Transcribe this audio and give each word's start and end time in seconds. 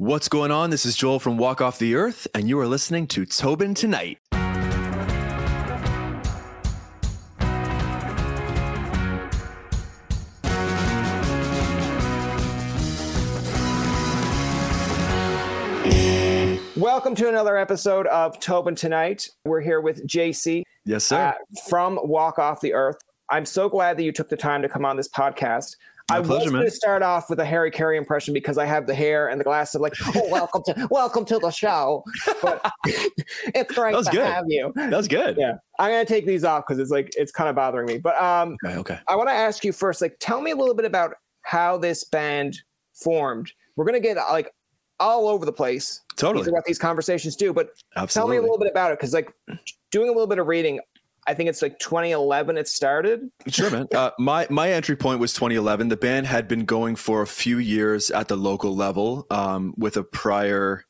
What's 0.00 0.28
going 0.28 0.52
on? 0.52 0.70
This 0.70 0.86
is 0.86 0.94
Joel 0.94 1.18
from 1.18 1.38
Walk 1.38 1.60
Off 1.60 1.80
the 1.80 1.96
Earth, 1.96 2.28
and 2.32 2.48
you 2.48 2.56
are 2.60 2.68
listening 2.68 3.08
to 3.08 3.26
Tobin 3.26 3.74
Tonight. 3.74 4.20
Welcome 16.76 17.16
to 17.16 17.28
another 17.28 17.56
episode 17.56 18.06
of 18.06 18.38
Tobin 18.38 18.76
Tonight. 18.76 19.28
We're 19.44 19.60
here 19.60 19.80
with 19.80 20.06
JC. 20.06 20.62
Yes, 20.84 21.06
sir. 21.06 21.16
Uh, 21.16 21.32
from 21.68 21.98
Walk 22.04 22.38
Off 22.38 22.60
the 22.60 22.72
Earth. 22.72 22.98
I'm 23.30 23.44
so 23.44 23.68
glad 23.68 23.96
that 23.96 24.04
you 24.04 24.12
took 24.12 24.28
the 24.28 24.36
time 24.36 24.62
to 24.62 24.68
come 24.68 24.84
on 24.84 24.96
this 24.96 25.08
podcast. 25.08 25.74
My 26.10 26.16
I 26.18 26.20
pleasure, 26.22 26.44
was 26.44 26.52
going 26.52 26.64
to 26.64 26.70
start 26.70 27.02
off 27.02 27.28
with 27.28 27.38
a 27.38 27.44
Harry 27.44 27.70
Caray 27.70 27.98
impression 27.98 28.32
because 28.32 28.56
I 28.56 28.64
have 28.64 28.86
the 28.86 28.94
hair 28.94 29.28
and 29.28 29.38
the 29.38 29.44
glasses. 29.44 29.74
I'm 29.74 29.82
like, 29.82 29.92
oh, 30.16 30.28
welcome 30.30 30.62
to 30.66 30.88
welcome 30.90 31.24
to 31.26 31.38
the 31.38 31.50
show. 31.50 32.02
But 32.40 32.64
it's 32.86 33.74
great 33.74 33.92
That 33.92 33.98
was 33.98 34.06
to 34.06 34.12
good. 34.16 34.26
have 34.26 34.44
you. 34.48 34.72
That 34.74 34.90
was 34.90 35.06
good. 35.06 35.36
Yeah, 35.38 35.54
I'm 35.78 35.90
going 35.90 36.06
to 36.06 36.10
take 36.10 36.26
these 36.26 36.44
off 36.44 36.64
because 36.66 36.78
it's 36.78 36.90
like 36.90 37.10
it's 37.16 37.30
kind 37.30 37.50
of 37.50 37.56
bothering 37.56 37.86
me. 37.86 37.98
But 37.98 38.20
um, 38.22 38.56
Okay. 38.64 38.76
Okay. 38.76 38.98
I 39.06 39.16
want 39.16 39.28
to 39.28 39.34
ask 39.34 39.64
you 39.64 39.72
first, 39.72 40.00
like, 40.00 40.16
tell 40.18 40.40
me 40.40 40.50
a 40.52 40.56
little 40.56 40.74
bit 40.74 40.86
about 40.86 41.14
how 41.42 41.76
this 41.76 42.04
band 42.04 42.58
formed. 42.94 43.52
We're 43.76 43.84
going 43.84 44.00
to 44.00 44.06
get 44.06 44.16
like 44.16 44.50
all 45.00 45.28
over 45.28 45.44
the 45.44 45.52
place. 45.52 46.00
Totally. 46.16 46.44
These 46.44 46.52
what 46.52 46.64
these 46.64 46.78
conversations 46.78 47.36
do. 47.36 47.52
But 47.52 47.68
Absolutely. 47.96 48.12
tell 48.14 48.28
me 48.28 48.36
a 48.38 48.40
little 48.40 48.58
bit 48.58 48.70
about 48.70 48.92
it 48.92 48.98
because, 48.98 49.12
like, 49.12 49.30
doing 49.90 50.08
a 50.08 50.12
little 50.12 50.26
bit 50.26 50.38
of 50.38 50.46
reading, 50.46 50.80
I 51.28 51.34
think 51.34 51.50
it's 51.50 51.60
like 51.60 51.78
2011 51.78 52.56
it 52.56 52.66
started. 52.66 53.30
Sure, 53.48 53.70
man. 53.70 53.86
Uh, 53.94 54.12
my 54.18 54.46
my 54.48 54.72
entry 54.72 54.96
point 54.96 55.20
was 55.20 55.34
2011. 55.34 55.88
The 55.88 55.96
band 55.96 56.26
had 56.26 56.48
been 56.48 56.64
going 56.64 56.96
for 56.96 57.20
a 57.20 57.26
few 57.26 57.58
years 57.58 58.10
at 58.10 58.28
the 58.28 58.36
local 58.36 58.74
level 58.74 59.26
um, 59.30 59.74
with 59.76 59.98
a 59.98 60.02
prior 60.02 60.86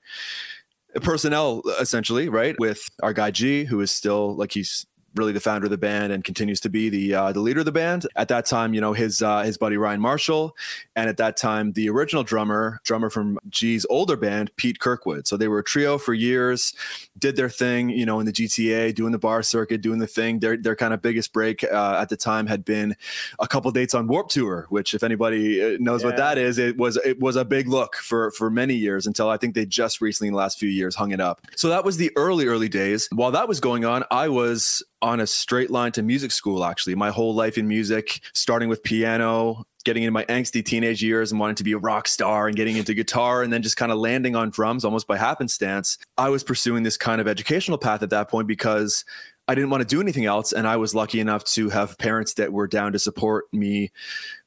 personnel, 1.02 1.62
essentially, 1.80 2.28
right? 2.28 2.54
With 2.58 2.88
our 3.02 3.12
guy 3.12 3.32
G, 3.32 3.64
who 3.64 3.80
is 3.80 3.90
still 3.90 4.36
like 4.36 4.52
he's 4.52 4.86
really 5.14 5.32
the 5.32 5.40
founder 5.40 5.66
of 5.66 5.70
the 5.70 5.78
band 5.78 6.12
and 6.12 6.24
continues 6.24 6.60
to 6.60 6.68
be 6.68 6.88
the 6.88 7.14
uh, 7.14 7.32
the 7.32 7.40
leader 7.40 7.60
of 7.60 7.66
the 7.66 7.72
band. 7.72 8.06
At 8.16 8.28
that 8.28 8.46
time, 8.46 8.74
you 8.74 8.80
know 8.80 8.92
his 8.92 9.22
uh, 9.22 9.42
his 9.42 9.58
buddy 9.58 9.76
Ryan 9.76 10.00
Marshall, 10.00 10.56
and 10.96 11.08
at 11.08 11.16
that 11.16 11.36
time 11.36 11.72
the 11.72 11.88
original 11.88 12.22
drummer, 12.22 12.80
drummer 12.84 13.10
from 13.10 13.38
G's 13.48 13.86
older 13.90 14.16
band, 14.16 14.50
Pete 14.56 14.78
Kirkwood. 14.78 15.26
So 15.26 15.36
they 15.36 15.48
were 15.48 15.60
a 15.60 15.64
trio 15.64 15.98
for 15.98 16.14
years, 16.14 16.74
did 17.18 17.36
their 17.36 17.48
thing, 17.48 17.90
you 17.90 18.06
know, 18.06 18.20
in 18.20 18.26
the 18.26 18.32
GTA, 18.32 18.94
doing 18.94 19.12
the 19.12 19.18
bar 19.18 19.42
circuit, 19.42 19.80
doing 19.80 19.98
the 19.98 20.06
thing. 20.06 20.40
Their 20.40 20.56
their 20.56 20.76
kind 20.76 20.94
of 20.94 21.02
biggest 21.02 21.32
break 21.32 21.64
uh, 21.64 21.98
at 22.00 22.08
the 22.08 22.16
time 22.16 22.46
had 22.46 22.64
been 22.64 22.96
a 23.38 23.48
couple 23.48 23.70
dates 23.70 23.94
on 23.94 24.06
Warped 24.06 24.32
Tour, 24.32 24.66
which 24.68 24.94
if 24.94 25.02
anybody 25.02 25.74
uh, 25.74 25.78
knows 25.80 26.04
what 26.04 26.16
that 26.16 26.38
is, 26.38 26.58
it 26.58 26.76
was 26.76 26.96
it 26.98 27.18
was 27.20 27.36
a 27.36 27.44
big 27.44 27.68
look 27.68 27.96
for 27.96 28.30
for 28.32 28.50
many 28.50 28.74
years 28.74 29.06
until 29.06 29.28
I 29.28 29.36
think 29.36 29.54
they 29.54 29.66
just 29.66 30.00
recently 30.00 30.28
in 30.28 30.34
the 30.34 30.38
last 30.38 30.58
few 30.58 30.68
years 30.68 30.94
hung 30.94 31.12
it 31.12 31.20
up. 31.20 31.40
So 31.56 31.68
that 31.68 31.84
was 31.84 31.96
the 31.96 32.10
early 32.16 32.46
early 32.46 32.68
days. 32.68 33.08
While 33.12 33.32
that 33.32 33.48
was 33.48 33.60
going 33.60 33.84
on, 33.84 34.04
I 34.10 34.28
was 34.28 34.82
on 35.02 35.20
a 35.20 35.26
straight 35.26 35.70
line 35.70 35.92
to 35.92 36.02
music 36.02 36.32
school 36.32 36.64
actually. 36.64 36.94
My 36.94 37.10
whole 37.10 37.34
life 37.34 37.58
in 37.58 37.68
music, 37.68 38.20
starting 38.32 38.68
with 38.68 38.82
piano, 38.82 39.64
getting 39.84 40.02
into 40.02 40.12
my 40.12 40.24
angsty 40.26 40.64
teenage 40.64 41.02
years 41.02 41.30
and 41.30 41.40
wanting 41.40 41.56
to 41.56 41.64
be 41.64 41.72
a 41.72 41.78
rock 41.78 42.08
star 42.08 42.48
and 42.48 42.56
getting 42.56 42.76
into 42.76 42.94
guitar 42.94 43.42
and 43.42 43.52
then 43.52 43.62
just 43.62 43.76
kind 43.76 43.92
of 43.92 43.98
landing 43.98 44.36
on 44.36 44.50
drums 44.50 44.84
almost 44.84 45.06
by 45.06 45.16
happenstance. 45.16 45.98
I 46.16 46.28
was 46.28 46.42
pursuing 46.42 46.82
this 46.82 46.96
kind 46.96 47.20
of 47.20 47.28
educational 47.28 47.78
path 47.78 48.02
at 48.02 48.10
that 48.10 48.28
point 48.28 48.48
because 48.48 49.04
I 49.48 49.54
didn't 49.54 49.70
want 49.70 49.80
to 49.80 49.86
do 49.88 50.00
anything 50.00 50.26
else. 50.26 50.52
And 50.52 50.68
I 50.68 50.76
was 50.76 50.94
lucky 50.94 51.20
enough 51.20 51.42
to 51.44 51.70
have 51.70 51.96
parents 51.98 52.34
that 52.34 52.52
were 52.52 52.66
down 52.68 52.92
to 52.92 52.98
support 52.98 53.46
me 53.52 53.90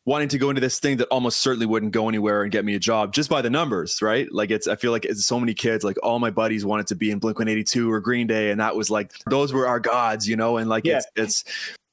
wanting 0.05 0.29
to 0.29 0.37
go 0.37 0.49
into 0.49 0.61
this 0.61 0.79
thing 0.79 0.97
that 0.97 1.07
almost 1.07 1.39
certainly 1.41 1.65
wouldn't 1.65 1.91
go 1.91 2.07
anywhere 2.07 2.43
and 2.43 2.51
get 2.51 2.63
me 2.65 2.75
a 2.75 2.79
job 2.79 3.13
just 3.13 3.29
by 3.29 3.41
the 3.41 3.49
numbers, 3.49 4.01
right? 4.01 4.31
Like 4.31 4.51
it's, 4.51 4.67
I 4.67 4.75
feel 4.75 4.91
like 4.91 5.05
it's 5.05 5.25
so 5.25 5.39
many 5.39 5.53
kids, 5.53 5.83
like 5.83 5.97
all 6.03 6.19
my 6.19 6.29
buddies 6.29 6.65
wanted 6.65 6.87
to 6.87 6.95
be 6.95 7.11
in 7.11 7.19
Blink 7.19 7.37
182 7.39 7.91
or 7.91 7.99
Green 7.99 8.27
Day. 8.27 8.51
And 8.51 8.59
that 8.59 8.75
was 8.75 8.89
like, 8.89 9.11
those 9.29 9.51
were 9.53 9.67
our 9.67 9.79
gods, 9.79 10.27
you 10.27 10.35
know? 10.35 10.57
And 10.57 10.69
like, 10.69 10.85
Yeah. 10.85 10.97
it's, 10.97 11.07
it's, 11.15 11.43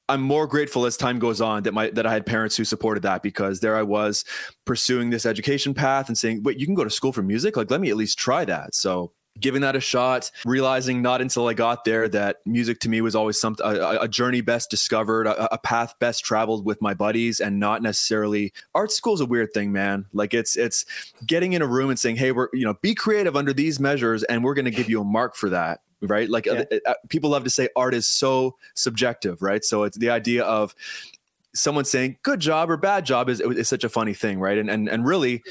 I'm 0.07 0.21
more 0.21 0.47
grateful 0.47 0.87
as 0.87 0.97
time 0.97 1.19
goes 1.19 1.39
on 1.39 1.61
that 1.63 1.73
my 1.75 1.91
that 1.91 2.07
I 2.07 2.11
had 2.11 2.25
parents 2.25 2.57
who 2.57 2.65
supported 2.65 3.03
that 3.03 3.21
because 3.21 3.59
there 3.59 3.75
I 3.75 3.83
was 3.83 4.25
pursuing 4.65 5.11
this 5.11 5.23
education 5.23 5.75
path 5.75 6.07
and 6.07 6.17
saying, 6.17 6.41
wait, 6.41 6.57
you 6.57 6.65
can 6.65 6.73
go 6.73 6.83
to 6.83 6.89
school 6.89 7.13
for 7.13 7.21
music? 7.21 7.55
Like, 7.55 7.69
let 7.69 7.79
me 7.79 7.91
at 7.91 7.95
least 7.95 8.17
try 8.17 8.43
that. 8.45 8.73
So 8.73 9.11
giving 9.39 9.61
that 9.61 9.75
a 9.75 9.79
shot, 9.79 10.31
realizing 10.45 11.01
not 11.01 11.21
until 11.21 11.47
I 11.47 11.53
got 11.53 11.85
there 11.85 12.07
that 12.09 12.37
music 12.45 12.79
to 12.81 12.89
me 12.89 13.01
was 13.01 13.15
always 13.15 13.39
something 13.39 13.65
a, 13.65 13.99
a 14.01 14.07
journey 14.07 14.41
best 14.41 14.69
discovered, 14.69 15.27
a, 15.27 15.53
a 15.53 15.57
path 15.57 15.93
best 15.99 16.23
traveled 16.23 16.65
with 16.65 16.81
my 16.81 16.93
buddies, 16.93 17.39
and 17.39 17.59
not 17.59 17.81
necessarily 17.81 18.53
art 18.75 18.91
school's 18.91 19.21
a 19.21 19.25
weird 19.25 19.53
thing, 19.53 19.71
man. 19.71 20.05
Like 20.13 20.33
it's 20.33 20.55
it's 20.57 20.85
getting 21.25 21.53
in 21.53 21.61
a 21.61 21.67
room 21.67 21.89
and 21.89 21.99
saying, 21.99 22.17
hey, 22.17 22.31
we're 22.31 22.49
you 22.53 22.65
know 22.65 22.75
be 22.75 22.95
creative 22.95 23.35
under 23.35 23.53
these 23.53 23.79
measures, 23.79 24.23
and 24.23 24.43
we're 24.43 24.53
going 24.53 24.65
to 24.65 24.71
give 24.71 24.89
you 24.89 25.01
a 25.01 25.05
mark 25.05 25.35
for 25.35 25.49
that. 25.49 25.81
Right, 26.01 26.29
like 26.29 26.45
Yeah. 26.45 26.63
uh, 26.71 26.75
uh, 26.85 26.93
people 27.09 27.31
love 27.31 27.43
to 27.43 27.49
say 27.49 27.67
art 27.75 27.93
is 27.93 28.07
so 28.07 28.55
subjective, 28.73 29.41
right? 29.41 29.65
So 29.65 29.83
it's 29.83 29.97
the 29.97 30.09
idea 30.09 30.45
of 30.45 30.73
someone 31.53 31.83
saying 31.83 32.17
good 32.23 32.39
job 32.39 32.69
or 32.69 32.77
bad 32.77 33.05
job 33.05 33.27
is, 33.27 33.41
is 33.41 33.67
such 33.67 33.83
a 33.83 33.89
funny 33.89 34.13
thing, 34.13 34.39
right? 34.39 34.57
And 34.57 34.69
and 34.69 34.87
and 34.87 35.05
really, 35.05 35.43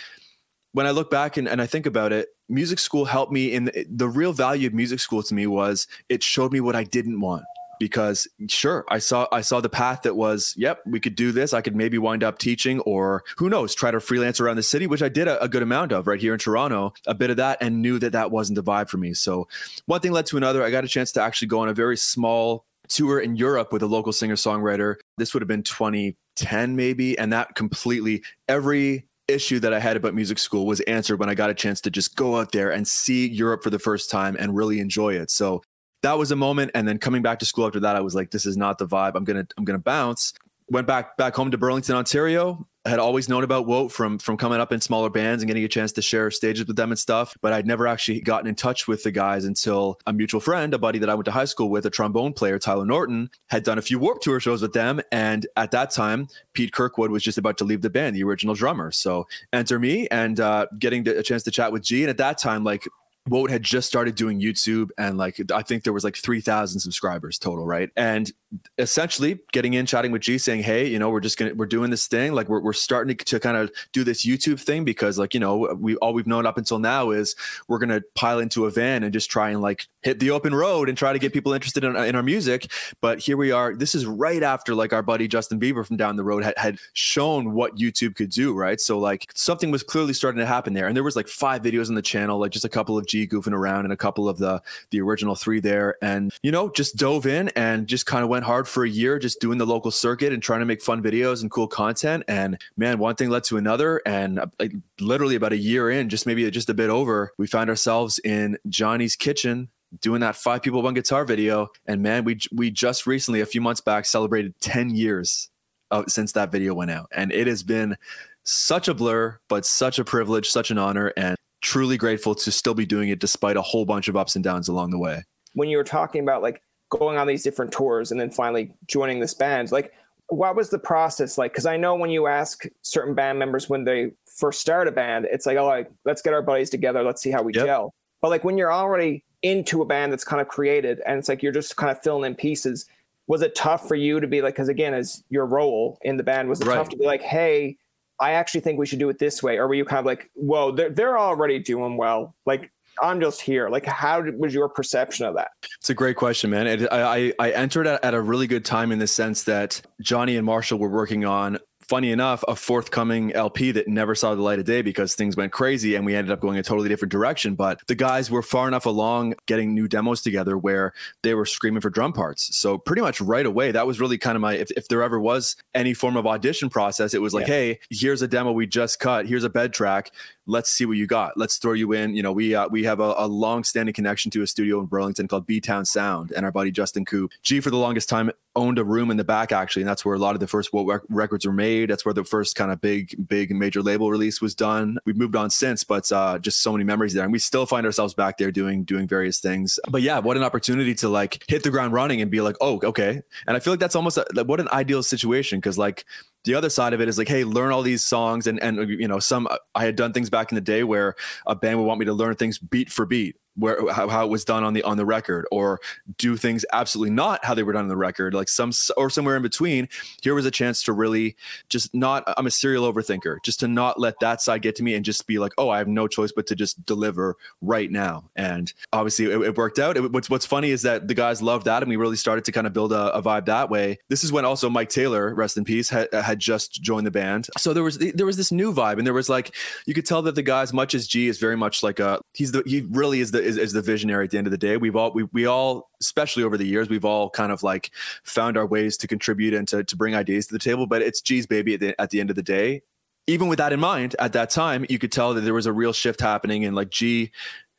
when 0.73 0.87
I 0.87 0.93
look 0.93 1.11
back 1.11 1.37
and, 1.37 1.47
and 1.47 1.61
I 1.61 1.67
think 1.67 1.85
about 1.85 2.15
it, 2.15 2.29
music 2.49 2.79
school 2.79 3.05
helped 3.05 3.33
me 3.33 3.53
in 3.53 3.67
the, 3.67 3.87
the 3.89 4.09
real 4.09 4.33
value 4.33 4.67
of 4.67 4.75
music 4.75 5.01
school 5.01 5.23
to 5.23 5.35
me 5.35 5.47
was 5.47 5.87
it 6.09 6.23
showed 6.23 6.53
me 6.53 6.61
what 6.61 6.77
I 6.77 6.85
didn't 6.85 7.21
want 7.21 7.45
because 7.79 8.27
sure 8.49 8.85
I 8.89 8.99
saw 8.99 9.27
I 9.31 9.41
saw 9.41 9.61
the 9.61 9.69
path 9.69 10.03
that 10.03 10.17
was 10.17 10.55
yep 10.57 10.81
we 10.87 11.01
could 11.01 11.15
do 11.15 11.33
this. 11.33 11.53
I 11.53 11.61
could 11.61 11.77
maybe 11.77 11.99
wind 11.99 12.25
up 12.25 12.39
teaching 12.39 12.81
or 12.81 13.25
who 13.37 13.49
knows 13.49 13.75
try 13.75 13.91
to 13.91 14.01
freelance 14.01 14.41
around 14.41 14.57
the 14.57 14.63
city 14.63 14.87
which 14.87 15.03
I 15.03 15.09
did 15.09 15.29
a, 15.29 15.43
a 15.43 15.49
good 15.49 15.63
amount 15.63 15.93
of 15.93 16.07
right 16.07 16.21
here 16.21 16.33
in 16.33 16.39
Toronto 16.39 16.93
a 17.07 17.15
bit 17.15 17.31
of 17.31 17.37
that 17.37 17.59
and 17.61 17.83
knew 17.83 17.99
that 17.99 18.13
that 18.13 18.31
wasn't 18.31 18.57
the 18.57 18.63
vibe 18.63 18.89
for 18.89 18.99
me. 18.99 19.15
So 19.15 19.49
one 19.87 20.01
thing 20.01 20.13
led 20.13 20.27
to 20.27 20.37
another. 20.37 20.63
I 20.63 20.71
got 20.71 20.85
a 20.85 20.89
chance 20.89 21.13
to 21.13 21.23
actually 21.23 21.49
go 21.49 21.61
on 21.61 21.69
a 21.69 21.75
very 21.75 21.97
small 21.97 22.65
tour 22.89 23.21
in 23.21 23.37
Europe 23.37 23.73
with 23.73 23.83
a 23.83 23.87
local 23.87 24.13
singer 24.13 24.35
songwriter 24.35 24.97
this 25.19 25.35
would 25.35 25.43
have 25.43 25.49
been 25.49 25.63
2010 25.63 26.75
maybe 26.75 27.19
and 27.19 27.33
that 27.33 27.55
completely 27.55 28.23
every 28.49 29.05
issue 29.29 29.61
that 29.61 29.73
I 29.73 29.79
had 29.79 29.97
about 29.97 30.15
music 30.15 30.39
school 30.39 30.67
was 30.67 30.81
answered 30.81 31.21
when 31.21 31.29
I 31.29 31.35
got 31.35 31.51
a 31.51 31.55
chance 31.55 31.81
to 31.83 31.91
just 31.91 32.17
go 32.17 32.37
out 32.37 32.53
there 32.53 32.71
and 32.71 32.87
see 32.89 33.29
Europe 33.29 33.63
for 33.63 33.71
the 33.71 33.79
first 33.79 34.11
time 34.11 34.37
and 34.39 34.57
really 34.57 34.81
enjoy 34.81 35.15
it. 35.15 35.31
So 35.31 35.63
that 36.03 36.19
was 36.19 36.31
a 36.31 36.37
moment. 36.37 36.71
And 36.75 36.89
then 36.89 36.99
coming 36.99 37.23
back 37.23 37.39
to 37.41 37.47
school 37.47 37.67
after 37.67 37.81
that, 37.81 37.97
I 37.97 38.01
was 38.01 38.15
like, 38.15 38.31
this 38.31 38.47
is 38.47 38.57
not 38.57 38.79
the 38.79 38.87
vibe. 38.87 39.13
I'm 39.15 39.25
gonna 39.25 39.47
I'm 39.57 39.65
gonna 39.65 39.79
bounce. 39.79 40.33
Went 40.71 40.87
back 40.87 41.17
back 41.17 41.35
home 41.35 41.51
to 41.51 41.59
Burlington, 41.59 41.97
Ontario. 41.97 42.67
Had 42.89 42.99
always 42.99 43.29
known 43.29 43.45
about 43.45 43.67
WOTE 43.67 43.93
from 43.93 44.19
from 44.19 44.37
coming 44.37 44.61
up 44.61 44.73
in 44.73 44.81
smaller 44.81 45.11
bands 45.11 45.43
and 45.43 45.49
getting 45.49 45.65
a 45.65 45.69
chance 45.69 45.93
to 45.93 46.03
share 46.03 46.31
stages 46.31 46.67
with 46.67 46.77
them 46.77 46.91
and 46.91 46.99
stuff. 46.99 47.37
But 47.43 47.53
I'd 47.53 47.67
never 47.67 47.87
actually 47.87 48.21
gotten 48.21 48.49
in 48.49 48.55
touch 48.55 48.89
with 48.89 49.03
the 49.03 49.11
guys 49.11 49.45
until 49.45 50.01
a 50.07 50.13
mutual 50.13 50.41
friend, 50.41 50.73
a 50.73 50.79
buddy 50.79 50.99
that 51.01 51.11
I 51.11 51.15
went 51.15 51.27
to 51.27 51.31
high 51.31 51.45
school 51.45 51.69
with, 51.69 51.85
a 51.85 51.91
trombone 51.91 52.33
player, 52.33 52.59
Tyler 52.59 52.87
Norton, 52.87 53.31
had 53.49 53.63
done 53.63 53.79
a 53.79 53.83
few 53.83 53.99
Warped 53.99 54.23
Tour 54.23 54.41
shows 54.41 54.63
with 54.63 54.73
them. 54.73 55.01
And 55.13 55.47
at 55.57 55.71
that 55.73 55.91
time, 55.91 56.29
Pete 56.55 56.73
Kirkwood 56.73 57.11
was 57.11 57.23
just 57.23 57.39
about 57.39 57.59
to 57.59 57.65
leave 57.65 57.83
the 57.83 57.91
band, 57.91 58.17
the 58.17 58.25
original 58.25 58.55
drummer. 58.55 58.91
So 58.91 59.27
enter 59.53 59.79
me 59.79 60.09
and 60.09 60.41
uh, 60.41 60.67
getting 60.79 61.07
a 61.07 61.23
chance 61.23 61.43
to 61.43 61.51
chat 61.51 61.73
with 61.73 61.83
G. 61.83 62.03
And 62.03 62.11
at 62.11 62.17
that 62.17 62.39
time, 62.39 62.65
like 62.65 62.89
WOTE 63.29 63.51
had 63.51 63.63
just 63.63 63.87
started 63.89 64.15
doing 64.15 64.41
YouTube 64.41 64.91
and 64.99 65.19
like 65.19 65.41
I 65.53 65.63
think 65.63 65.85
there 65.85 65.93
was 65.93 66.05
like 66.05 66.17
3,000 66.17 66.81
subscribers 66.81 67.39
total, 67.39 67.67
right? 67.67 67.91
And 67.97 68.33
essentially 68.79 69.41
getting 69.53 69.75
in, 69.75 69.87
chatting 69.87 70.13
with 70.13 70.23
G, 70.23 70.39
saying, 70.39 70.63
"Hey, 70.63 70.87
you 70.87 70.99
know, 70.99 71.11
we're 71.11 71.21
just 71.21 71.37
gonna 71.39 71.55
we're 71.55 71.67
doing 71.67 71.91
this 71.91 72.07
thing. 72.07 72.33
Like 72.33 72.49
we're 72.49 72.61
we're 72.61 72.73
starting 72.73 73.17
to, 73.17 73.25
to 73.25 73.41
kind 73.41 73.57
of 73.57 73.71
do 73.93 74.05
this 74.05 74.25
YouTube 74.25 74.61
thing 74.61 74.85
because 74.85 75.19
like 75.19 75.35
you 75.35 75.41
know 75.41 75.77
we 75.79 75.97
all 75.97 76.15
we've 76.15 76.27
known 76.27 76.47
up 76.47 76.57
until 76.57 76.79
now 76.79 77.11
is 77.11 77.37
we're 77.69 77.79
gonna 77.79 78.01
pile 78.15 78.39
into 78.39 78.67
a 78.67 78.71
van 78.71 79.03
and 79.03 79.13
just 79.13 79.31
try 79.31 79.51
and 79.51 79.61
like 79.61 79.87
hit 80.03 80.19
the 80.21 80.31
open 80.31 80.55
road 80.55 80.89
and 80.89 80.97
try 80.97 81.13
to 81.13 81.19
get 81.19 81.33
people 81.33 81.53
interested 81.53 81.85
in, 81.85 81.95
in 81.97 82.15
our 82.15 82.23
music. 82.23 82.71
But 83.01 83.19
here 83.19 83.37
we 83.37 83.51
are. 83.51 83.75
This 83.75 83.95
is 83.95 84.07
right 84.07 84.43
after 84.43 84.75
like 84.75 84.93
our 84.93 85.03
buddy 85.03 85.29
Justin 85.29 85.61
Bieber 85.61 85.87
from 85.87 85.97
down 85.97 86.17
the 86.17 86.25
road 86.25 86.45
had, 86.45 86.55
had 86.57 86.79
shown 86.95 87.53
what 87.53 87.77
YouTube 87.77 88.15
could 88.15 88.31
do, 88.31 88.55
right? 88.55 88.81
So 88.81 88.99
like 88.99 89.31
something 89.35 89.71
was 89.71 89.83
clearly 89.83 90.15
starting 90.15 90.39
to 90.39 90.47
happen 90.47 90.73
there, 90.73 90.87
and 90.87 90.97
there 90.97 91.05
was 91.05 91.17
like 91.17 91.29
five 91.29 91.63
videos 91.63 91.89
on 91.89 91.95
the 91.95 92.03
channel, 92.03 92.39
like 92.39 92.53
just 92.53 92.65
a 92.65 92.71
couple 92.71 92.97
of 92.97 93.07
G 93.07 93.18
Goofing 93.27 93.53
around 93.53 93.85
and 93.85 93.93
a 93.93 93.97
couple 93.97 94.29
of 94.29 94.39
the 94.39 94.63
the 94.91 95.01
original 95.01 95.35
three 95.35 95.61
there, 95.61 95.97
and 96.03 96.33
you 96.43 96.53
know 96.53 96.71
just 96.71 96.97
dove 96.97 97.27
in 97.27 97.49
and 97.51 97.87
just 97.87 98.07
kind 98.07 98.23
of 98.23 98.29
went 98.29 98.45
hard 98.45 98.69
for 98.69 98.85
a 98.85 98.89
year, 98.89 99.19
just 99.19 99.41
doing 99.41 99.59
the 99.59 99.67
local 99.67 99.91
circuit 99.91 100.33
and 100.33 100.43
trying 100.43 100.61
to 100.61 100.67
make 100.67 100.83
fun 100.83 101.03
videos 101.03 101.43
and 101.43 101.51
cool 101.51 101.67
content. 101.67 102.25
And 102.29 102.61
man, 102.77 102.99
one 102.99 103.17
thing 103.17 103.31
led 103.31 103.45
to 103.45 103.57
another, 103.57 104.03
and 104.07 104.39
uh, 104.39 104.47
like, 104.61 104.73
literally 105.01 105.37
about 105.37 105.53
a 105.53 105.59
year 105.59 105.91
in, 105.91 106.09
just 106.09 106.27
maybe 106.27 106.49
just 106.51 106.69
a 106.69 106.75
bit 106.75 106.91
over, 106.91 107.33
we 107.39 107.47
found 107.47 107.71
ourselves 107.71 108.19
in 108.21 108.59
Gianni's 108.69 109.17
kitchen 109.17 109.69
doing 110.01 110.21
that 110.21 110.37
five 110.37 110.63
people 110.63 110.83
one 110.83 110.95
guitar 110.95 111.25
video. 111.25 111.69
And 111.87 112.03
man 112.03 112.25
we 112.25 112.39
we 112.53 112.71
just 112.71 113.07
recently 113.07 113.41
a 113.41 113.47
few 113.47 113.61
months 113.61 113.81
back 113.81 114.05
celebrated 114.05 114.55
10 114.61 114.91
years 114.91 115.51
of, 115.91 116.11
since 116.11 116.33
that 116.33 116.53
video 116.53 116.75
went 116.75 116.91
out. 116.91 117.09
And 117.13 117.33
it 117.33 117.47
has 117.47 117.63
been 117.63 117.97
such 118.45 118.89
a 118.89 118.95
blur 118.95 119.39
but 119.49 119.67
such 119.67 119.99
a 119.99 120.05
privilege 120.05 120.49
such 120.49 120.71
an 120.71 120.79
honor. 120.79 121.13
And 121.17 121.37
truly 121.61 121.97
grateful 121.97 122.35
to 122.35 122.51
still 122.51 122.75
be 122.75 122.87
doing 122.87 123.09
it 123.09 123.19
despite 123.19 123.57
a 123.57 123.63
whole 123.63 123.85
bunch 123.85 124.09
of 124.09 124.17
ups 124.17 124.37
and 124.37 124.45
downs 124.45 124.69
along 124.69 124.91
the 124.91 124.99
way 124.99 125.23
when 125.55 125.69
you 125.69 125.77
were 125.77 125.85
talking 125.85 126.23
about 126.23 126.43
like 126.43 126.63
going 126.91 127.19
on 127.19 127.27
these 127.27 127.43
different 127.43 127.73
tours 127.73 128.11
and 128.11 128.21
then 128.21 128.31
finally 128.31 128.73
joining 128.87 129.21
this 129.21 129.35
band 129.35 129.71
like 129.73 129.93
what 130.29 130.55
was 130.55 130.71
the 130.71 130.79
process 130.79 131.39
like 131.39 131.53
because 131.53 131.67
i 131.67 131.77
know 131.77 131.95
when 131.95 132.11
you 132.11 132.27
ask 132.27 132.65
certain 132.83 133.15
band 133.15 133.39
members 133.39 133.69
when 133.69 133.85
they 133.85 134.11
first 134.27 134.61
start 134.61 134.87
a 134.87 134.93
band 134.93 135.27
it's 135.31 135.47
like 135.47 135.57
oh 135.57 135.67
like 135.67 135.91
let's 136.05 136.23
get 136.23 136.33
our 136.33 136.43
buddies 136.43 136.71
together 136.71 137.03
let's 137.03 137.23
see 137.23 137.31
how 137.31 137.43
we 137.43 137.53
yep. 137.55 137.67
gel 137.67 137.95
but 138.21 138.29
like 138.29 138.45
when 138.45 138.57
you're 138.59 138.73
already 138.73 139.25
into 139.43 139.83
a 139.83 139.87
band 139.87 140.13
that's 140.13 140.25
kind 140.25 140.41
of 140.41 140.49
created 140.49 141.01
and 141.07 141.19
it's 141.19 141.29
like 141.29 141.43
you're 141.43 141.53
just 141.53 141.77
kind 141.77 141.91
of 141.91 142.03
filling 142.03 142.31
in 142.31 142.35
pieces 142.35 142.87
was 143.27 143.43
it 143.43 143.55
tough 143.55 143.87
for 143.87 143.95
you 143.95 144.21
to 144.21 144.27
be 144.27 144.43
like 144.43 144.55
because 144.55 144.69
again 144.69 144.95
as 144.95 145.23
your 145.29 145.47
role 145.47 145.99
in 146.03 146.17
the 146.17 146.23
band 146.23 146.49
was 146.49 146.61
it 146.61 146.67
right. 146.67 146.75
tough 146.75 146.89
to 146.89 146.97
be 146.97 147.07
like 147.07 147.23
hey 147.23 147.77
i 148.21 148.33
actually 148.33 148.61
think 148.61 148.79
we 148.79 148.87
should 148.87 148.99
do 148.99 149.09
it 149.09 149.19
this 149.19 149.43
way. 149.43 149.59
Or 149.59 149.69
were 149.69 149.75
you 149.75 149.85
kind 149.85 150.01
of 150.01 150.07
like 150.07 150.31
whoa 150.35 150.73
they're, 150.73 150.91
they're 150.91 151.19
already 151.19 151.59
doing 151.59 151.97
well. 151.97 152.35
Like 152.47 152.71
i'm 153.03 153.21
just 153.21 153.41
here. 153.41 153.69
Like 153.69 153.87
how 153.87 154.23
was 154.37 154.53
your 154.55 154.69
perception 154.69 155.27
of 155.27 155.35
that? 155.37 155.51
It's 155.79 155.91
a 155.91 155.95
great 155.95 156.17
question 156.17 156.51
man. 156.51 156.67
It, 156.67 156.89
I, 156.91 157.33
I 157.39 157.51
entered 157.53 157.87
at, 157.87 158.05
at 158.05 158.15
a 158.15 158.21
really 158.21 158.47
good 158.47 158.65
time 158.65 158.93
in 158.93 158.99
the 158.99 159.07
sense 159.07 159.45
that 159.45 159.81
Gianni 160.01 160.37
and 160.37 160.45
marshall 160.45 160.79
were 160.79 160.89
working 160.89 161.25
on 161.25 161.59
funny 161.89 162.13
enough, 162.13 162.45
a 162.47 162.55
forthcoming 162.55 163.33
LP 163.33 163.73
that 163.73 163.89
never 163.89 164.15
saw 164.15 164.35
the 164.35 164.43
light 164.43 164.59
of 164.59 164.65
day 164.65 164.83
because 164.83 165.15
things 165.15 165.37
went 165.37 165.53
crazy 165.53 165.95
and 165.95 166.05
we 166.05 166.15
ended 166.15 166.31
up 166.31 166.41
going 166.41 166.59
a 166.59 166.63
totally 166.63 166.89
different 166.89 167.11
direction. 167.11 167.55
But 167.55 167.81
the 167.87 167.95
guys 167.95 168.31
were 168.31 168.43
far 168.43 168.69
enough 168.69 168.87
along 168.87 169.35
getting 169.47 169.75
new 169.75 169.89
demos 169.89 170.21
together 170.21 170.59
where 170.59 170.93
they 171.23 171.35
were 171.35 171.47
screaming 171.47 171.81
for 171.81 171.91
drum 171.91 172.13
parts. 172.13 172.55
So 172.57 172.79
pretty 172.79 173.03
much 173.03 173.21
right 173.21 173.47
away, 173.47 173.73
that 173.73 173.87
was 173.87 174.01
really 174.01 174.19
kind 174.19 174.37
of 174.37 174.43
my 174.43 174.55
if, 174.55 174.71
if 174.73 174.89
there 174.89 175.03
ever 175.03 175.19
was 175.19 175.57
any 175.75 175.95
form 175.95 176.17
of 176.17 176.27
audition 176.27 176.69
process, 176.69 177.15
it 177.15 177.23
was 177.23 177.33
like, 177.33 177.47
yeah. 177.49 177.55
hey, 177.55 177.81
here's 177.91 178.23
a 178.23 178.29
demo 178.29 178.53
we 178.53 178.67
just 178.67 179.01
cut, 179.01 179.27
here's 179.27 179.45
a 179.45 179.51
bed 179.51 179.73
track 179.73 180.13
let's 180.49 180.71
see 180.71 180.87
what 180.87 180.97
you 180.97 181.07
got. 181.07 181.37
Let's 181.37 181.59
throw 181.59 181.75
you 181.75 181.93
in. 181.93 182.17
You 182.17 182.23
know, 182.23 182.33
we 182.33 182.55
uh, 182.55 182.67
we 182.69 182.83
have 182.85 182.99
a, 182.99 183.15
a 183.17 183.29
long 183.29 183.63
standing 183.63 183.93
connection 183.93 184.31
to 184.33 184.43
a 184.43 184.47
studio 184.47 184.81
in 184.81 184.87
Burlington 184.87 185.29
called 185.29 185.47
B 185.47 185.61
Town 185.61 185.85
Sound, 185.85 186.33
and 186.33 186.45
our 186.45 186.51
buddy 186.51 186.73
Justin 186.73 187.05
Coop, 187.05 187.31
G 187.43 187.61
for 187.61 187.71
the 187.71 187.77
longest 187.77 188.09
time 188.09 188.33
owned 188.59 188.79
a 188.79 188.85
room 188.85 189.11
in 189.11 189.17
the 189.17 189.25
back 189.25 189.53
actually, 189.53 189.83
and 189.83 189.89
that's 189.89 190.05
where 190.05 190.15
a 190.15 190.19
lot 190.19 190.35
of 190.35 190.41
the 190.41 190.47
first 190.47 190.73
WOTE 190.73 191.03
records 191.09 191.47
were 191.47 191.53
made. 191.53 191.89
That's 191.89 192.05
where 192.05 192.13
the 192.13 192.25
first 192.25 192.57
kind 192.57 192.71
of 192.71 192.81
big 192.81 193.29
big 193.29 193.55
major 193.55 193.81
label 193.81 194.11
release 194.11 194.43
was 194.43 194.55
done. 194.55 194.99
We've 195.07 195.17
moved 195.17 195.37
on 195.37 195.49
since, 195.51 195.85
but 195.85 196.11
uh, 196.11 196.39
just 196.39 196.63
so 196.63 196.73
many 196.73 196.85
memories 196.85 197.15
there, 197.15 197.23
and 197.23 197.33
we 197.33 197.39
still 197.39 197.65
find 197.65 197.87
ourselves 197.87 198.15
back 198.15 198.37
there 198.37 198.51
doing 198.51 198.85
doing 198.85 199.07
various 199.07 199.39
things. 199.39 199.79
But 199.89 200.03
yeah, 200.03 200.19
what 200.19 200.37
an 200.37 200.43
opportunity 200.43 200.95
to 200.97 201.09
like 201.09 201.45
hit 201.49 201.63
the 201.63 201.71
ground 201.71 201.93
running 201.93 202.21
and 202.21 202.31
be 202.31 202.41
like, 202.41 202.57
oh, 202.61 202.81
okay. 202.83 203.23
And 203.47 203.57
I 203.57 203.61
feel 203.61 203.73
like 203.73 203.81
that's 203.81 203.97
almost 203.97 204.19
a, 204.19 204.27
like, 204.35 204.49
what 204.49 204.61
an 204.61 204.69
ideal 204.73 205.03
situation 205.03 205.61
because 205.61 205.79
like 205.79 206.05
the 206.45 206.55
other 206.55 206.71
side 206.71 206.93
of 206.93 207.01
it 207.01 207.09
is 207.09 207.19
like 207.19 207.29
hey 207.29 207.45
learn 207.45 207.73
all 207.73 207.83
these 207.83 208.05
songs 208.05 208.47
and 208.47 208.63
and 208.63 208.89
you 208.89 209.09
know 209.09 209.19
some 209.19 209.49
i 209.75 209.85
had 209.85 209.97
done 209.97 210.13
things 210.13 210.31
back 210.31 210.51
in 210.51 210.55
the 210.55 210.61
day 210.61 210.85
where 210.85 211.15
a 211.47 211.55
band 211.55 211.79
would 211.79 211.85
want 211.85 211.99
me 211.99 212.07
to 212.07 212.13
learn 212.13 212.35
things 212.37 212.59
beat 212.59 212.91
for 212.91 213.05
beat 213.05 213.37
where 213.59 213.91
how, 213.93 214.09
how, 214.09 214.25
it 214.25 214.29
was 214.29 214.45
done 214.45 214.65
on 214.65 214.75
the 214.75 214.83
on 214.83 214.97
the 214.97 215.07
record 215.07 215.47
or 215.51 215.81
do 216.17 216.37
things 216.37 216.65
absolutely 216.73 217.15
not 217.15 217.45
how 217.45 217.55
they 217.55 217.63
were 217.63 217.73
done 217.73 217.83
on 217.83 217.89
the 217.89 217.97
record 217.97 218.35
like 218.35 218.49
some 218.49 218.73
or 218.97 219.11
somewhere 219.11 219.37
in 219.37 219.43
between 219.43 219.89
here 220.23 220.35
was 220.35 220.47
a 220.47 220.51
chance 220.51 220.83
to 220.83 220.93
really 220.93 221.37
just 221.69 221.95
not 221.95 222.25
i'm 222.37 222.47
a 222.47 222.51
serial 222.51 222.91
overthinker 222.93 223.39
just 223.43 223.61
to 223.61 223.69
not 223.69 223.99
let 223.99 224.19
that 224.21 224.41
side 224.41 224.63
get 224.63 224.77
to 224.77 224.83
me 224.83 224.95
and 224.95 225.05
just 225.05 225.27
be 225.27 225.39
like 225.39 225.53
oh 225.59 225.69
i 225.71 225.79
have 225.79 225.89
no 225.89 226.07
choice 226.09 226.33
but 226.33 226.47
to 226.47 226.55
just 226.55 226.85
deliver 226.85 227.37
right 227.61 227.91
now. 227.91 228.25
And 228.37 228.73
obviously 228.93 229.27
it, 229.27 229.41
it 229.41 229.57
worked 229.57 229.79
out. 229.79 229.97
It, 229.97 230.13
what's 230.13 230.29
what's 230.31 230.47
funny 230.47 230.71
is 230.71 230.83
that 230.83 231.09
the 231.09 231.15
guys 231.15 231.43
loved 231.43 231.67
that 231.67 231.83
and 231.83 231.89
we 231.89 231.97
really 231.97 232.17
started 232.17 232.45
to 232.47 232.53
kind 232.53 232.67
of 232.67 232.73
build 232.73 232.93
a, 232.93 233.15
a 233.15 233.23
vibe 233.23 233.47
that 233.47 233.71
way. 233.71 233.99
This 234.09 234.25
is 234.25 234.33
when 234.33 234.45
also 234.45 234.69
mike 234.69 234.89
taylor 234.89 235.35
rest 235.35 235.57
in 235.57 235.65
peace 235.65 235.89
had, 235.89 236.13
uh, 236.13 236.23
had 236.23 236.39
just 236.39 236.83
joined 236.83 237.07
the 237.07 237.11
band. 237.11 237.47
So 237.59 237.73
there 237.73 237.83
was 237.83 237.99
there 237.99 238.27
was 238.27 238.37
this 238.37 238.53
new 238.53 238.73
vibe 238.73 238.99
and 238.99 239.07
there 239.07 239.15
was 239.15 239.29
like 239.29 239.55
you 239.87 239.95
could 239.95 240.07
tell 240.07 240.23
that 240.23 240.35
the 240.35 240.43
guys 240.43 240.73
much 240.73 240.95
as 240.95 241.07
g 241.07 241.29
is 241.29 241.39
very 241.39 241.57
much 241.57 241.83
like 241.83 242.01
a 242.01 242.21
he's 242.35 242.53
the 242.53 242.63
he 242.67 242.87
really 242.91 243.21
is 243.21 243.31
the 243.31 243.43
is, 243.49 243.57
is 243.57 243.73
the 243.73 243.83
visionary 243.83 244.25
at 244.25 244.31
the 244.31 244.39
end 244.39 244.47
of 244.47 244.51
the 244.51 244.59
day. 244.59 244.77
We've 244.77 244.95
all 244.95 245.13
we 245.13 245.25
we 245.33 245.47
all, 245.47 245.91
especially 246.01 246.45
over 246.45 246.57
the 246.57 246.67
years, 246.67 246.89
we've 246.89 247.05
all 247.05 247.31
kind 247.31 247.51
of 247.51 247.63
like 247.63 247.91
found 248.23 248.57
our 248.57 248.67
ways 248.67 248.97
to 248.99 249.09
contribute 249.09 249.55
and 249.55 249.67
to 249.69 249.83
to 249.83 249.97
bring 249.97 250.15
ideas 250.15 250.47
to 250.49 250.53
the 250.53 250.59
table. 250.59 250.87
But 250.87 251.03
it's 251.03 251.21
G's 251.21 251.47
baby 251.47 251.75
at 251.75 251.81
the 251.81 252.01
at 252.01 252.11
the 252.11 252.21
end 252.21 252.31
of 252.31 252.37
the 252.37 252.43
day. 252.43 252.83
Even 253.27 253.49
with 253.49 253.59
that 253.59 253.75
in 253.75 253.81
mind, 253.81 254.17
at 254.19 254.33
that 254.33 254.49
time, 254.49 254.87
you 254.89 254.99
could 254.99 255.13
tell 255.13 255.35
that 255.35 255.43
there 255.43 255.53
was 255.53 255.67
a 255.67 255.73
real 255.73 255.93
shift 255.93 256.21
happening, 256.21 256.65
and 256.65 256.75
like 256.75 256.91
G 256.91 257.31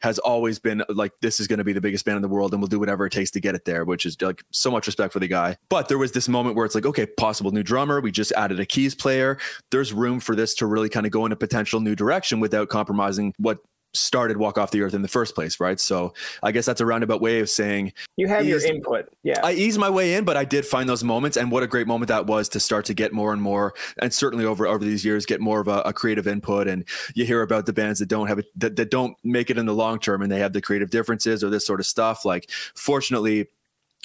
has 0.01 0.17
always 0.19 0.59
been 0.59 0.83
like 0.89 1.11
this 1.21 1.39
is 1.39 1.47
going 1.47 1.57
to 1.57 1.63
be 1.63 1.73
the 1.73 1.81
biggest 1.81 2.05
band 2.05 2.15
in 2.15 2.21
the 2.21 2.27
world 2.27 2.53
and 2.53 2.61
we'll 2.61 2.67
do 2.67 2.79
whatever 2.79 3.05
it 3.05 3.11
takes 3.11 3.31
to 3.31 3.39
get 3.39 3.55
it 3.55 3.65
there 3.65 3.85
which 3.85 4.05
is 4.05 4.19
like 4.21 4.43
so 4.51 4.71
much 4.71 4.87
respect 4.87 5.13
for 5.13 5.19
the 5.19 5.27
guy 5.27 5.55
but 5.69 5.87
there 5.87 5.97
was 5.97 6.11
this 6.13 6.27
moment 6.27 6.55
where 6.55 6.65
it's 6.65 6.75
like 6.75 6.85
okay 6.85 7.05
possible 7.05 7.51
new 7.51 7.63
drummer 7.63 7.99
we 8.01 8.11
just 8.11 8.31
added 8.33 8.59
a 8.59 8.65
keys 8.65 8.95
player 8.95 9.37
there's 9.71 9.93
room 9.93 10.19
for 10.19 10.35
this 10.35 10.55
to 10.55 10.65
really 10.65 10.89
kind 10.89 11.05
of 11.05 11.11
go 11.11 11.25
in 11.25 11.31
a 11.31 11.35
potential 11.35 11.79
new 11.79 11.95
direction 11.95 12.39
without 12.39 12.69
compromising 12.69 13.33
what 13.37 13.59
started 13.93 14.37
walk 14.37 14.57
off 14.57 14.71
the 14.71 14.81
earth 14.81 14.93
in 14.93 15.01
the 15.01 15.07
first 15.07 15.35
place 15.35 15.59
right? 15.59 15.79
So 15.79 16.13
i 16.43 16.51
guess 16.51 16.65
that's 16.65 16.81
a 16.81 16.85
roundabout 16.85 17.21
way 17.21 17.39
of 17.39 17.49
saying 17.49 17.93
you 18.17 18.27
have 18.27 18.45
your 18.45 18.63
input 18.65 19.09
yeah. 19.23 19.39
I 19.43 19.53
eased 19.53 19.79
my 19.79 19.89
way 19.89 20.15
in 20.15 20.25
but 20.25 20.37
i 20.37 20.45
did 20.45 20.65
find 20.65 20.87
those 20.87 21.03
moments 21.03 21.37
and 21.37 21.51
what 21.51 21.63
a 21.63 21.67
great 21.67 21.87
moment 21.87 22.09
that 22.09 22.25
was 22.25 22.49
to 22.49 22.59
start 22.59 22.85
to 22.85 22.93
get 22.93 23.13
more 23.13 23.33
and 23.33 23.41
more 23.41 23.73
and 24.01 24.13
certainly 24.13 24.45
over 24.45 24.67
over 24.67 24.83
these 24.83 25.03
years 25.03 25.25
get 25.25 25.41
more 25.41 25.59
of 25.59 25.67
a, 25.67 25.81
a 25.81 25.93
creative 25.93 26.27
input 26.27 26.67
and 26.67 26.85
you 27.15 27.25
hear 27.25 27.41
about 27.41 27.65
the 27.65 27.73
bands 27.73 27.99
that 27.99 28.07
don't 28.07 28.27
have 28.27 28.39
it 28.39 28.45
that, 28.55 28.75
that 28.75 28.91
don't 28.91 29.17
make 29.23 29.49
it 29.49 29.57
in 29.57 29.65
the 29.65 29.73
long 29.73 29.99
term 29.99 30.21
and 30.21 30.31
they 30.31 30.39
have 30.39 30.53
the 30.53 30.61
creative 30.61 30.89
differences 30.89 31.43
or 31.43 31.49
this 31.49 31.65
sort 31.65 31.79
of 31.79 31.85
stuff. 31.85 32.25
Like 32.25 32.49
fortunately 32.75 33.47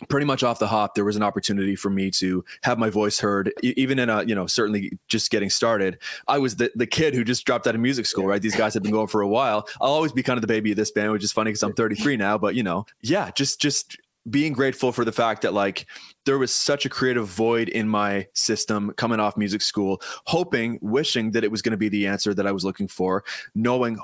pretty 0.09 0.27
much 0.27 0.43
off 0.43 0.59
the 0.59 0.67
hop 0.67 0.95
there 0.95 1.05
was 1.05 1.15
an 1.15 1.23
opportunity 1.23 1.77
for 1.77 1.89
me 1.89 2.11
to 2.11 2.45
have 2.65 2.79
my 2.79 2.91
voice 2.91 3.21
heard 3.21 3.53
even 3.63 3.99
in 3.99 4.11
a 4.11 4.25
you 4.25 4.35
know 4.35 4.47
certainly 4.47 4.93
just 5.09 5.31
getting 5.31 5.51
started. 5.51 5.99
I 6.27 6.39
was 6.39 6.57
the, 6.57 6.73
the 6.75 6.87
kid 6.87 7.15
who 7.15 7.25
just 7.25 7.45
dropped 7.45 7.67
out 7.67 7.75
of 7.75 7.81
music 7.81 8.07
school 8.07 8.27
right? 8.27 8.43
These 8.43 8.57
guys 8.57 8.75
have 8.75 8.83
been 8.83 8.93
going 8.93 9.07
for 9.07 9.21
a 9.21 9.29
while. 9.29 9.69
I'll 9.81 9.93
always 9.93 10.13
be 10.13 10.23
kind 10.23 10.37
of 10.37 10.41
the 10.43 10.49
baby 10.49 10.73
of 10.73 10.77
this 10.77 10.91
band 10.91 11.13
which 11.13 11.25
is 11.25 11.33
funny 11.33 11.51
because 11.51 11.63
i'm 11.63 11.73
33 11.85 12.17
now 12.17 12.39
but 12.39 12.55
you 12.55 12.63
know 12.63 12.87
yeah 13.03 13.31
just 13.33 13.61
just 13.61 13.97
being 14.29 14.53
grateful 14.53 14.91
for 14.91 15.05
the 15.05 15.13
fact 15.13 15.43
that 15.43 15.53
like 15.53 15.87
there 16.25 16.39
was 16.39 16.53
such 16.53 16.87
a 16.87 16.89
creative 16.89 17.27
void 17.27 17.69
in 17.69 17.89
my 17.89 18.27
system 18.33 18.93
coming 18.97 19.21
off 19.21 19.37
music 19.37 19.61
school 19.61 20.01
hoping 20.27 20.79
wishing 20.81 21.33
that 21.33 21.45
it 21.45 21.51
was 21.51 21.61
going 21.61 21.73
to 21.73 21.77
be 21.77 21.91
the 21.91 22.07
answer 22.07 22.33
that 22.33 22.47
i 22.47 22.53
was 22.53 22.65
looking 22.65 22.89
for 22.89 23.23
knowing 23.55 23.99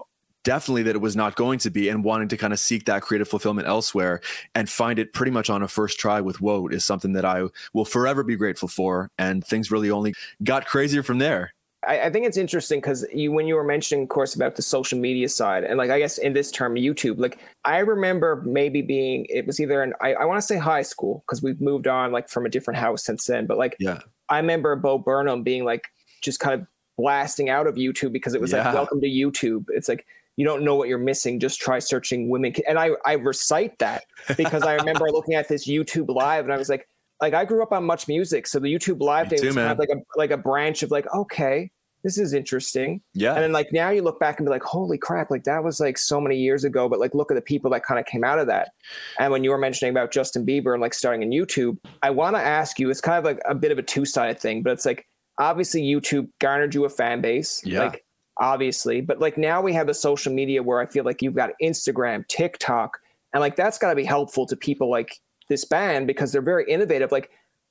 definitely 0.44 0.82
that 0.84 0.96
it 0.96 1.00
was 1.00 1.16
not 1.16 1.36
going 1.36 1.58
to 1.60 1.70
be 1.70 1.88
and 1.88 2.04
wanting 2.04 2.28
to 2.28 2.36
kind 2.36 2.52
of 2.52 2.58
seek 2.58 2.86
that 2.86 3.02
creative 3.02 3.28
fulfillment 3.28 3.68
elsewhere 3.68 4.20
and 4.54 4.68
find 4.68 4.98
it 4.98 5.12
pretty 5.12 5.32
much 5.32 5.50
on 5.50 5.62
a 5.62 5.68
first 5.68 5.98
try 5.98 6.20
with 6.20 6.40
WOTE 6.40 6.72
is 6.72 6.84
something 6.84 7.12
that 7.12 7.24
I 7.24 7.44
will 7.72 7.84
forever 7.84 8.22
be 8.22 8.36
grateful 8.36 8.68
for. 8.68 9.10
And 9.18 9.44
things 9.44 9.70
really 9.70 9.90
only 9.90 10.14
got 10.42 10.66
crazier 10.66 11.02
from 11.02 11.18
there. 11.18 11.52
I, 11.86 12.02
I 12.02 12.10
think 12.10 12.26
it's 12.26 12.36
interesting 12.36 12.80
because 12.80 13.06
you 13.12 13.32
when 13.32 13.46
you 13.46 13.54
were 13.54 13.64
mentioning, 13.64 14.04
of 14.04 14.10
course, 14.10 14.34
about 14.34 14.56
the 14.56 14.62
social 14.62 14.98
media 14.98 15.28
side, 15.28 15.64
and 15.64 15.78
like 15.78 15.90
I 15.90 15.98
guess 15.98 16.18
in 16.18 16.34
this 16.34 16.50
term, 16.50 16.74
YouTube. 16.74 17.18
Like 17.18 17.38
I 17.64 17.78
remember 17.78 18.42
maybe 18.44 18.82
being 18.82 19.26
it 19.28 19.46
was 19.46 19.60
either 19.60 19.82
in 19.82 19.94
I, 20.00 20.14
I 20.14 20.24
want 20.26 20.38
to 20.38 20.46
say 20.46 20.58
high 20.58 20.82
school 20.82 21.24
because 21.26 21.42
we've 21.42 21.60
moved 21.60 21.86
on 21.86 22.12
like 22.12 22.28
from 22.28 22.44
a 22.44 22.50
different 22.50 22.78
house 22.78 23.04
since 23.04 23.24
then. 23.24 23.46
But 23.46 23.56
like 23.56 23.76
yeah, 23.78 24.00
I 24.28 24.36
remember 24.38 24.76
Bo 24.76 24.98
Burnham 24.98 25.42
being 25.42 25.64
like 25.64 25.88
just 26.22 26.38
kind 26.38 26.60
of 26.60 26.66
blasting 26.98 27.48
out 27.48 27.66
of 27.66 27.76
YouTube 27.76 28.12
because 28.12 28.34
it 28.34 28.40
was 28.42 28.52
yeah. 28.52 28.64
like 28.64 28.74
welcome 28.74 29.00
to 29.00 29.08
YouTube. 29.08 29.64
It's 29.70 29.88
like 29.88 30.06
you 30.40 30.46
don't 30.46 30.64
know 30.64 30.74
what 30.74 30.88
you're 30.88 30.96
missing. 30.96 31.38
Just 31.38 31.60
try 31.60 31.78
searching 31.78 32.30
women. 32.30 32.54
And 32.66 32.78
I, 32.78 32.92
I 33.04 33.12
recite 33.12 33.78
that 33.78 34.04
because 34.38 34.62
I 34.62 34.76
remember 34.76 35.06
looking 35.12 35.34
at 35.34 35.48
this 35.48 35.68
YouTube 35.68 36.08
live 36.08 36.44
and 36.44 36.54
I 36.54 36.56
was 36.56 36.70
like, 36.70 36.88
like 37.20 37.34
I 37.34 37.44
grew 37.44 37.62
up 37.62 37.72
on 37.72 37.84
Much 37.84 38.08
Music, 38.08 38.46
so 38.46 38.58
the 38.58 38.72
YouTube 38.72 39.02
live 39.02 39.28
thing 39.28 39.44
was 39.44 39.54
kind 39.54 39.70
of 39.70 39.78
like 39.78 39.90
a 39.90 39.96
like 40.16 40.30
a 40.30 40.38
branch 40.38 40.82
of 40.82 40.90
like, 40.90 41.06
okay, 41.14 41.70
this 42.04 42.16
is 42.16 42.32
interesting. 42.32 43.02
Yeah. 43.12 43.34
And 43.34 43.42
then 43.42 43.52
like 43.52 43.68
now 43.70 43.90
you 43.90 44.00
look 44.00 44.18
back 44.18 44.38
and 44.38 44.46
be 44.46 44.50
like, 44.50 44.62
holy 44.62 44.96
crap, 44.96 45.30
like 45.30 45.44
that 45.44 45.62
was 45.62 45.78
like 45.78 45.98
so 45.98 46.22
many 46.22 46.38
years 46.38 46.64
ago. 46.64 46.88
But 46.88 47.00
like 47.00 47.14
look 47.14 47.30
at 47.30 47.34
the 47.34 47.42
people 47.42 47.70
that 47.72 47.84
kind 47.84 48.00
of 48.00 48.06
came 48.06 48.24
out 48.24 48.38
of 48.38 48.46
that. 48.46 48.70
And 49.18 49.30
when 49.30 49.44
you 49.44 49.50
were 49.50 49.58
mentioning 49.58 49.90
about 49.90 50.10
Justin 50.10 50.46
Bieber 50.46 50.72
and 50.72 50.80
like 50.80 50.94
starting 50.94 51.22
in 51.22 51.28
YouTube, 51.28 51.76
I 52.02 52.08
want 52.08 52.36
to 52.36 52.40
ask 52.40 52.78
you, 52.78 52.88
it's 52.88 53.02
kind 53.02 53.18
of 53.18 53.24
like 53.24 53.40
a 53.46 53.54
bit 53.54 53.72
of 53.72 53.78
a 53.78 53.82
two-sided 53.82 54.40
thing, 54.40 54.62
but 54.62 54.72
it's 54.72 54.86
like 54.86 55.06
obviously 55.38 55.82
YouTube 55.82 56.30
garnered 56.38 56.74
you 56.74 56.86
a 56.86 56.88
fan 56.88 57.20
base. 57.20 57.60
Yeah. 57.62 57.80
Like 57.80 58.04
obviously. 58.40 59.00
But 59.00 59.20
like 59.20 59.38
now 59.38 59.60
we 59.60 59.72
have 59.74 59.86
the 59.86 59.94
social 59.94 60.32
media 60.32 60.62
where 60.62 60.80
I 60.80 60.86
feel 60.86 61.04
like 61.04 61.22
you've 61.22 61.36
got 61.36 61.50
Instagram, 61.62 62.26
TikTok, 62.28 62.98
and 63.32 63.40
like 63.40 63.54
that's 63.54 63.78
got 63.78 63.90
to 63.90 63.96
be 63.96 64.04
helpful 64.04 64.46
to 64.46 64.56
people 64.56 64.90
like 64.90 65.20
this 65.48 65.64
band 65.64 66.06
because 66.06 66.32
they're 66.32 66.42
very 66.42 66.64
innovative. 66.68 67.12
Like 67.12 67.30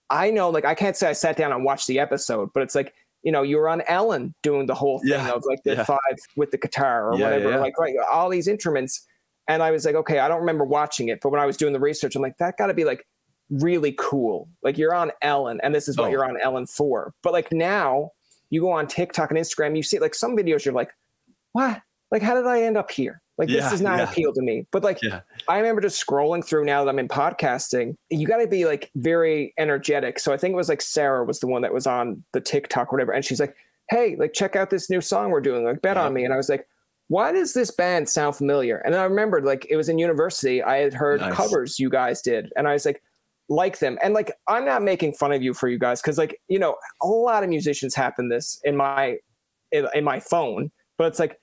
I 0.10 0.32
know, 0.32 0.50
like 0.50 0.66
I 0.66 0.76
can't 0.76 0.96
say 0.96 1.10
I 1.10 1.14
sat 1.14 1.36
down 1.36 1.52
and 1.52 1.66
watched 1.66 1.88
the 1.88 2.00
episode, 2.00 2.52
but 2.54 2.64
it's 2.64 2.76
like 2.76 2.94
you 3.24 3.32
know 3.32 3.42
you're 3.42 3.68
on 3.68 3.82
Ellen 3.88 4.34
doing 4.44 4.68
the 4.68 4.76
whole 4.76 5.00
thing 5.00 5.10
yeah. 5.10 5.32
of 5.32 5.44
like 5.46 5.64
the 5.64 5.76
yeah. 5.76 5.84
five 5.84 5.98
with 6.38 6.52
the 6.52 6.58
guitar 6.58 7.10
or 7.12 7.18
yeah, 7.18 7.26
whatever, 7.26 7.60
like 7.60 7.78
right, 7.78 7.96
all 8.10 8.30
these 8.30 8.48
instruments. 8.48 9.06
And 9.48 9.64
I 9.64 9.72
was 9.72 9.84
like, 9.84 9.96
okay, 9.96 10.20
I 10.20 10.28
don't 10.28 10.42
remember 10.42 10.64
watching 10.64 11.10
it, 11.10 11.22
but 11.24 11.32
when 11.32 11.42
I 11.42 11.48
was 11.48 11.58
doing 11.58 11.74
the 11.74 11.80
research, 11.80 12.16
I'm 12.16 12.22
like, 12.22 12.38
that 12.38 12.56
got 12.58 12.68
to 12.68 12.74
be 12.76 12.86
like 12.86 13.04
really 13.50 13.96
cool. 13.98 14.48
Like 14.62 14.78
you're 14.78 14.94
on 14.94 15.12
Ellen, 15.24 15.60
and 15.64 15.74
this 15.74 15.88
is 15.88 15.98
what 15.98 16.10
oh. 16.10 16.12
you're 16.12 16.26
on 16.26 16.38
Ellen 16.40 16.68
for. 16.68 17.14
But 17.24 17.34
like 17.34 17.52
now, 17.52 18.12
you 18.50 18.62
go 18.62 18.72
on 18.72 18.88
TikTok 18.88 19.32
and 19.32 19.40
Instagram, 19.40 19.76
you 19.76 19.84
see 19.84 20.00
like 20.00 20.16
some 20.16 20.36
videos, 20.36 20.66
you're 20.66 20.74
like, 20.74 20.94
what? 21.52 21.82
Like, 22.12 22.22
how 22.22 22.34
did 22.34 22.48
I 22.48 22.64
end 22.64 22.78
up 22.78 22.92
here? 22.92 23.22
Like, 23.38 23.50
yeah, 23.50 23.62
this 23.62 23.72
does 23.72 23.82
not 23.82 24.00
yeah. 24.00 24.10
appeal 24.10 24.34
to 24.34 24.42
me. 24.42 24.66
But 24.72 24.84
like, 24.84 25.02
yeah. 25.02 25.22
I 25.48 25.58
remember 25.58 25.82
just 25.82 26.06
scrolling 26.06 26.44
through 26.44 26.66
now 26.66 26.84
that 26.84 26.90
I'm 26.90 27.00
in 27.00 27.08
podcasting, 27.08 27.96
you 28.10 28.28
got 28.28 28.38
to 28.38 28.48
be 28.48 28.66
like 28.66 28.92
very 28.96 29.54
energetic. 29.58 30.20
So 30.20 30.34
I 30.34 30.38
think 30.38 30.54
it 30.54 30.58
was 30.58 30.70
like 30.70 30.82
Sarah 30.82 31.24
was 31.24 31.40
the 31.40 31.48
one 31.48 31.62
that 31.62 31.74
was 31.74 31.88
on 31.88 32.24
the 32.34 32.42
TikTok 32.42 32.92
or 32.92 32.98
whatever. 32.98 33.14
And 33.14 33.24
she's 33.24 33.40
like, 33.40 33.56
hey, 33.90 34.16
like, 34.20 34.34
check 34.34 34.56
out 34.56 34.70
this 34.70 34.90
new 34.90 35.02
song 35.02 35.32
we're 35.32 35.42
doing, 35.42 35.64
like, 35.64 35.82
bet 35.82 35.98
on 35.98 36.14
me. 36.14 36.26
And 36.26 36.34
I 36.34 36.38
was 36.38 36.50
like, 36.50 36.68
why 37.10 37.32
does 37.32 37.54
this 37.54 37.72
band 37.72 38.08
sound 38.08 38.36
familiar? 38.36 38.78
And 38.78 38.96
I 38.96 39.04
remembered 39.04 39.44
like 39.44 39.66
it 39.70 39.76
was 39.76 39.90
in 39.90 39.98
university. 39.98 40.62
I 40.62 40.78
had 40.78 40.94
heard 40.94 41.22
nice. 41.22 41.34
covers 41.34 41.80
you 41.80 41.90
guys 41.90 42.22
did. 42.22 42.54
And 42.56 42.68
I 42.68 42.74
was 42.74 42.86
like, 42.86 43.02
like 43.50 43.80
them. 43.80 43.98
And 44.02 44.14
like, 44.14 44.32
I'm 44.48 44.66
not 44.66 44.84
making 44.84 45.14
fun 45.14 45.32
of 45.32 45.42
you 45.42 45.54
for 45.54 45.68
you 45.68 45.80
guys. 45.80 46.02
Cause 46.02 46.18
like, 46.18 46.40
you 46.48 46.60
know, 46.60 46.76
a 47.02 47.08
lot 47.08 47.44
of 47.44 47.50
musicians 47.50 47.96
happen 47.96 48.30
this 48.30 48.60
in 48.64 48.78
my, 48.78 49.18
in, 49.72 49.88
in 49.94 50.04
my 50.04 50.20
phone, 50.20 50.72
but 50.98 51.08
it's 51.08 51.20
like, 51.20 51.38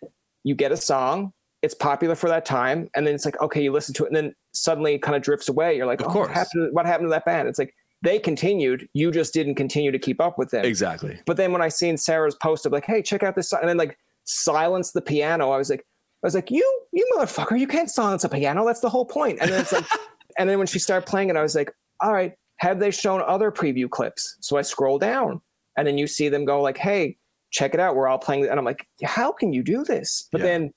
you 0.45 0.55
get 0.55 0.71
a 0.71 0.77
song, 0.77 1.33
it's 1.63 1.75
popular 1.75 2.15
for 2.15 2.29
that 2.29 2.45
time, 2.45 2.89
and 2.95 3.05
then 3.07 3.15
it's 3.15 3.25
like, 3.25 3.41
okay, 3.43 3.61
you 3.61 3.73
listen 3.73 3.93
to 3.95 4.05
it, 4.05 4.09
and 4.09 4.17
then 4.17 4.35
suddenly 4.53 4.95
it 4.95 5.03
kind 5.03 5.17
of 5.17 5.23
drifts 5.23 5.49
away. 5.49 5.77
You're 5.77 5.87
like, 5.87 6.01
of 6.01 6.07
oh, 6.07 6.13
course. 6.13 6.29
What 6.29 6.37
happened, 6.37 6.69
what 6.73 6.87
happened 6.87 7.07
to 7.07 7.11
that 7.11 7.25
band? 7.25 7.49
It's 7.49 7.59
like, 7.59 7.75
they 8.03 8.21
continued. 8.21 8.89
You 8.93 9.11
just 9.11 9.35
didn't 9.35 9.57
continue 9.57 9.91
to 9.91 9.99
keep 9.99 10.21
up 10.21 10.39
with 10.39 10.51
them. 10.51 10.65
Exactly. 10.65 11.19
But 11.27 11.37
then 11.37 11.51
when 11.51 11.63
I 11.63 11.69
seen 11.69 11.97
Sarah's 11.97 12.37
post 12.37 12.67
of 12.67 12.73
like, 12.73 12.85
hey, 12.85 13.03
check 13.03 13.25
out 13.25 13.35
this 13.35 13.51
song, 13.51 13.61
and 13.61 13.69
then 13.69 13.77
like 13.77 13.99
silence 14.25 14.93
the 14.93 15.03
piano, 15.03 15.51
I 15.51 15.57
was 15.57 15.71
like, 15.71 15.81
I 15.81 16.27
was 16.27 16.35
like, 16.35 16.51
you, 16.51 16.83
you 16.93 17.07
motherfucker, 17.17 17.59
you 17.59 17.67
can't 17.67 17.91
silence 17.91 18.23
a 18.23 18.29
piano. 18.29 18.65
That's 18.65 18.81
the 18.81 18.89
whole 18.89 19.05
point. 19.05 19.39
And 19.41 19.51
then 19.51 19.61
it's 19.61 19.73
like, 19.73 19.87
and 20.39 20.49
then 20.49 20.59
when 20.59 20.67
she 20.67 20.79
started 20.79 21.07
playing 21.07 21.31
it, 21.31 21.37
I 21.37 21.43
was 21.43 21.55
like, 21.55 21.73
all 22.01 22.13
right, 22.13 22.35
have 22.59 22.79
they 22.79 22.91
shown 22.91 23.23
other 23.27 23.51
preview 23.51 23.89
clips? 23.89 24.37
So 24.41 24.57
I 24.57 24.63
scroll 24.63 24.99
down, 24.99 25.41
and 25.77 25.87
then 25.87 25.99
you 25.99 26.07
see 26.07 26.29
them 26.29 26.45
go 26.45 26.61
like, 26.61 26.79
hey, 26.79 27.17
check 27.51 27.75
it 27.75 27.81
out. 27.81 27.97
We're 27.97 28.09
all 28.09 28.19
playing, 28.19 28.47
and 28.47 28.59
I'm 28.59 28.65
like, 28.65 28.87
how 29.05 29.33
can 29.33 29.53
you 29.53 29.63
do 29.63 29.85
this? 29.85 30.29
But 30.33 30.41
yeah. 30.41 30.47
then 30.47 30.75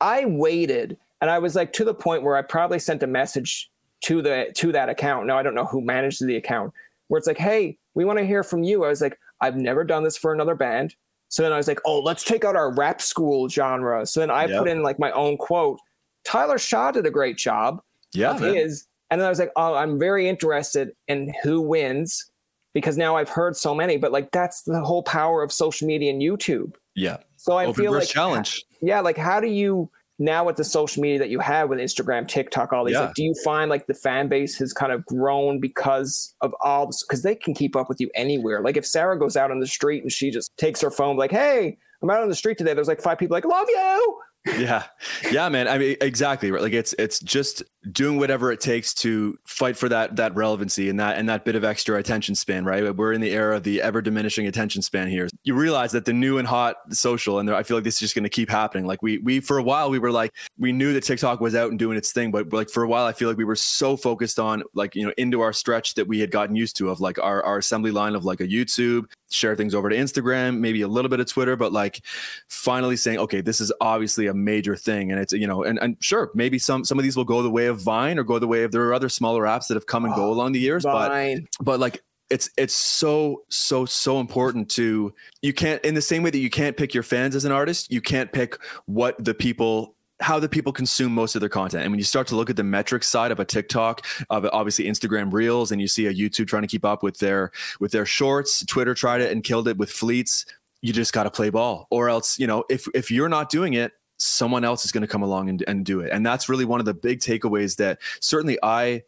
I 0.00 0.24
waited, 0.26 0.96
and 1.20 1.30
I 1.30 1.38
was 1.38 1.54
like 1.54 1.72
to 1.74 1.84
the 1.84 1.94
point 1.94 2.22
where 2.22 2.36
I 2.36 2.42
probably 2.42 2.78
sent 2.78 3.02
a 3.02 3.06
message 3.06 3.70
to 4.04 4.22
the 4.22 4.52
to 4.56 4.72
that 4.72 4.88
account. 4.88 5.26
Now 5.26 5.38
I 5.38 5.42
don't 5.42 5.54
know 5.54 5.66
who 5.66 5.80
managed 5.80 6.24
the 6.24 6.36
account, 6.36 6.72
where 7.08 7.18
it's 7.18 7.26
like, 7.26 7.38
hey, 7.38 7.76
we 7.94 8.04
want 8.04 8.18
to 8.18 8.26
hear 8.26 8.42
from 8.42 8.62
you. 8.62 8.84
I 8.84 8.88
was 8.88 9.00
like, 9.00 9.18
I've 9.40 9.56
never 9.56 9.84
done 9.84 10.04
this 10.04 10.16
for 10.16 10.32
another 10.32 10.54
band. 10.54 10.94
So 11.28 11.42
then 11.44 11.52
I 11.52 11.56
was 11.56 11.68
like, 11.68 11.80
oh, 11.84 12.00
let's 12.00 12.24
take 12.24 12.44
out 12.44 12.56
our 12.56 12.74
rap 12.74 13.00
school 13.00 13.48
genre. 13.48 14.04
So 14.04 14.18
then 14.18 14.30
I 14.30 14.46
yep. 14.46 14.58
put 14.58 14.68
in 14.68 14.82
like 14.82 14.98
my 14.98 15.12
own 15.12 15.36
quote. 15.36 15.78
Tyler 16.24 16.58
Shaw 16.58 16.90
did 16.90 17.06
a 17.06 17.10
great 17.10 17.36
job. 17.36 17.80
Yeah. 18.12 18.32
Of 18.32 18.40
his. 18.40 18.86
And 19.10 19.20
then 19.20 19.26
I 19.26 19.30
was 19.30 19.38
like, 19.38 19.52
oh, 19.56 19.74
I'm 19.74 19.98
very 19.98 20.28
interested 20.28 20.92
in 21.08 21.32
who 21.42 21.60
wins 21.60 22.30
because 22.74 22.96
now 22.96 23.16
I've 23.16 23.28
heard 23.28 23.56
so 23.56 23.74
many, 23.74 23.96
but 23.96 24.12
like 24.12 24.30
that's 24.30 24.62
the 24.62 24.80
whole 24.80 25.02
power 25.02 25.42
of 25.42 25.52
social 25.52 25.86
media 25.86 26.10
and 26.10 26.22
YouTube. 26.22 26.74
Yeah. 26.94 27.18
So 27.36 27.56
I 27.56 27.66
Open 27.66 27.82
feel 27.82 27.92
like 27.92 28.08
challenge. 28.08 28.64
Yeah, 28.80 29.00
like 29.00 29.16
how 29.16 29.40
do 29.40 29.48
you 29.48 29.90
now 30.20 30.44
with 30.44 30.56
the 30.56 30.64
social 30.64 31.02
media 31.02 31.18
that 31.18 31.30
you 31.30 31.40
have 31.40 31.70
with 31.70 31.78
Instagram, 31.78 32.28
TikTok, 32.28 32.72
all 32.72 32.84
these, 32.84 32.94
yeah. 32.94 33.06
like, 33.06 33.14
do 33.14 33.24
you 33.24 33.34
find 33.42 33.70
like 33.70 33.86
the 33.86 33.94
fan 33.94 34.28
base 34.28 34.56
has 34.58 34.72
kind 34.72 34.92
of 34.92 35.04
grown 35.06 35.58
because 35.58 36.34
of 36.42 36.54
all 36.60 36.86
this? 36.86 37.02
Because 37.02 37.22
they 37.22 37.34
can 37.34 37.54
keep 37.54 37.74
up 37.74 37.88
with 37.88 38.00
you 38.00 38.10
anywhere. 38.14 38.60
Like 38.60 38.76
if 38.76 38.86
Sarah 38.86 39.18
goes 39.18 39.36
out 39.36 39.50
on 39.50 39.60
the 39.60 39.66
street 39.66 40.02
and 40.02 40.12
she 40.12 40.30
just 40.30 40.56
takes 40.58 40.80
her 40.82 40.90
phone, 40.90 41.16
like, 41.16 41.30
"Hey, 41.30 41.78
I'm 42.02 42.10
out 42.10 42.22
on 42.22 42.28
the 42.28 42.34
street 42.34 42.58
today." 42.58 42.74
There's 42.74 42.88
like 42.88 43.00
five 43.00 43.18
people 43.18 43.34
like, 43.34 43.46
"Love 43.46 43.66
you." 43.68 44.20
Yeah. 44.46 44.84
Yeah 45.30 45.48
man. 45.48 45.68
I 45.68 45.78
mean 45.78 45.96
exactly 46.00 46.50
right 46.50 46.62
like 46.62 46.72
it's 46.72 46.94
it's 46.98 47.20
just 47.20 47.62
doing 47.92 48.18
whatever 48.18 48.52
it 48.52 48.60
takes 48.60 48.92
to 48.92 49.38
fight 49.46 49.76
for 49.76 49.88
that 49.88 50.16
that 50.16 50.34
relevancy 50.34 50.88
and 50.88 50.98
that 51.00 51.18
and 51.18 51.28
that 51.28 51.44
bit 51.44 51.56
of 51.56 51.64
extra 51.64 51.98
attention 51.98 52.34
span 52.34 52.64
right? 52.64 52.94
We're 52.94 53.12
in 53.12 53.20
the 53.20 53.32
era 53.32 53.56
of 53.56 53.64
the 53.64 53.82
ever 53.82 54.00
diminishing 54.00 54.46
attention 54.46 54.82
span 54.82 55.08
here. 55.08 55.28
You 55.44 55.54
realize 55.54 55.92
that 55.92 56.04
the 56.04 56.12
new 56.12 56.38
and 56.38 56.48
hot 56.48 56.76
social 56.90 57.38
and 57.38 57.50
i 57.50 57.62
feel 57.62 57.76
like 57.76 57.84
this 57.84 57.94
is 57.94 58.00
just 58.00 58.14
going 58.14 58.24
to 58.24 58.30
keep 58.30 58.48
happening. 58.48 58.86
Like 58.86 59.02
we 59.02 59.18
we 59.18 59.40
for 59.40 59.58
a 59.58 59.62
while 59.62 59.90
we 59.90 59.98
were 59.98 60.10
like 60.10 60.32
we 60.58 60.72
knew 60.72 60.92
that 60.92 61.04
tiktok 61.04 61.40
was 61.40 61.54
out 61.54 61.70
and 61.70 61.78
doing 61.78 61.96
its 61.96 62.12
thing 62.12 62.30
but 62.30 62.52
like 62.52 62.70
for 62.70 62.82
a 62.82 62.88
while 62.88 63.06
i 63.06 63.12
feel 63.12 63.28
like 63.28 63.36
we 63.36 63.44
were 63.44 63.56
so 63.56 63.96
focused 63.96 64.38
on 64.38 64.62
like 64.74 64.94
you 64.94 65.04
know 65.04 65.12
into 65.16 65.40
our 65.40 65.52
stretch 65.52 65.94
that 65.94 66.06
we 66.06 66.20
had 66.20 66.30
gotten 66.30 66.54
used 66.54 66.76
to 66.76 66.90
of 66.90 67.00
like 67.00 67.18
our, 67.18 67.42
our 67.42 67.58
assembly 67.58 67.90
line 67.90 68.14
of 68.14 68.24
like 68.24 68.40
a 68.40 68.46
youtube 68.46 69.04
share 69.30 69.54
things 69.54 69.74
over 69.74 69.88
to 69.88 69.96
instagram 69.96 70.58
maybe 70.58 70.82
a 70.82 70.88
little 70.88 71.08
bit 71.08 71.20
of 71.20 71.26
twitter 71.26 71.56
but 71.56 71.72
like 71.72 72.02
finally 72.48 72.96
saying 72.96 73.18
okay 73.18 73.40
this 73.40 73.60
is 73.60 73.72
obviously 73.80 74.26
a 74.26 74.34
major 74.34 74.76
thing. 74.76 75.10
And 75.10 75.20
it's, 75.20 75.32
you 75.32 75.46
know, 75.46 75.62
and, 75.62 75.78
and 75.78 75.96
sure, 76.00 76.30
maybe 76.34 76.58
some, 76.58 76.84
some 76.84 76.98
of 76.98 77.02
these 77.02 77.16
will 77.16 77.24
go 77.24 77.42
the 77.42 77.50
way 77.50 77.66
of 77.66 77.80
Vine 77.80 78.18
or 78.18 78.24
go 78.24 78.38
the 78.38 78.46
way 78.46 78.64
of, 78.64 78.72
there 78.72 78.82
are 78.82 78.94
other 78.94 79.08
smaller 79.08 79.44
apps 79.44 79.68
that 79.68 79.74
have 79.74 79.86
come 79.86 80.04
and 80.04 80.14
oh, 80.14 80.16
go 80.16 80.28
ah, 80.30 80.32
along 80.32 80.52
the 80.52 80.60
years, 80.60 80.84
Vine. 80.84 81.48
but, 81.58 81.64
but 81.64 81.80
like, 81.80 82.02
it's 82.30 82.48
it's 82.56 82.76
so 82.76 83.42
so 83.48 83.84
so 83.84 84.20
important 84.20 84.70
to 84.70 85.12
you 85.42 85.52
can't 85.52 85.84
in 85.84 85.94
the 85.94 86.00
same 86.00 86.22
way 86.22 86.30
that 86.30 86.38
you 86.38 86.48
can't 86.48 86.76
pick 86.76 86.94
your 86.94 87.02
fans 87.02 87.34
as 87.34 87.44
an 87.44 87.50
artist 87.50 87.90
you 87.90 88.00
can't 88.00 88.30
pick 88.30 88.56
what 88.86 89.16
the 89.24 89.34
people 89.34 89.96
how 90.20 90.38
the 90.38 90.48
people 90.48 90.72
consume 90.72 91.12
most 91.12 91.34
of 91.34 91.40
their 91.40 91.48
content. 91.48 91.84
And 91.84 91.92
when 91.92 91.98
you 91.98 92.04
start 92.04 92.26
to 92.28 92.36
look 92.36 92.50
at 92.50 92.56
the 92.56 92.64
metrics 92.64 93.08
side 93.08 93.32
of 93.32 93.40
a 93.40 93.44
TikTok, 93.44 94.06
of 94.28 94.46
obviously 94.52 94.84
Instagram 94.84 95.32
Reels, 95.32 95.72
and 95.72 95.80
you 95.80 95.88
see 95.88 96.06
a 96.06 96.14
YouTube 96.14 96.46
trying 96.46 96.62
to 96.62 96.68
keep 96.68 96.84
up 96.84 97.02
with 97.02 97.18
their 97.18 97.52
with 97.80 97.92
their 97.92 98.06
shorts, 98.06 98.64
Twitter 98.66 98.94
tried 98.94 99.20
it 99.20 99.32
and 99.32 99.42
killed 99.42 99.68
it 99.68 99.76
with 99.76 99.90
fleets. 99.90 100.46
You 100.82 100.92
just 100.92 101.12
got 101.12 101.24
to 101.24 101.30
play 101.30 101.50
ball, 101.50 101.86
or 101.90 102.08
else 102.08 102.38
you 102.38 102.46
know 102.46 102.64
if 102.68 102.86
if 102.94 103.10
you're 103.10 103.28
not 103.28 103.50
doing 103.50 103.74
it, 103.74 103.92
someone 104.18 104.64
else 104.64 104.84
is 104.84 104.92
going 104.92 105.02
to 105.02 105.08
come 105.08 105.22
along 105.22 105.48
and, 105.48 105.64
and 105.66 105.84
do 105.84 106.00
it. 106.00 106.10
And 106.12 106.24
that's 106.24 106.48
really 106.48 106.64
one 106.64 106.80
of 106.80 106.86
the 106.86 106.94
big 106.94 107.20
takeaways 107.20 107.76
that 107.76 107.98
certainly 108.20 108.58
I 108.62 109.02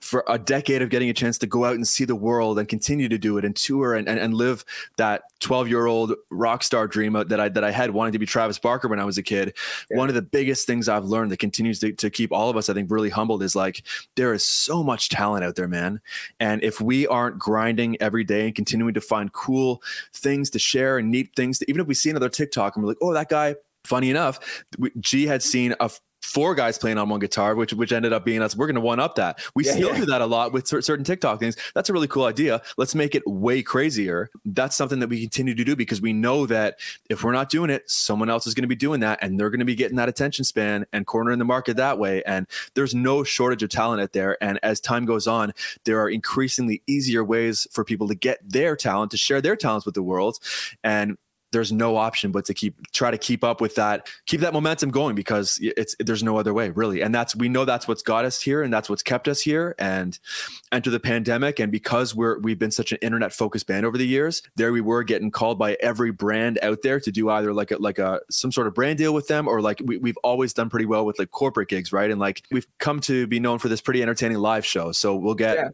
for 0.00 0.24
a 0.28 0.38
decade 0.38 0.80
of 0.80 0.90
getting 0.90 1.10
a 1.10 1.12
chance 1.12 1.38
to 1.38 1.46
go 1.46 1.64
out 1.64 1.74
and 1.74 1.86
see 1.86 2.04
the 2.04 2.14
world 2.14 2.58
and 2.58 2.68
continue 2.68 3.08
to 3.08 3.18
do 3.18 3.36
it 3.36 3.44
and 3.44 3.56
tour 3.56 3.94
and, 3.94 4.08
and, 4.08 4.18
and 4.18 4.34
live 4.34 4.64
that 4.96 5.22
12 5.40 5.68
year 5.68 5.86
old 5.86 6.14
rock 6.30 6.62
star 6.62 6.86
dream 6.86 7.12
that 7.12 7.40
I, 7.40 7.48
that 7.48 7.64
I 7.64 7.70
had 7.70 7.90
wanting 7.90 8.12
to 8.12 8.18
be 8.18 8.26
Travis 8.26 8.58
Barker 8.58 8.88
when 8.88 9.00
I 9.00 9.04
was 9.04 9.18
a 9.18 9.22
kid. 9.22 9.54
Yeah. 9.90 9.96
One 9.96 10.08
of 10.08 10.14
the 10.14 10.22
biggest 10.22 10.66
things 10.66 10.88
I've 10.88 11.04
learned 11.04 11.30
that 11.32 11.38
continues 11.38 11.80
to, 11.80 11.92
to 11.92 12.10
keep 12.10 12.32
all 12.32 12.48
of 12.48 12.56
us, 12.56 12.68
I 12.68 12.74
think, 12.74 12.90
really 12.90 13.10
humbled 13.10 13.42
is 13.42 13.56
like, 13.56 13.82
there 14.16 14.32
is 14.32 14.44
so 14.44 14.82
much 14.82 15.08
talent 15.08 15.44
out 15.44 15.56
there, 15.56 15.68
man. 15.68 16.00
And 16.38 16.62
if 16.62 16.80
we 16.80 17.06
aren't 17.06 17.38
grinding 17.38 18.00
every 18.00 18.24
day 18.24 18.46
and 18.46 18.54
continuing 18.54 18.94
to 18.94 19.00
find 19.00 19.32
cool 19.32 19.82
things 20.12 20.50
to 20.50 20.58
share 20.58 20.98
and 20.98 21.10
neat 21.10 21.34
things 21.34 21.58
to, 21.58 21.68
even 21.68 21.80
if 21.80 21.86
we 21.86 21.94
see 21.94 22.10
another 22.10 22.28
TikTok 22.28 22.76
and 22.76 22.84
we're 22.84 22.90
like, 22.90 22.98
oh, 23.02 23.12
that 23.12 23.28
guy, 23.28 23.56
funny 23.84 24.10
enough, 24.10 24.64
G 25.00 25.26
had 25.26 25.42
seen 25.42 25.74
a 25.80 25.90
four 26.28 26.54
guys 26.54 26.76
playing 26.76 26.98
on 26.98 27.08
one 27.08 27.20
guitar, 27.20 27.54
which 27.54 27.72
which 27.72 27.90
ended 27.90 28.12
up 28.12 28.24
being 28.24 28.42
us. 28.42 28.54
We're 28.54 28.66
going 28.66 28.74
to 28.74 28.80
one 28.80 29.00
up 29.00 29.14
that. 29.14 29.40
We 29.54 29.64
yeah, 29.64 29.72
still 29.72 29.88
yeah. 29.90 29.96
do 30.00 30.06
that 30.06 30.20
a 30.20 30.26
lot 30.26 30.52
with 30.52 30.66
certain 30.68 31.04
TikTok 31.04 31.40
things. 31.40 31.56
That's 31.74 31.88
a 31.88 31.92
really 31.92 32.06
cool 32.06 32.24
idea. 32.24 32.60
Let's 32.76 32.94
make 32.94 33.14
it 33.14 33.22
way 33.26 33.62
crazier. 33.62 34.30
That's 34.44 34.76
something 34.76 34.98
that 35.00 35.08
we 35.08 35.20
continue 35.20 35.54
to 35.54 35.64
do 35.64 35.74
because 35.74 36.00
we 36.00 36.12
know 36.12 36.44
that 36.46 36.78
if 37.08 37.24
we're 37.24 37.32
not 37.32 37.48
doing 37.48 37.70
it, 37.70 37.90
someone 37.90 38.28
else 38.28 38.46
is 38.46 38.54
going 38.54 38.62
to 38.62 38.68
be 38.68 38.76
doing 38.76 39.00
that, 39.00 39.18
and 39.22 39.40
they're 39.40 39.50
going 39.50 39.60
to 39.60 39.64
be 39.64 39.74
getting 39.74 39.96
that 39.96 40.08
attention 40.08 40.44
span 40.44 40.86
and 40.92 41.06
cornering 41.06 41.38
the 41.38 41.44
market 41.44 41.76
that 41.78 41.98
way. 41.98 42.22
And 42.24 42.46
there's 42.74 42.94
no 42.94 43.24
shortage 43.24 43.62
of 43.62 43.70
talent 43.70 44.02
out 44.02 44.12
there. 44.12 44.36
And 44.42 44.58
as 44.62 44.80
time 44.80 45.06
goes 45.06 45.26
on, 45.26 45.52
there 45.84 46.00
are 46.00 46.10
increasingly 46.10 46.82
easier 46.86 47.24
ways 47.24 47.66
for 47.72 47.84
people 47.84 48.08
to 48.08 48.14
get 48.14 48.38
their 48.46 48.76
talent 48.76 49.10
to 49.12 49.16
share 49.16 49.40
their 49.40 49.56
talents 49.56 49.86
with 49.86 49.94
the 49.94 50.02
world. 50.02 50.38
And 50.84 51.16
there's 51.52 51.72
no 51.72 51.96
option 51.96 52.30
but 52.30 52.44
to 52.44 52.54
keep 52.54 52.90
try 52.92 53.10
to 53.10 53.18
keep 53.18 53.42
up 53.42 53.60
with 53.60 53.74
that 53.76 54.08
keep 54.26 54.40
that 54.40 54.52
momentum 54.52 54.90
going 54.90 55.14
because 55.14 55.58
it's 55.60 55.94
there's 55.98 56.22
no 56.22 56.36
other 56.36 56.52
way 56.54 56.70
really. 56.70 57.00
And 57.00 57.14
that's 57.14 57.34
we 57.36 57.48
know 57.48 57.64
that's 57.64 57.88
what's 57.88 58.02
got 58.02 58.24
us 58.24 58.40
here 58.40 58.62
and 58.62 58.72
that's 58.72 58.88
what's 58.88 59.02
kept 59.02 59.28
us 59.28 59.40
here 59.40 59.74
and 59.78 60.18
enter 60.72 60.90
the 60.90 61.00
pandemic. 61.00 61.58
And 61.58 61.72
because 61.72 62.14
we're 62.14 62.38
we've 62.38 62.58
been 62.58 62.70
such 62.70 62.92
an 62.92 62.98
internet 63.02 63.32
focused 63.32 63.66
band 63.66 63.86
over 63.86 63.98
the 63.98 64.06
years 64.06 64.42
there 64.56 64.72
we 64.72 64.80
were 64.80 65.02
getting 65.02 65.30
called 65.30 65.58
by 65.58 65.76
every 65.80 66.10
brand 66.10 66.58
out 66.62 66.82
there 66.82 67.00
to 67.00 67.10
do 67.10 67.30
either 67.30 67.52
like 67.52 67.70
a 67.70 67.76
like 67.76 67.98
a 67.98 68.20
some 68.30 68.52
sort 68.52 68.66
of 68.66 68.74
brand 68.74 68.98
deal 68.98 69.14
with 69.14 69.28
them 69.28 69.48
or 69.48 69.60
like 69.60 69.80
we, 69.84 69.98
we've 69.98 70.18
always 70.24 70.52
done 70.52 70.68
pretty 70.68 70.86
well 70.86 71.04
with 71.04 71.18
like 71.18 71.30
corporate 71.30 71.68
gigs 71.68 71.92
right? 71.92 72.10
And 72.10 72.20
like 72.20 72.42
we've 72.50 72.66
come 72.78 73.00
to 73.00 73.26
be 73.26 73.40
known 73.40 73.58
for 73.58 73.68
this 73.68 73.80
pretty 73.80 74.02
entertaining 74.02 74.38
live 74.38 74.66
show. 74.66 74.92
So 74.92 75.16
we'll 75.16 75.34
get 75.34 75.56
yeah 75.56 75.68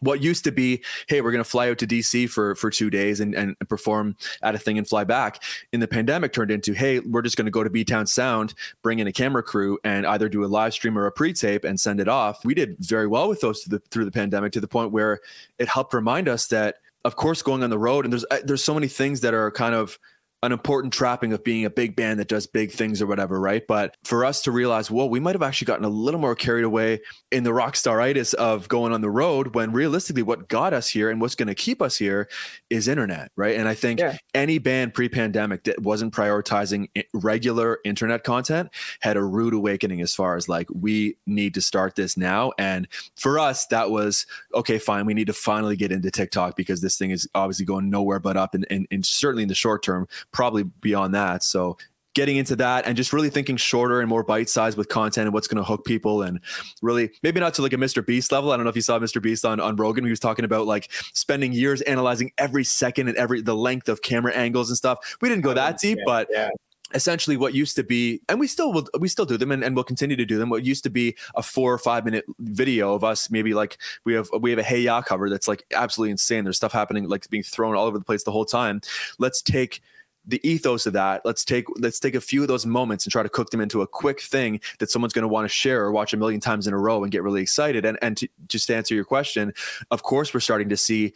what 0.00 0.22
used 0.22 0.44
to 0.44 0.52
be, 0.52 0.82
hey, 1.06 1.20
we're 1.20 1.30
going 1.30 1.44
to 1.44 1.48
fly 1.48 1.70
out 1.70 1.78
to 1.78 1.86
DC 1.86 2.28
for 2.28 2.54
for 2.54 2.70
two 2.70 2.90
days 2.90 3.20
and, 3.20 3.34
and 3.34 3.56
perform 3.68 4.16
at 4.42 4.54
a 4.54 4.58
thing 4.58 4.78
and 4.78 4.88
fly 4.88 5.04
back. 5.04 5.42
In 5.72 5.80
the 5.80 5.88
pandemic, 5.88 6.32
turned 6.32 6.50
into, 6.50 6.72
hey, 6.72 7.00
we're 7.00 7.22
just 7.22 7.36
going 7.36 7.46
to 7.46 7.50
go 7.50 7.62
to 7.62 7.70
B 7.70 7.84
Town 7.84 8.06
Sound, 8.06 8.54
bring 8.82 8.98
in 8.98 9.06
a 9.06 9.12
camera 9.12 9.42
crew, 9.42 9.78
and 9.84 10.06
either 10.06 10.28
do 10.28 10.44
a 10.44 10.46
live 10.46 10.72
stream 10.72 10.98
or 10.98 11.06
a 11.06 11.12
pre 11.12 11.32
tape 11.32 11.64
and 11.64 11.78
send 11.78 12.00
it 12.00 12.08
off. 12.08 12.44
We 12.44 12.54
did 12.54 12.76
very 12.80 13.06
well 13.06 13.28
with 13.28 13.40
those 13.40 13.62
through 13.62 13.78
the, 13.78 13.84
through 13.90 14.04
the 14.06 14.10
pandemic 14.10 14.52
to 14.52 14.60
the 14.60 14.68
point 14.68 14.92
where 14.92 15.20
it 15.58 15.68
helped 15.68 15.94
remind 15.94 16.28
us 16.28 16.46
that, 16.48 16.76
of 17.04 17.16
course, 17.16 17.42
going 17.42 17.62
on 17.62 17.70
the 17.70 17.78
road 17.78 18.04
and 18.04 18.12
there's 18.12 18.24
uh, 18.30 18.38
there's 18.44 18.64
so 18.64 18.74
many 18.74 18.88
things 18.88 19.20
that 19.20 19.34
are 19.34 19.50
kind 19.50 19.74
of 19.74 19.98
an 20.42 20.52
important 20.52 20.92
trapping 20.92 21.32
of 21.32 21.44
being 21.44 21.64
a 21.64 21.70
big 21.70 21.94
band 21.94 22.18
that 22.18 22.28
does 22.28 22.46
big 22.46 22.72
things 22.72 23.02
or 23.02 23.06
whatever, 23.06 23.38
right? 23.38 23.66
But 23.66 23.96
for 24.04 24.24
us 24.24 24.40
to 24.42 24.50
realize, 24.50 24.90
well, 24.90 25.08
we 25.08 25.20
might 25.20 25.34
have 25.34 25.42
actually 25.42 25.66
gotten 25.66 25.84
a 25.84 25.90
little 25.90 26.20
more 26.20 26.34
carried 26.34 26.64
away 26.64 27.00
in 27.30 27.44
the 27.44 27.52
rock 27.52 27.74
staritis 27.74 28.32
of 28.34 28.66
going 28.68 28.92
on 28.92 29.02
the 29.02 29.10
road 29.10 29.54
when 29.54 29.72
realistically 29.72 30.22
what 30.22 30.48
got 30.48 30.72
us 30.72 30.88
here 30.88 31.10
and 31.10 31.20
what's 31.20 31.34
going 31.34 31.48
to 31.48 31.54
keep 31.54 31.82
us 31.82 31.98
here 31.98 32.28
is 32.70 32.88
internet, 32.88 33.30
right? 33.36 33.56
And 33.56 33.68
I 33.68 33.74
think 33.74 34.00
yeah. 34.00 34.16
any 34.34 34.58
band 34.58 34.94
pre-pandemic 34.94 35.64
that 35.64 35.82
wasn't 35.82 36.14
prioritizing 36.14 36.88
regular 37.12 37.78
internet 37.84 38.24
content 38.24 38.70
had 39.00 39.18
a 39.18 39.22
rude 39.22 39.52
awakening 39.52 40.00
as 40.00 40.14
far 40.14 40.36
as 40.36 40.48
like 40.48 40.68
we 40.74 41.16
need 41.26 41.52
to 41.54 41.60
start 41.60 41.96
this 41.96 42.16
now. 42.16 42.52
And 42.58 42.88
for 43.14 43.38
us, 43.38 43.66
that 43.66 43.90
was 43.90 44.26
okay, 44.54 44.78
fine. 44.78 45.04
We 45.04 45.14
need 45.14 45.26
to 45.26 45.34
finally 45.34 45.76
get 45.76 45.92
into 45.92 46.10
TikTok 46.10 46.56
because 46.56 46.80
this 46.80 46.96
thing 46.96 47.10
is 47.10 47.28
obviously 47.34 47.66
going 47.66 47.90
nowhere 47.90 48.18
but 48.20 48.38
up, 48.38 48.54
and, 48.54 48.66
and, 48.70 48.86
and 48.90 49.04
certainly 49.04 49.42
in 49.42 49.48
the 49.48 49.54
short 49.54 49.82
term 49.82 50.08
probably 50.32 50.64
beyond 50.64 51.14
that. 51.14 51.42
So 51.42 51.76
getting 52.14 52.36
into 52.36 52.56
that 52.56 52.86
and 52.86 52.96
just 52.96 53.12
really 53.12 53.30
thinking 53.30 53.56
shorter 53.56 54.00
and 54.00 54.08
more 54.08 54.22
bite 54.22 54.48
sized 54.48 54.76
with 54.76 54.88
content 54.88 55.26
and 55.26 55.34
what's 55.34 55.46
going 55.46 55.56
to 55.56 55.64
hook 55.64 55.84
people 55.84 56.22
and 56.22 56.40
really 56.82 57.10
maybe 57.22 57.38
not 57.38 57.54
to 57.54 57.62
like 57.62 57.72
a 57.72 57.76
Mr. 57.76 58.04
Beast 58.04 58.32
level. 58.32 58.50
I 58.50 58.56
don't 58.56 58.64
know 58.64 58.70
if 58.70 58.76
you 58.76 58.82
saw 58.82 58.98
Mr. 58.98 59.22
Beast 59.22 59.44
on, 59.44 59.60
on 59.60 59.76
Rogan. 59.76 60.04
He 60.04 60.10
was 60.10 60.20
talking 60.20 60.44
about 60.44 60.66
like 60.66 60.90
spending 61.14 61.52
years 61.52 61.82
analyzing 61.82 62.32
every 62.38 62.64
second 62.64 63.08
and 63.08 63.16
every 63.16 63.42
the 63.42 63.54
length 63.54 63.88
of 63.88 64.02
camera 64.02 64.32
angles 64.32 64.70
and 64.70 64.76
stuff. 64.76 65.16
We 65.20 65.28
didn't 65.28 65.42
go 65.42 65.50
oh, 65.50 65.54
that 65.54 65.78
deep, 65.78 65.98
but 66.04 66.26
yeah. 66.30 66.50
essentially 66.94 67.36
what 67.36 67.54
used 67.54 67.76
to 67.76 67.84
be 67.84 68.20
and 68.28 68.40
we 68.40 68.48
still 68.48 68.72
will 68.72 68.88
we 68.98 69.06
still 69.06 69.24
do 69.24 69.36
them 69.36 69.52
and, 69.52 69.62
and 69.62 69.76
we'll 69.76 69.84
continue 69.84 70.16
to 70.16 70.26
do 70.26 70.36
them 70.36 70.50
what 70.50 70.64
used 70.64 70.82
to 70.82 70.90
be 70.90 71.16
a 71.36 71.42
four 71.42 71.72
or 71.72 71.78
five 71.78 72.04
minute 72.04 72.24
video 72.40 72.92
of 72.92 73.04
us 73.04 73.30
maybe 73.30 73.54
like 73.54 73.78
we 74.04 74.14
have 74.14 74.28
we 74.40 74.50
have 74.50 74.58
a 74.58 74.64
hey 74.64 74.80
ya 74.80 75.00
cover 75.00 75.30
that's 75.30 75.46
like 75.46 75.64
absolutely 75.72 76.10
insane 76.10 76.42
there's 76.42 76.56
stuff 76.56 76.72
happening 76.72 77.08
like 77.08 77.30
being 77.30 77.44
thrown 77.44 77.76
all 77.76 77.86
over 77.86 77.96
the 77.96 78.04
place 78.04 78.24
the 78.24 78.32
whole 78.32 78.44
time 78.44 78.80
let's 79.20 79.40
take 79.40 79.80
the 80.30 80.40
ethos 80.48 80.86
of 80.86 80.92
that 80.92 81.20
let's 81.24 81.44
take 81.44 81.64
let's 81.76 81.98
take 81.98 82.14
a 82.14 82.20
few 82.20 82.42
of 82.42 82.48
those 82.48 82.64
moments 82.64 83.04
and 83.04 83.12
try 83.12 83.22
to 83.22 83.28
cook 83.28 83.50
them 83.50 83.60
into 83.60 83.82
a 83.82 83.86
quick 83.86 84.20
thing 84.20 84.60
that 84.78 84.90
someone's 84.90 85.12
going 85.12 85.22
to 85.22 85.28
want 85.28 85.44
to 85.44 85.48
share 85.48 85.82
or 85.82 85.92
watch 85.92 86.12
a 86.12 86.16
million 86.16 86.40
times 86.40 86.66
in 86.66 86.72
a 86.72 86.78
row 86.78 87.02
and 87.02 87.12
get 87.12 87.22
really 87.22 87.42
excited 87.42 87.84
and 87.84 87.98
and 88.00 88.16
to, 88.16 88.28
just 88.48 88.68
to 88.68 88.74
answer 88.74 88.94
your 88.94 89.04
question 89.04 89.52
of 89.90 90.02
course 90.02 90.32
we're 90.32 90.40
starting 90.40 90.68
to 90.68 90.76
see 90.76 91.12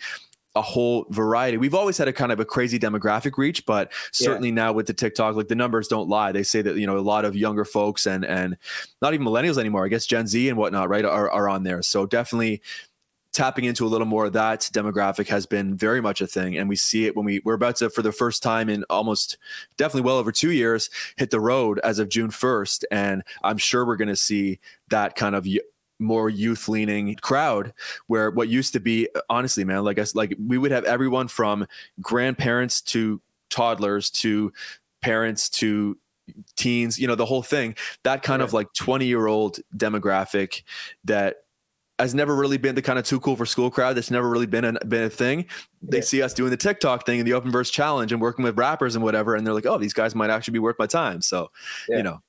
a 0.57 0.63
whole 0.63 1.05
variety. 1.11 1.57
We've 1.57 1.75
always 1.75 1.99
had 1.99 2.07
a 2.07 2.13
kind 2.13 2.31
of 2.31 2.39
a 2.39 2.45
crazy 2.45 2.79
demographic 2.79 3.37
reach, 3.37 3.67
but 3.67 3.93
certainly 4.13 4.51
yeah. 4.51 4.55
now 4.55 4.73
with 4.73 4.87
the 4.87 4.95
TikTok, 4.95 5.35
like 5.35 5.49
the 5.49 5.57
numbers 5.57 5.89
don't 5.89 6.09
lie. 6.09 6.31
They 6.31 6.45
say 6.45 6.63
that 6.63 6.77
you 6.77 6.87
know 6.87 6.97
a 6.97 7.01
lot 7.01 7.25
of 7.25 7.35
younger 7.35 7.65
folks 7.65 8.07
and 8.07 8.25
and 8.25 8.57
not 9.03 9.15
even 9.15 9.27
millennials 9.27 9.59
anymore. 9.59 9.85
I 9.85 9.89
guess 9.89 10.07
Gen 10.07 10.29
Z 10.29 10.49
and 10.49 10.57
whatnot, 10.57 10.89
right, 10.89 11.05
are 11.05 11.29
are 11.29 11.49
on 11.49 11.65
there. 11.65 11.83
So 11.83 12.07
definitely 12.07 12.63
tapping 13.35 13.65
into 13.65 13.85
a 13.85 13.89
little 13.89 14.07
more 14.07 14.27
of 14.27 14.33
that 14.33 14.61
demographic 14.73 15.29
has 15.29 15.45
been 15.45 15.77
very 15.77 16.01
much 16.01 16.21
a 16.21 16.27
thing. 16.27 16.57
And 16.57 16.69
we 16.69 16.77
see 16.77 17.05
it 17.07 17.17
when 17.17 17.27
we 17.27 17.41
we're 17.45 17.55
about 17.55 17.77
to 17.77 17.91
for 17.91 18.01
the 18.01 18.13
first 18.13 18.43
time 18.43 18.69
in 18.71 18.85
almost 18.89 19.37
definitely 19.77 20.07
well 20.07 20.17
over 20.17 20.33
two 20.33 20.53
years 20.53 20.89
hit 21.17 21.31
the 21.31 21.41
road 21.41 21.81
as 21.83 21.99
of 21.99 22.09
june 22.09 22.31
1st 22.31 22.85
and 22.91 23.23
i'm 23.43 23.59
sure 23.59 23.85
we're 23.85 23.97
going 23.97 24.09
to 24.09 24.17
see 24.17 24.61
that 24.89 25.17
kind 25.17 25.35
of 25.35 25.47
more 25.99 26.29
youth 26.29 26.69
leaning 26.69 27.15
crowd 27.17 27.73
where 28.07 28.31
what 28.31 28.49
used 28.49 28.73
to 28.73 28.81
be 28.81 29.09
honestly 29.29 29.65
man 29.65 29.85
like 29.85 29.99
us 29.99 30.15
like 30.15 30.35
we 30.47 30.59
would 30.59 30.71
have 30.71 30.85
everyone 30.85 31.29
from 31.29 31.67
grandparents 32.01 32.81
to 32.81 33.21
toddlers 33.51 34.11
to 34.11 34.53
parents 35.03 35.49
to 35.49 35.97
teens 36.57 36.99
you 36.99 37.07
know 37.07 37.15
the 37.15 37.27
whole 37.27 37.43
thing. 37.43 37.75
That 38.03 38.23
kind 38.23 38.41
yeah. 38.41 38.45
of 38.45 38.53
like 38.53 38.73
20 38.75 39.07
year 39.07 39.27
old 39.27 39.59
demographic 39.77 40.63
that 41.05 41.44
has 41.99 42.15
never 42.15 42.35
really 42.35 42.59
been 42.59 42.75
the 42.75 42.83
kind 42.83 42.99
of 42.99 43.05
too 43.05 43.21
cool 43.21 43.37
for 43.37 43.47
school 43.47 43.71
crowd. 43.71 43.97
That's 43.97 44.11
never 44.11 44.29
really 44.29 44.47
been 44.47 44.65
a, 44.65 44.85
been 44.85 45.05
a 45.05 45.11
thing. 45.11 45.47
They 45.83 45.99
yeah. 45.99 46.03
see 46.03 46.23
us 46.23 46.35
doing 46.35 46.51
the 46.51 46.57
TikTok 46.57 47.07
thing 47.07 47.21
and 47.21 47.27
the 47.27 47.35
open 47.35 47.51
verse 47.51 47.71
challenge 47.71 48.13
and 48.13 48.21
working 48.21 48.45
with 48.45 48.59
rappers 48.59 48.97
and 48.97 49.05
whatever, 49.05 49.35
and 49.35 49.47
they're 49.47 49.55
like, 49.55 49.67
"Oh, 49.67 49.79
these 49.79 49.93
guys 49.93 50.15
might 50.15 50.31
actually 50.31 50.53
be 50.53 50.59
worth 50.59 50.77
my 50.79 50.87
time." 50.87 51.21
So, 51.21 51.51
yeah. 51.89 51.99
you 51.99 52.03
know. 52.03 52.21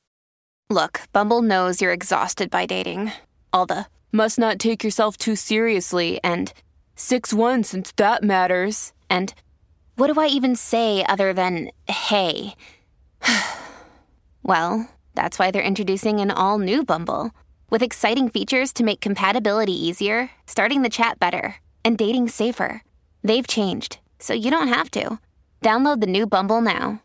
Look, 0.70 1.02
Bumble 1.14 1.42
knows 1.42 1.82
you're 1.82 1.94
exhausted 1.94 2.50
by 2.50 2.66
dating. 2.66 3.12
All 3.54 3.66
the 3.66 3.88
must 4.12 4.40
not 4.40 4.60
take 4.60 4.84
yourself 4.84 5.18
too 5.18 5.36
seriously 5.36 6.20
and 6.24 6.54
six 6.96 7.34
one 7.34 7.64
since 7.64 7.92
that 7.98 8.24
matters. 8.24 8.94
And 9.10 9.34
what 9.96 10.14
do 10.14 10.20
I 10.20 10.28
even 10.28 10.56
say 10.56 11.06
other 11.08 11.34
than 11.34 11.70
hey? 11.88 12.56
well, 14.44 14.90
that's 15.16 15.40
why 15.40 15.52
they're 15.52 15.62
introducing 15.62 16.20
an 16.20 16.32
all 16.32 16.60
new 16.60 16.84
Bumble. 16.84 17.32
With 17.68 17.82
exciting 17.82 18.30
features 18.30 18.72
to 18.74 18.84
make 18.84 19.02
compatibility 19.02 19.74
easier, 19.74 20.30
starting 20.46 20.84
the 20.84 20.90
chat 20.90 21.20
better, 21.20 21.56
and 21.84 21.98
dating 21.98 22.30
safer. 22.30 22.84
They've 23.24 23.48
changed, 23.48 23.98
so 24.20 24.34
you 24.34 24.52
don't 24.52 24.68
have 24.68 24.92
to. 24.92 25.20
Download 25.64 26.00
the 26.00 26.08
new 26.08 26.28
Bumble 26.28 26.62
now. 26.62 27.02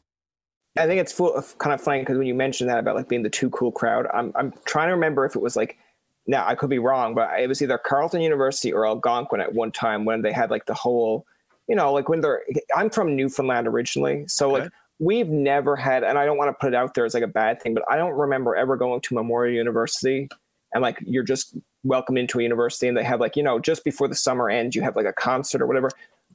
I 0.78 0.86
think 0.86 1.00
it's 1.00 1.12
full 1.12 1.34
of, 1.34 1.56
kind 1.58 1.72
of 1.72 1.80
funny 1.80 2.00
because 2.00 2.18
when 2.18 2.26
you 2.26 2.34
mentioned 2.34 2.68
that 2.68 2.78
about 2.78 2.94
like 2.94 3.08
being 3.08 3.22
the 3.22 3.30
too 3.30 3.48
cool 3.50 3.72
crowd, 3.72 4.06
I'm 4.12 4.32
I'm 4.36 4.52
trying 4.66 4.88
to 4.88 4.94
remember 4.94 5.24
if 5.24 5.34
it 5.34 5.40
was 5.40 5.56
like 5.56 5.78
now 6.26 6.46
I 6.46 6.54
could 6.54 6.70
be 6.70 6.78
wrong, 6.78 7.14
but 7.14 7.40
it 7.40 7.48
was 7.48 7.62
either 7.62 7.78
Carleton 7.78 8.20
University 8.20 8.70
or 8.70 8.86
Algonquin 8.86 9.40
at 9.40 9.54
one 9.54 9.72
time 9.72 10.04
when 10.04 10.20
they 10.20 10.30
had 10.30 10.50
like 10.50 10.66
the 10.66 10.74
whole, 10.74 11.26
you 11.68 11.74
know, 11.74 11.90
like 11.90 12.10
when 12.10 12.20
they're 12.20 12.42
I'm 12.76 12.90
from 12.90 13.16
Newfoundland 13.16 13.66
originally, 13.66 14.26
so 14.28 14.54
okay. 14.54 14.64
like 14.64 14.72
we've 14.98 15.30
never 15.30 15.74
had, 15.74 16.04
and 16.04 16.18
I 16.18 16.26
don't 16.26 16.36
want 16.36 16.50
to 16.50 16.60
put 16.60 16.74
it 16.74 16.76
out 16.76 16.92
there 16.94 17.06
as 17.06 17.14
like 17.14 17.22
a 17.22 17.28
bad 17.28 17.62
thing, 17.62 17.72
but 17.72 17.82
I 17.90 17.96
don't 17.96 18.12
remember 18.12 18.54
ever 18.54 18.76
going 18.76 19.00
to 19.00 19.14
Memorial 19.14 19.54
University 19.54 20.28
and 20.72 20.82
like 20.82 20.98
you're 21.06 21.22
just 21.24 21.56
welcome 21.84 22.16
into 22.16 22.38
a 22.38 22.42
university 22.42 22.88
and 22.88 22.96
they 22.96 23.04
have 23.04 23.20
like 23.20 23.36
you 23.36 23.42
know 23.42 23.58
just 23.58 23.84
before 23.84 24.08
the 24.08 24.14
summer 24.14 24.50
ends 24.50 24.76
you 24.76 24.82
have 24.82 24.96
like 24.96 25.06
a 25.06 25.12
concert 25.12 25.62
or 25.62 25.66
whatever. 25.66 25.90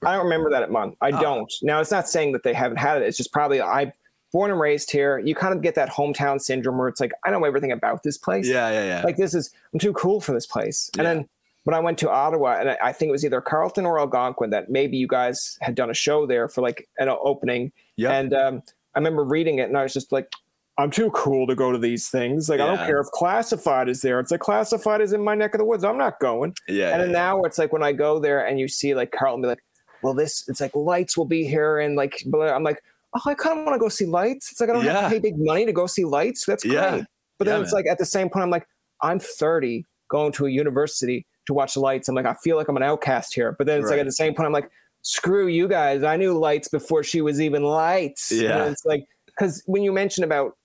I 0.05 0.13
don't 0.13 0.25
remember 0.25 0.49
that 0.49 0.61
at 0.61 0.71
month 0.71 0.95
i 1.01 1.09
ah. 1.09 1.21
don't. 1.21 1.51
Now 1.61 1.79
it's 1.79 1.91
not 1.91 2.07
saying 2.07 2.33
that 2.33 2.43
they 2.43 2.53
haven't 2.53 2.77
had 2.77 3.01
it 3.01 3.05
it's 3.05 3.17
just 3.17 3.31
probably 3.31 3.61
i 3.61 3.91
born 4.31 4.51
and 4.51 4.59
raised 4.59 4.91
here 4.91 5.17
you 5.19 5.33
kind 5.33 5.53
of 5.53 5.61
get 5.61 5.75
that 5.75 5.89
hometown 5.89 6.41
syndrome 6.41 6.77
where 6.77 6.89
it's 6.89 6.99
like 6.99 7.13
i 7.23 7.31
know 7.31 7.43
everything 7.43 7.71
about 7.71 8.03
this 8.03 8.17
place. 8.17 8.47
Yeah 8.47 8.69
yeah 8.71 8.85
yeah. 8.85 9.01
Like 9.03 9.17
this 9.17 9.33
is 9.33 9.51
i'm 9.73 9.79
too 9.79 9.93
cool 9.93 10.21
for 10.21 10.33
this 10.33 10.45
place. 10.45 10.89
And 10.97 11.05
then 11.05 11.29
when 11.63 11.73
i 11.73 11.79
went 11.79 11.97
to 11.99 12.09
ottawa 12.09 12.57
and 12.59 12.69
i 12.69 12.91
think 12.91 13.09
it 13.09 13.13
was 13.13 13.25
either 13.25 13.41
carleton 13.41 13.85
or 13.85 13.99
algonquin 13.99 14.49
that 14.49 14.69
maybe 14.69 14.97
you 14.97 15.07
guys 15.07 15.57
had 15.61 15.75
done 15.75 15.89
a 15.89 15.95
show 15.95 16.25
there 16.25 16.47
for 16.47 16.61
like 16.61 16.87
an 16.99 17.09
opening. 17.09 17.71
Yeah 17.95 18.11
and 18.11 18.33
um, 18.33 18.63
i 18.93 18.99
remember 18.99 19.23
reading 19.23 19.59
it 19.59 19.69
and 19.69 19.77
i 19.77 19.83
was 19.83 19.93
just 19.93 20.11
like 20.11 20.29
I'm 20.77 20.91
too 20.91 21.09
cool 21.11 21.47
to 21.47 21.55
go 21.55 21.71
to 21.71 21.77
these 21.77 22.09
things. 22.09 22.49
Like 22.49 22.59
yeah. 22.59 22.65
I 22.65 22.75
don't 22.75 22.85
care 22.85 22.99
if 22.99 23.07
classified 23.07 23.88
is 23.88 24.01
there. 24.01 24.19
It's 24.19 24.31
like 24.31 24.41
classified 24.41 25.01
is 25.01 25.13
in 25.13 25.23
my 25.23 25.33
neck 25.33 25.53
of 25.53 25.59
the 25.59 25.65
woods. 25.65 25.83
I'm 25.83 25.97
not 25.97 26.19
going. 26.19 26.53
Yeah. 26.67 26.91
And 26.91 27.01
then 27.01 27.09
yeah. 27.09 27.17
now 27.17 27.41
it's 27.43 27.57
like 27.57 27.71
when 27.71 27.83
I 27.83 27.93
go 27.93 28.19
there 28.19 28.45
and 28.45 28.59
you 28.59 28.67
see 28.67 28.93
like 28.93 29.11
Carleton 29.11 29.41
be 29.41 29.47
like, 29.47 29.63
well, 30.03 30.13
this 30.13 30.43
it's 30.47 30.59
like 30.59 30.75
lights 30.75 31.17
will 31.17 31.25
be 31.25 31.45
here 31.45 31.79
and 31.79 31.95
like 31.95 32.21
I'm 32.25 32.63
like, 32.63 32.81
oh, 33.15 33.21
I 33.25 33.33
kind 33.35 33.59
of 33.59 33.65
want 33.65 33.75
to 33.75 33.79
go 33.79 33.88
see 33.88 34.05
lights. 34.05 34.51
It's 34.51 34.59
like 34.59 34.69
I 34.69 34.73
don't 34.73 34.83
yeah. 34.83 35.01
have 35.01 35.11
to 35.11 35.15
pay 35.15 35.19
big 35.19 35.35
money 35.38 35.65
to 35.65 35.71
go 35.71 35.88
see 35.88 36.03
lights. 36.03 36.45
That's 36.45 36.63
great. 36.63 37.05
But 37.38 37.45
then 37.47 37.61
it's 37.61 37.73
man. 37.73 37.83
like 37.83 37.91
at 37.91 37.97
the 37.97 38.05
same 38.05 38.29
point, 38.29 38.43
I'm 38.43 38.49
like, 38.49 38.67
I'm 39.01 39.19
30 39.19 39.85
going 40.09 40.31
to 40.33 40.45
a 40.45 40.49
university 40.49 41.25
to 41.47 41.53
watch 41.53 41.77
lights. 41.77 42.09
I'm 42.09 42.15
like, 42.15 42.25
I 42.25 42.33
feel 42.35 42.57
like 42.57 42.67
I'm 42.67 42.77
an 42.77 42.83
outcast 42.83 43.33
here. 43.33 43.53
But 43.57 43.67
then 43.67 43.79
it's 43.79 43.85
right. 43.85 43.91
like 43.91 43.99
at 44.01 44.05
the 44.05 44.11
same 44.11 44.33
point, 44.33 44.47
I'm 44.47 44.53
like, 44.53 44.69
screw 45.01 45.47
you 45.47 45.67
guys. 45.67 46.03
I 46.03 46.17
knew 46.17 46.38
lights 46.38 46.67
before 46.67 47.03
she 47.03 47.21
was 47.21 47.39
even 47.39 47.63
lights. 47.63 48.31
Yeah. 48.31 48.63
And 48.63 48.71
it's 48.71 48.85
like 48.85 49.05
because 49.25 49.63
when 49.65 49.83
you 49.83 49.91
mention 49.91 50.23
about 50.23 50.57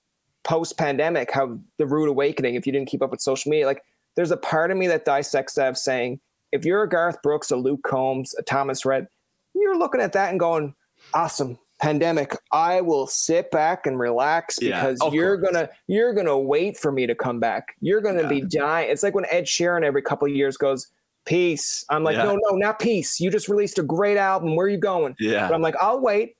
post 0.43 0.77
pandemic, 0.77 1.31
how 1.31 1.59
the 1.77 1.85
rude 1.85 2.09
awakening, 2.09 2.55
if 2.55 2.65
you 2.65 2.73
didn't 2.73 2.89
keep 2.89 3.01
up 3.01 3.11
with 3.11 3.21
social 3.21 3.49
media, 3.49 3.65
like 3.65 3.83
there's 4.15 4.31
a 4.31 4.37
part 4.37 4.71
of 4.71 4.77
me 4.77 4.87
that 4.87 5.05
dissects 5.05 5.53
that 5.55 5.69
of 5.69 5.77
saying, 5.77 6.19
if 6.51 6.65
you're 6.65 6.83
a 6.83 6.89
Garth 6.89 7.21
Brooks, 7.21 7.51
a 7.51 7.55
Luke 7.55 7.83
Combs, 7.83 8.35
a 8.37 8.43
Thomas 8.43 8.85
Rhett, 8.85 9.07
you're 9.53 9.77
looking 9.77 10.01
at 10.01 10.13
that 10.13 10.31
and 10.31 10.39
going, 10.39 10.75
awesome, 11.13 11.57
pandemic. 11.81 12.35
I 12.51 12.81
will 12.81 13.07
sit 13.07 13.51
back 13.51 13.85
and 13.85 13.99
relax 13.99 14.59
because 14.59 14.99
yeah, 15.01 15.11
you're 15.11 15.37
course. 15.37 15.51
gonna 15.53 15.69
you're 15.87 16.13
gonna 16.13 16.37
wait 16.37 16.77
for 16.77 16.91
me 16.91 17.07
to 17.07 17.15
come 17.15 17.39
back. 17.39 17.75
You're 17.81 18.01
gonna 18.01 18.23
yeah. 18.23 18.27
be 18.29 18.41
dying. 18.41 18.89
It's 18.89 19.03
like 19.03 19.15
when 19.15 19.25
Ed 19.29 19.45
Sheeran 19.45 19.83
every 19.83 20.01
couple 20.01 20.27
of 20.27 20.35
years 20.35 20.57
goes, 20.57 20.87
peace. 21.25 21.83
I'm 21.89 22.03
like, 22.03 22.15
yeah. 22.15 22.23
no, 22.23 22.37
no, 22.49 22.57
not 22.57 22.79
peace. 22.79 23.19
You 23.19 23.29
just 23.29 23.49
released 23.49 23.79
a 23.79 23.83
great 23.83 24.17
album. 24.17 24.55
Where 24.55 24.67
are 24.67 24.69
you 24.69 24.77
going? 24.77 25.15
Yeah. 25.19 25.47
But 25.47 25.55
I'm 25.55 25.61
like, 25.61 25.75
I'll 25.81 25.99
wait. 25.99 26.35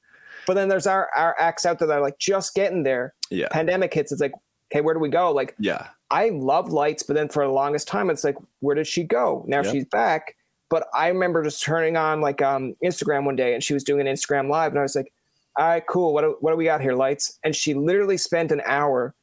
But 0.47 0.55
then 0.55 0.69
there's 0.69 0.87
our 0.87 1.09
our 1.15 1.35
acts 1.39 1.65
out 1.65 1.79
there 1.79 1.87
that 1.87 1.97
are 1.97 2.01
like 2.01 2.19
just 2.19 2.53
getting 2.53 2.83
there. 2.83 3.13
Yeah. 3.31 3.47
Pandemic 3.49 3.93
hits. 3.93 4.11
It's 4.11 4.21
like, 4.21 4.33
okay, 4.71 4.81
where 4.81 4.93
do 4.93 4.99
we 4.99 5.09
go? 5.09 5.31
Like, 5.31 5.55
yeah. 5.59 5.87
I 6.11 6.29
love 6.29 6.71
lights, 6.71 7.03
but 7.03 7.15
then 7.15 7.29
for 7.29 7.45
the 7.45 7.51
longest 7.51 7.87
time, 7.87 8.09
it's 8.09 8.23
like, 8.23 8.35
where 8.59 8.75
did 8.75 8.85
she 8.85 9.03
go? 9.03 9.43
Now 9.47 9.61
yep. 9.63 9.71
she's 9.71 9.85
back. 9.85 10.35
But 10.69 10.87
I 10.93 11.07
remember 11.07 11.43
just 11.43 11.63
turning 11.63 11.97
on 11.97 12.21
like 12.21 12.41
um, 12.41 12.75
Instagram 12.83 13.25
one 13.25 13.35
day, 13.35 13.53
and 13.53 13.63
she 13.63 13.73
was 13.73 13.83
doing 13.83 14.05
an 14.05 14.13
Instagram 14.13 14.49
live, 14.49 14.71
and 14.71 14.79
I 14.79 14.83
was 14.83 14.95
like, 14.95 15.11
all 15.57 15.67
right, 15.67 15.83
cool. 15.87 16.13
What 16.13 16.21
do, 16.21 16.37
what 16.39 16.51
do 16.51 16.57
we 16.57 16.65
got 16.65 16.81
here, 16.81 16.93
lights? 16.93 17.39
And 17.43 17.55
she 17.55 17.73
literally 17.73 18.17
spent 18.17 18.51
an 18.51 18.61
hour 18.65 19.13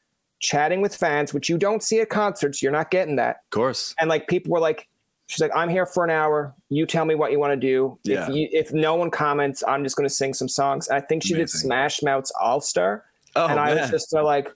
chatting 0.40 0.80
with 0.80 0.94
fans, 0.94 1.32
which 1.32 1.48
you 1.48 1.58
don't 1.58 1.82
see 1.82 2.00
at 2.00 2.10
concerts. 2.10 2.62
You're 2.62 2.72
not 2.72 2.90
getting 2.90 3.16
that. 3.16 3.36
Of 3.46 3.50
course. 3.50 3.94
And 3.98 4.08
like 4.08 4.28
people 4.28 4.52
were 4.52 4.60
like, 4.60 4.88
she's 5.26 5.40
like, 5.40 5.50
I'm 5.54 5.68
here 5.68 5.86
for 5.86 6.04
an 6.04 6.10
hour. 6.10 6.54
You 6.68 6.86
tell 6.86 7.04
me 7.04 7.14
what 7.14 7.32
you 7.32 7.38
want 7.38 7.52
to 7.52 7.56
do. 7.56 7.98
Yeah. 8.04 8.28
If, 8.28 8.34
you, 8.34 8.48
if 8.52 8.72
no 8.72 8.94
one 8.94 9.10
comments, 9.10 9.64
I'm 9.66 9.82
just 9.82 9.96
going 9.96 10.08
to 10.08 10.14
sing 10.14 10.34
some 10.34 10.48
songs. 10.48 10.88
And 10.88 10.96
I 10.96 11.00
think 11.00 11.22
she 11.22 11.34
Amazing. 11.34 11.44
did 11.44 11.50
Smash 11.50 12.02
Mouth's 12.02 12.32
All 12.40 12.60
Star. 12.60 13.04
Oh, 13.38 13.46
and 13.46 13.59
I 13.59 13.74
man. 13.74 13.83
was 13.83 13.90
just 13.90 14.14
uh, 14.14 14.22
like, 14.24 14.48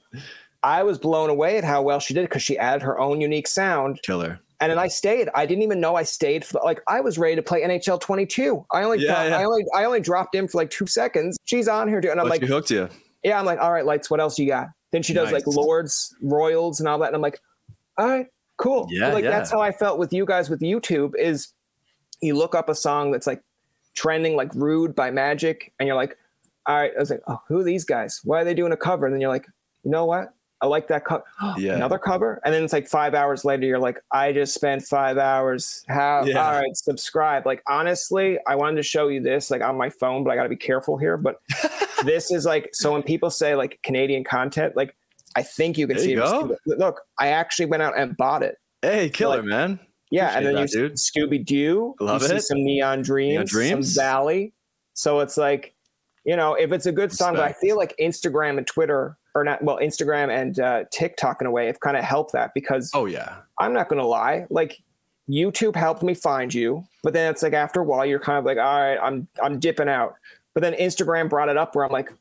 I 0.63 0.83
was 0.83 0.99
blown 0.99 1.31
away 1.31 1.59
at 1.59 1.65
how 1.65 1.83
well 1.83 2.01
she 2.01 2.15
did 2.15 2.23
because 2.23 2.43
she 2.43 2.59
added 2.59 2.83
her 2.83 2.99
own 2.99 3.21
unique 3.21 3.49
sound. 3.49 4.01
Killer. 4.03 4.39
And 4.61 4.71
then 4.71 4.79
I 4.79 4.87
stayed. 4.87 5.29
I 5.35 5.45
didn't 5.45 5.63
even 5.63 5.81
know 5.81 5.97
I 5.97 6.05
stayed. 6.05 6.45
For, 6.45 6.61
like 6.65 6.81
I 6.87 7.01
was 7.01 7.19
ready 7.19 7.35
to 7.35 7.43
play 7.43 7.63
NHL 7.63 8.01
22. 8.01 8.65
I 8.71 8.85
only, 8.85 8.99
Yeah, 9.01 9.27
yeah. 9.29 9.39
I 9.39 9.45
only, 9.45 9.65
I 9.75 9.85
only 9.85 10.01
dropped 10.01 10.37
in 10.37 10.47
for 10.47 10.59
like 10.59 10.71
two 10.71 10.87
seconds. 10.87 11.37
She's 11.47 11.67
on 11.67 11.89
here, 11.89 12.01
doing. 12.01 12.13
and 12.13 12.21
I'm 12.21 12.27
But 12.27 12.31
like, 12.31 12.43
she 12.43 12.47
hooked 12.47 12.71
you. 12.71 12.89
yeah, 13.25 13.39
I'm 13.41 13.45
like, 13.45 13.59
all 13.59 13.73
right, 13.73 13.85
lights. 13.85 14.09
What 14.09 14.21
else 14.21 14.39
you 14.39 14.47
got? 14.47 14.69
Then 14.93 15.03
she 15.03 15.15
does 15.15 15.33
like 15.33 15.47
Lorde's, 15.47 16.15
Royals, 16.23 16.79
and 16.79 16.89
all 16.89 16.99
that, 16.99 17.07
and 17.07 17.17
I'm 17.17 17.23
like, 17.23 17.41
all 17.97 18.07
right, 18.07 18.27
cool. 18.59 18.87
Yeah, 18.91 19.13
like 19.13 19.25
yeah. 19.25 19.31
that's 19.31 19.51
how 19.51 19.61
I 19.61 19.73
felt 19.73 19.99
with 19.99 20.13
you 20.13 20.27
guys 20.27 20.49
with 20.51 20.61
YouTube. 20.61 21.15
Is 21.19 21.49
you 22.21 22.37
look 22.37 22.55
up 22.55 22.69
a 22.69 22.75
song 22.75 23.11
that's 23.11 23.27
like 23.27 23.43
trending, 23.95 24.37
like 24.37 24.55
"Rude" 24.55 24.95
by 24.95 25.11
Magic, 25.11 25.73
and 25.81 25.87
you're 25.87 25.97
like, 25.97 26.17
all 26.67 26.77
right. 26.77 26.93
I 26.97 27.01
was 27.01 27.11
like, 27.11 27.23
oh, 27.29 27.41
who 27.49 27.61
are 27.61 27.65
these 27.65 27.85
guys? 27.85 28.21
Why 28.25 28.41
are 28.41 28.45
they 28.45 28.55
doing 28.55 28.73
a 28.73 28.77
cover? 28.77 29.07
And 29.07 29.15
then 29.15 29.21
you're 29.21 29.31
like, 29.31 29.47
you 29.85 29.91
know 29.91 30.05
what? 30.07 30.35
I 30.61 30.67
like 30.67 30.87
that 30.89 31.05
cover. 31.05 31.25
Yeah. 31.59 31.75
Another 31.75 31.99
cover, 31.99 32.41
and 32.45 32.55
then 32.55 32.63
it's 32.63 32.73
like 32.73 32.87
five 32.87 33.15
hours 33.15 33.45
later. 33.45 33.67
You're 33.67 33.81
like, 33.81 34.01
I 34.13 34.33
just 34.33 34.55
spent 34.55 34.83
five 34.83 35.19
hours. 35.19 35.85
How? 35.89 36.25
Yeah. 36.25 36.45
All 36.47 36.53
right, 36.61 36.77
subscribe. 36.77 37.45
Like 37.47 37.63
honestly, 37.69 38.39
I 38.47 38.55
wanted 38.55 38.77
to 38.77 38.83
show 38.85 39.09
you 39.09 39.21
this 39.21 39.51
like 39.51 39.61
on 39.61 39.77
my 39.77 39.91
phone, 39.91 40.23
but 40.23 40.31
I 40.31 40.37
got 40.37 40.45
to 40.45 40.49
be 40.49 40.57
careful 40.57 40.97
here. 40.97 41.17
But 41.17 41.41
this 42.05 42.31
is 42.31 42.45
like 42.47 42.71
so 42.73 42.93
when 42.93 43.03
people 43.03 43.29
say 43.29 43.57
like 43.57 43.81
Canadian 43.83 44.23
content, 44.23 44.77
like 44.77 44.95
I 45.35 45.43
think 45.43 45.79
you 45.79 45.87
can 45.89 45.97
There 45.97 46.05
see 46.05 46.13
you 46.13 46.23
it. 46.23 46.79
Look, 46.79 47.01
I 47.19 47.29
actually 47.29 47.67
went 47.67 47.83
out 47.83 47.99
and 47.99 48.17
bought 48.17 48.43
it. 48.45 48.57
Hey, 48.83 49.09
killer, 49.11 49.39
Like, 49.39 49.47
man. 49.47 49.81
Yeah, 50.13 50.37
and 50.37 50.45
then 50.47 50.57
Appreciate 50.57 50.81
you 50.83 50.89
that, 50.91 50.99
see 50.99 51.21
Scooby 51.21 51.45
Doo, 51.45 51.95
Love 51.99 52.23
you 52.23 52.37
it. 52.37 52.41
some 52.43 52.59
Neon 52.63 53.03
Dreams, 53.03 53.51
Dreams. 53.51 53.95
some 53.95 54.03
Valley. 54.03 54.53
So 54.95 55.21
it's 55.21 55.37
like, 55.39 55.72
you 56.25 56.37
know, 56.37 56.55
if 56.55 56.73
it's 56.73 56.87
a 56.87 56.93
good 56.93 57.13
song, 57.13 57.35
but 57.35 57.43
I 57.43 57.53
feel 57.53 57.77
like 57.77 57.95
Instagram 58.01 58.59
and 58.59 58.67
Twitter, 58.67 59.17
or 59.35 59.45
not, 59.45 59.63
well, 59.63 59.79
Instagram 59.79 60.31
and 60.31 60.61
uh, 60.61 60.85
TikTok 60.93 61.41
in 61.41 61.47
a 61.47 61.51
way 61.51 61.67
have 61.67 61.81
kind 61.81 61.97
of 61.97 62.05
helped 62.05 62.33
that 62.33 62.53
because 62.55 62.91
Oh 62.95 63.07
yeah. 63.07 63.37
I'm 63.59 63.73
not 63.73 63.89
gonna 63.89 64.07
lie, 64.07 64.47
like 64.51 64.79
YouTube 65.29 65.75
helped 65.77 66.03
me 66.03 66.15
find 66.15 66.53
you, 66.53 66.85
but 67.03 67.13
then 67.13 67.31
it's 67.31 67.43
like 67.43 67.55
after 67.55 67.81
a 67.81 67.85
while 67.85 68.07
you're 68.07 68.21
kind 68.21 68.39
of 68.39 68.45
like, 68.45 68.59
all 68.59 68.81
right, 68.81 68.99
I'm 69.03 69.27
I'm 69.43 69.59
dipping 69.59 69.89
out. 69.89 70.15
But 70.55 70.63
then 70.63 70.75
Instagram 70.75 71.29
brought 71.29 71.49
it 71.49 71.57
up 71.57 71.75
where 71.75 71.85
I'm 71.85 71.93
like, 71.93 72.13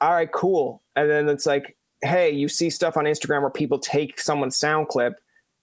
all 0.00 0.12
right, 0.12 0.30
cool. 0.30 0.82
And 0.94 1.10
then 1.10 1.28
it's 1.28 1.46
like, 1.46 1.76
hey, 2.02 2.30
you 2.30 2.48
see 2.48 2.70
stuff 2.70 2.96
on 2.96 3.04
Instagram 3.04 3.42
where 3.42 3.50
people 3.50 3.78
take 3.78 4.20
someone's 4.20 4.56
sound 4.56 4.88
clip 4.88 5.14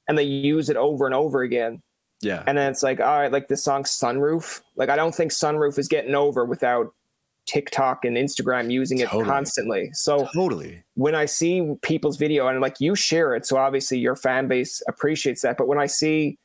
and 0.07 0.17
they 0.17 0.23
use 0.23 0.69
it 0.69 0.77
over 0.77 1.05
and 1.05 1.15
over 1.15 1.41
again. 1.41 1.81
Yeah. 2.21 2.43
And 2.47 2.57
then 2.57 2.71
it's 2.71 2.83
like, 2.83 2.99
all 2.99 3.19
right, 3.19 3.31
like 3.31 3.47
the 3.47 3.57
song 3.57 3.83
Sunroof. 3.83 4.61
Like 4.75 4.89
I 4.89 4.95
don't 4.95 5.13
think 5.13 5.31
Sunroof 5.31 5.77
is 5.77 5.87
getting 5.87 6.15
over 6.15 6.45
without 6.45 6.93
TikTok 7.45 8.05
and 8.05 8.15
Instagram 8.17 8.71
using 8.71 8.99
it 8.99 9.07
Totally. 9.09 9.25
constantly. 9.25 9.89
So 9.93 10.27
totally. 10.33 10.83
when 10.95 11.15
I 11.15 11.25
see 11.25 11.73
people's 11.81 12.17
video 12.17 12.47
and 12.47 12.61
like 12.61 12.79
you 12.79 12.95
share 12.95 13.35
it, 13.35 13.45
so 13.45 13.57
obviously 13.57 13.97
your 13.99 14.15
fan 14.15 14.47
base 14.47 14.81
appreciates 14.87 15.41
that. 15.41 15.57
But 15.57 15.67
when 15.67 15.77
I 15.79 15.85
see 15.87 16.37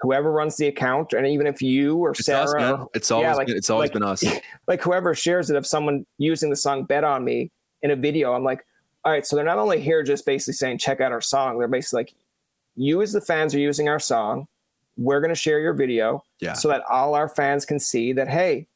whoever 0.00 0.32
runs 0.32 0.56
the 0.56 0.66
account, 0.66 1.12
and 1.12 1.26
even 1.26 1.46
if 1.46 1.60
you 1.60 1.96
or 1.98 2.10
It's 2.12 2.24
Sarah, 2.24 2.74
us. 2.82 2.88
It's 2.94 3.10
always 3.10 3.36
like- 3.36 3.46
been, 3.48 3.56
it's 3.56 3.70
always 3.70 3.88
like- 3.88 3.92
been 3.94 4.02
us. 4.02 4.24
like 4.66 4.82
whoever 4.82 5.14
shares 5.14 5.50
it 5.50 5.56
of 5.56 5.66
someone 5.66 6.06
using 6.18 6.50
the 6.50 6.56
song 6.56 6.84
"Bet 6.84 7.04
on 7.04 7.24
Me" 7.24 7.50
in 7.82 7.90
a 7.90 7.96
video, 7.96 8.32
I'm 8.32 8.42
like, 8.44 8.64
all 9.04 9.12
right, 9.12 9.26
so 9.26 9.36
they're 9.36 9.44
not 9.44 9.58
only 9.58 9.80
here 9.80 10.02
just 10.02 10.26
basically 10.26 10.54
saying 10.54 10.78
check 10.78 11.00
out 11.00 11.12
our 11.12 11.20
song, 11.20 11.58
they're 11.58 11.68
basically 11.68 12.00
like, 12.00 12.14
you 12.76 13.00
as 13.02 13.12
the 13.12 13.20
fans 13.20 13.54
are 13.54 13.58
using 13.58 13.88
our 13.88 13.98
song, 13.98 14.46
we're 14.96 15.20
gonna 15.20 15.34
share 15.34 15.60
your 15.60 15.72
video 15.74 16.22
Yeah. 16.40 16.52
so 16.54 16.68
that 16.68 16.82
all 16.90 17.14
our 17.14 17.28
fans 17.28 17.64
can 17.64 17.78
see 17.78 18.12
that 18.14 18.28
hey. 18.28 18.66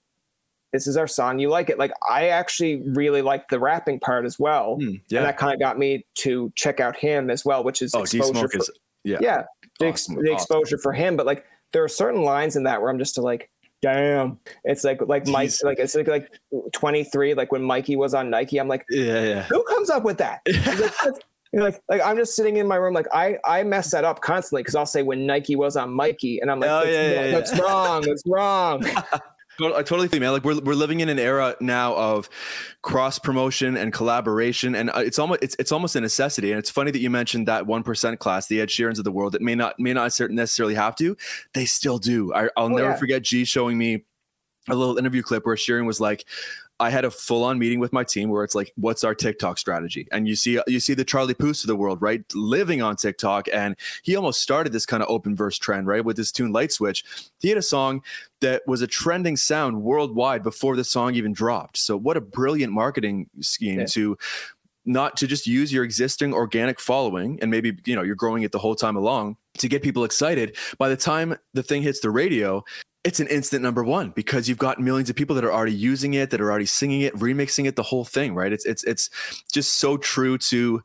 This 0.75 0.87
is 0.89 0.97
our 0.97 1.07
song. 1.07 1.39
You 1.39 1.49
like 1.49 1.71
it. 1.71 1.79
Like 1.79 1.93
I 2.11 2.29
actually 2.29 2.83
really 2.85 3.23
like 3.23 3.49
the 3.49 3.59
rapping 3.61 4.01
part 4.01 4.27
as 4.27 4.39
well. 4.41 4.75
Hmm, 4.81 4.89
And 4.89 5.25
that 5.25 5.39
kind 5.39 5.55
of 5.55 5.61
got 5.61 5.79
me 5.79 6.05
to 6.17 6.53
check 6.57 6.81
out 6.81 6.97
him 6.97 7.31
as 7.31 7.45
well, 7.45 7.63
which 7.63 7.81
is 7.81 7.95
Oh, 7.95 8.03
exposure. 8.03 8.49
For, 8.49 8.59
is 8.59 8.71
yeah. 9.05 9.19
yeah, 9.21 9.43
the, 9.79 9.87
ex- 9.87 10.03
Awesome, 10.11 10.17
the 10.17 10.31
awesome. 10.31 10.35
exposure 10.35 10.79
for 10.79 10.93
him. 10.93 11.17
But 11.17 11.27
like, 11.27 11.45
there 11.73 11.85
are 11.85 11.89
certain 11.89 12.23
lines 12.23 12.57
in 12.57 12.65
that 12.65 12.81
where 12.83 12.91
I'm 12.91 12.99
just 12.99 13.17
like, 13.19 13.51
damn. 13.83 14.41
It's 14.65 14.83
like 14.83 15.01
like 15.07 15.29
Mike, 15.29 15.51
Jeez. 15.51 15.63
like 15.65 15.79
it's 15.79 15.95
like 15.95 16.09
like 16.09 16.29
23, 16.73 17.35
like 17.35 17.53
when 17.53 17.63
Mikey 17.63 17.95
was 17.97 18.13
on 18.13 18.29
Nike. 18.31 18.59
I'm 18.59 18.67
like, 18.67 18.85
Yeah, 18.91 19.23
yeah. 19.23 19.43
who 19.45 19.63
comes 19.65 19.91
up 19.91 20.03
with 20.05 20.19
that? 20.19 20.41
Like, 21.57 21.75
"That's-" 21.75 21.81
like, 21.89 22.01
I'm 22.05 22.17
just 22.17 22.35
sitting 22.35 22.57
in 22.57 22.67
my 22.67 22.75
room, 22.75 22.95
like 22.95 23.07
I 23.13 23.39
I 23.45 23.63
mess 23.63 23.93
that 23.93 24.05
up 24.05 24.21
constantly 24.23 24.63
because 24.65 24.75
I'll 24.75 24.87
say 24.87 25.03
when 25.03 25.25
Nike 25.25 25.55
was 25.55 25.77
on 25.77 25.93
Mikey, 25.95 26.41
and 26.41 26.51
I'm 26.51 26.59
like, 26.59 26.69
Oh, 26.69 26.81
that's, 26.85 26.91
yeah, 26.91 27.11
yeah, 27.13 27.17
wrong, 27.21 27.23
yeah. 27.31 27.31
that's 27.39 27.61
wrong, 27.61 28.03
that's 28.03 28.23
wrong. 28.27 28.85
I 29.61 29.83
totally 29.83 30.09
think, 30.09 30.21
man. 30.21 30.33
Like 30.33 30.45
we're 30.45 30.61
we're 30.61 30.75
living 30.75 31.01
in 31.01 31.09
an 31.09 31.19
era 31.19 31.57
now 31.61 31.95
of 31.95 32.29
cross 32.83 33.19
promotion 33.19 33.77
and 33.77 33.93
collaboration, 33.93 34.75
and 34.75 34.91
uh, 34.91 34.95
it's 35.05 35.19
almost 35.19 35.43
it's 35.43 35.57
it's 35.59 35.73
almost 35.73 35.97
a 35.97 36.01
necessity. 36.01 36.51
And 36.53 36.59
it's 36.59 36.71
funny 36.71 36.91
that 36.91 37.01
you 37.01 37.11
mentioned 37.11 37.49
that 37.49 37.67
one 37.67 37.83
percent 37.83 38.19
class, 38.21 38.47
the 38.47 38.61
Ed 38.61 38.69
Sheerans 38.69 38.99
of 38.99 39.05
the 39.05 39.13
world, 39.13 39.33
that 39.33 39.43
may 39.43 39.55
not 39.55 39.79
may 39.79 39.93
not 39.93 40.13
necessarily 40.31 40.75
have 40.75 40.97
to. 40.97 41.17
They 41.53 41.65
still 41.65 41.99
do. 41.99 42.33
I, 42.35 42.45
I'll 42.57 42.65
Oh, 42.67 42.69
never 42.69 42.91
yeah. 42.91 42.97
forget 42.97 43.23
G 43.23 43.45
showing 43.45 43.79
me 43.79 44.05
a 44.69 44.75
little 44.75 44.97
interview 44.99 45.23
clip 45.23 45.47
where 45.47 45.57
Sheeran 45.57 45.87
was 45.87 46.01
like. 46.01 46.25
I 46.81 46.91
had 46.91 47.05
a 47.05 47.11
full 47.11 47.45
on 47.45 47.59
meeting 47.59 47.79
with 47.79 47.93
my 47.93 48.03
team 48.03 48.31
where 48.31 48.43
it's 48.43 48.55
like, 48.55 48.73
what's 48.77 49.05
our 49.05 49.15
TikTok 49.15 49.59
strategy? 49.59 50.09
And 50.11 50.27
you 50.27 50.35
see, 50.35 50.61
you 50.67 50.81
see 50.81 50.95
the 50.95 51.05
Charlie 51.05 51.35
Puths 51.35 51.63
of 51.63 51.69
the 51.69 51.77
world, 51.77 52.03
right? 52.03 52.23
Living 52.35 52.83
on 52.83 52.97
TikTok. 52.97 53.47
And 53.53 53.77
he 54.03 54.17
almost 54.17 54.43
started 54.43 54.73
this 54.73 54.85
kind 54.85 55.03
of 55.03 55.09
open 55.09 55.37
verse 55.37 55.57
trend, 55.57 55.87
right? 55.87 56.05
With 56.05 56.17
his 56.17 56.33
tune 56.33 56.53
Light 56.53 56.73
Switch. 56.73 57.05
He 57.39 57.49
had 57.49 57.59
a 57.59 57.63
song 57.63 58.03
that 58.41 58.63
was 58.67 58.83
a 58.83 58.87
trending 58.89 59.37
sound 59.37 59.83
worldwide 59.83 60.43
before 60.43 60.75
the 60.75 60.85
song 60.85 61.15
even 61.15 61.33
dropped. 61.33 61.77
So 61.77 61.97
what 61.97 62.17
a 62.17 62.21
brilliant 62.21 62.73
marketing 62.73 63.31
scheme 63.41 63.81
Yeah. 63.81 63.87
to 63.87 64.19
not 64.85 65.17
to 65.17 65.27
just 65.27 65.47
use 65.47 65.73
your 65.73 65.83
existing 65.85 66.35
organic 66.35 66.79
following 66.79 67.39
and 67.41 67.51
maybe 67.51 67.75
you 67.87 67.97
know 67.97 68.03
you're 68.03 68.15
growing 68.15 68.43
it 68.43 68.53
the 68.53 68.59
whole 68.59 68.75
time 68.75 68.97
along 68.97 69.35
to 69.57 69.67
get 69.67 69.83
people 69.83 70.05
excited 70.05 70.55
by 70.77 70.91
the 70.91 70.97
time 70.97 71.35
the 71.55 71.63
thing 71.63 71.81
hits 71.81 72.01
the 72.01 72.11
radio 72.11 72.63
it's 73.05 73.21
an 73.21 73.27
instant 73.27 73.63
number 73.63 73.85
one 73.85 74.11
because 74.11 74.49
you've 74.49 74.59
got 74.59 74.81
millions 74.81 75.11
of 75.11 75.17
people 75.17 75.37
that 75.37 75.45
are 75.45 75.53
already 75.53 75.75
using 75.75 76.15
it 76.15 76.31
that 76.31 76.41
are 76.41 76.51
already 76.51 76.67
singing 76.67 77.03
it 77.03 77.15
remixing 77.15 77.67
it 77.67 77.77
the 77.77 77.83
whole 77.83 78.05
thing 78.05 78.35
right? 78.35 78.53
It's 78.53 78.65
it's 78.65 78.83
it's 78.85 79.11
just 79.53 79.75
so 79.75 79.97
true 79.97 80.39
to 80.39 80.83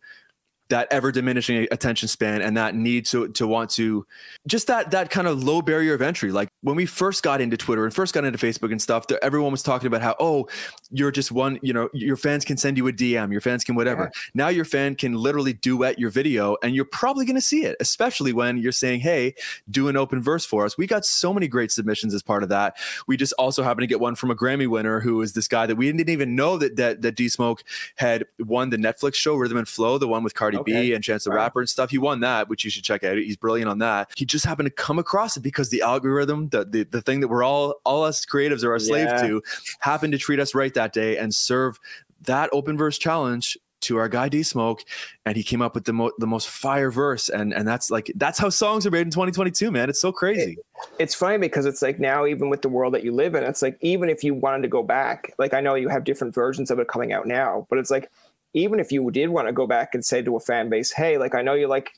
that 0.70 0.88
ever 0.92 1.12
diminishing 1.12 1.68
attention 1.72 2.08
span 2.08 2.42
and 2.42 2.56
that 2.56 2.76
need 2.76 3.06
to 3.08 3.28
to 3.30 3.48
want 3.48 3.70
to 3.72 4.06
just 4.48 4.68
that 4.68 4.92
that 4.92 5.10
kind 5.10 5.28
of 5.28 5.44
low 5.44 5.62
barrier 5.62 5.94
of 5.94 6.02
entry. 6.02 6.32
Like 6.32 6.50
when 6.62 6.76
we 6.76 6.86
first 6.86 7.24
got 7.24 7.42
into 7.42 7.58
twitter 7.58 7.86
and 7.86 7.94
first 7.94 8.14
got 8.14 8.26
into 8.26 8.38
facebook 8.38 8.72
and 8.72 8.82
stuff 8.82 9.06
everyone 9.22 9.52
was 9.52 9.64
talking 9.64 9.88
about 9.88 10.02
how 10.02 10.16
oh 10.20 10.48
you're 10.92 11.12
just 11.12 11.32
one 11.32 11.58
you 11.62 11.74
know 11.74 11.90
your 11.94 12.18
fans 12.18 12.46
can 12.46 12.58
send 12.58 12.78
you 12.78 12.88
a 12.88 12.94
dm 12.94 13.32
your 13.32 13.42
fans 13.42 13.64
can 13.64 13.76
whatever. 13.76 14.12
Now 14.34 14.50
your 14.50 14.66
fan 14.66 14.96
can 14.96 15.14
literally 15.14 15.54
duet 15.54 16.00
your 16.00 16.10
video 16.10 16.58
and 16.62 16.76
you're 16.76 16.86
probably 16.86 17.26
going 17.26 17.36
to 17.36 17.42
see 17.42 17.64
it 17.64 17.76
especially 17.80 18.34
when 18.34 18.58
you're 18.58 18.72
saying 18.72 19.00
hey 19.00 19.34
do 19.70 19.88
an 19.88 19.98
open 19.98 20.22
verse 20.22 20.46
for 20.46 20.66
us. 20.66 20.78
We 20.78 20.88
got 20.88 21.06
so 21.06 21.34
many 21.34 21.48
great 21.48 21.72
submissions 21.72 22.14
as 22.14 22.22
part 22.22 22.44
of 22.44 22.50
that. 22.50 22.78
We 23.08 23.18
just 23.18 23.34
also 23.34 23.64
happened 23.64 23.84
to 23.84 23.88
get 23.88 24.00
one 24.00 24.16
from 24.16 24.32
a 24.32 24.36
grammy 24.36 24.68
winner 24.68 25.00
who 25.00 25.22
is 25.22 25.34
this 25.34 25.48
guy 25.48 25.66
that 25.66 25.76
we 25.76 25.92
didn't 25.92 26.10
even 26.10 26.36
know 26.36 26.58
that 26.58 26.76
that, 26.76 27.02
that 27.02 27.16
d 27.16 27.30
smoke 27.30 27.64
had 27.96 28.26
won 28.40 28.70
the 28.70 28.78
netflix 28.78 29.16
show 29.16 29.36
rhythm 29.36 29.58
and 29.58 29.68
flow 29.68 29.98
the 29.98 30.08
one 30.08 30.24
with 30.24 30.34
cardi 30.34 30.59
Okay. 30.62 30.94
and 30.94 31.04
chance 31.04 31.24
the 31.24 31.30
Wow. 31.30 31.36
rapper 31.38 31.60
and 31.62 31.70
stuff 31.70 31.90
he 31.90 31.98
won 31.98 32.20
that 32.22 32.50
which 32.50 32.64
you 32.64 32.70
should 32.70 32.84
check 32.84 33.04
out 33.04 33.18
he's 33.18 33.38
brilliant 33.38 33.70
on 33.70 33.80
that 33.80 34.10
he 34.16 34.26
just 34.26 34.46
happened 34.46 34.68
to 34.68 34.74
come 34.74 35.00
across 35.00 35.38
it 35.38 35.42
because 35.42 35.70
the 35.70 35.82
algorithm 35.82 36.50
the 36.50 36.66
the, 36.66 36.84
the 36.84 37.02
thing 37.02 37.20
that 37.22 37.28
we're 37.28 37.44
all 37.44 37.76
all 37.86 38.04
us 38.04 38.26
creatives 38.26 38.64
are 38.64 38.76
a 38.76 38.80
slave 38.80 39.08
Yeah. 39.08 39.22
to 39.28 39.42
happened 39.80 40.14
to 40.14 40.18
treat 40.20 40.40
us 40.40 40.56
right 40.56 40.74
that 40.74 40.94
day 40.94 41.18
and 41.18 41.34
serve 41.34 41.80
that 42.24 42.50
open 42.52 42.78
verse 42.78 42.98
challenge 42.98 43.58
to 43.82 43.96
our 43.96 44.10
guy 44.10 44.28
D 44.28 44.44
Smoke, 44.44 44.84
and 45.26 45.38
he 45.38 45.42
came 45.44 45.62
up 45.62 45.74
with 45.74 45.86
the 45.86 45.94
mo- 45.94 46.12
the 46.18 46.28
most 46.28 46.50
fire 46.50 46.92
verse, 46.92 47.30
and 47.30 47.54
and 47.54 47.66
that's 47.66 47.90
like 47.90 48.12
that's 48.16 48.38
how 48.38 48.50
songs 48.50 48.86
are 48.86 48.92
made 48.92 49.04
in 49.08 49.10
2022, 49.10 49.72
man. 49.72 49.90
It's 49.90 50.02
so 50.02 50.12
crazy. 50.12 50.58
it's 51.00 51.16
funny 51.16 51.38
because 51.38 51.66
it's 51.66 51.82
like 51.82 51.98
now 51.98 52.26
even 52.26 52.50
with 52.50 52.62
the 52.62 52.68
world 52.68 52.94
that 52.94 53.06
you 53.06 53.14
live 53.14 53.36
in 53.36 53.44
it's 53.44 53.62
like 53.62 53.78
even 53.80 54.10
if 54.10 54.22
you 54.22 54.34
wanted 54.34 54.62
to 54.64 54.68
go 54.70 54.82
back 54.84 55.34
like 55.38 55.54
i 55.54 55.60
know 55.62 55.76
you 55.76 55.88
have 55.90 56.04
different 56.06 56.34
versions 56.34 56.72
of 56.72 56.80
it 56.80 56.88
coming 56.90 57.12
out 57.14 57.26
now 57.28 57.66
but 57.70 57.78
it's 57.80 57.92
like 57.92 58.10
even 58.54 58.80
if 58.80 58.92
you 58.92 59.10
did 59.12 59.30
want 59.30 59.48
to 59.48 59.54
go 59.54 59.68
back 59.68 59.94
and 59.94 60.04
say 60.04 60.22
to 60.22 60.36
a 60.36 60.40
fan 60.40 60.70
base 60.70 60.92
hey 60.92 61.18
like 61.18 61.36
i 61.36 61.42
know 61.42 61.54
you 61.54 61.68
like 61.68 61.92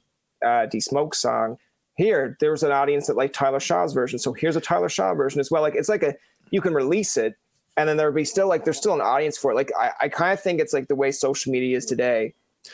uh 0.45 0.65
d 0.65 0.79
smoke 0.79 1.15
song. 1.15 1.57
Here 1.97 2.37
there 2.39 2.51
was 2.51 2.63
an 2.63 2.71
audience 2.71 3.07
that 3.07 3.17
liked 3.17 3.35
tyler 3.35 3.59
shaw's 3.59 3.93
version 3.93 4.17
so 4.17 4.33
here's 4.33 4.55
a 4.55 4.61
tyler 4.61 4.89
shaw 4.89 5.13
version 5.13 5.39
as 5.39 5.51
well. 5.51 5.61
Like 5.61 5.75
it's 5.75 5.89
like 5.89 6.03
a 6.03 6.15
you 6.49 6.61
can 6.61 6.73
release 6.73 7.17
it 7.17 7.35
and 7.77 7.87
then 7.87 7.97
there'll 7.97 8.13
be 8.13 8.25
still 8.25 8.47
like 8.47 8.63
there's 8.63 8.77
still 8.77 8.93
an 8.93 9.01
audience 9.01 9.37
for 9.37 9.51
it. 9.51 9.55
Like 9.55 9.71
i, 9.77 9.91
I 10.01 10.09
kind 10.09 10.33
of 10.33 10.41
think 10.41 10.59
it's 10.59 10.73
like 10.73 10.87
the 10.87 10.95
way 10.95 11.11
social 11.11 11.51
media 11.51 11.77
is 11.77 11.85
today 11.85 12.33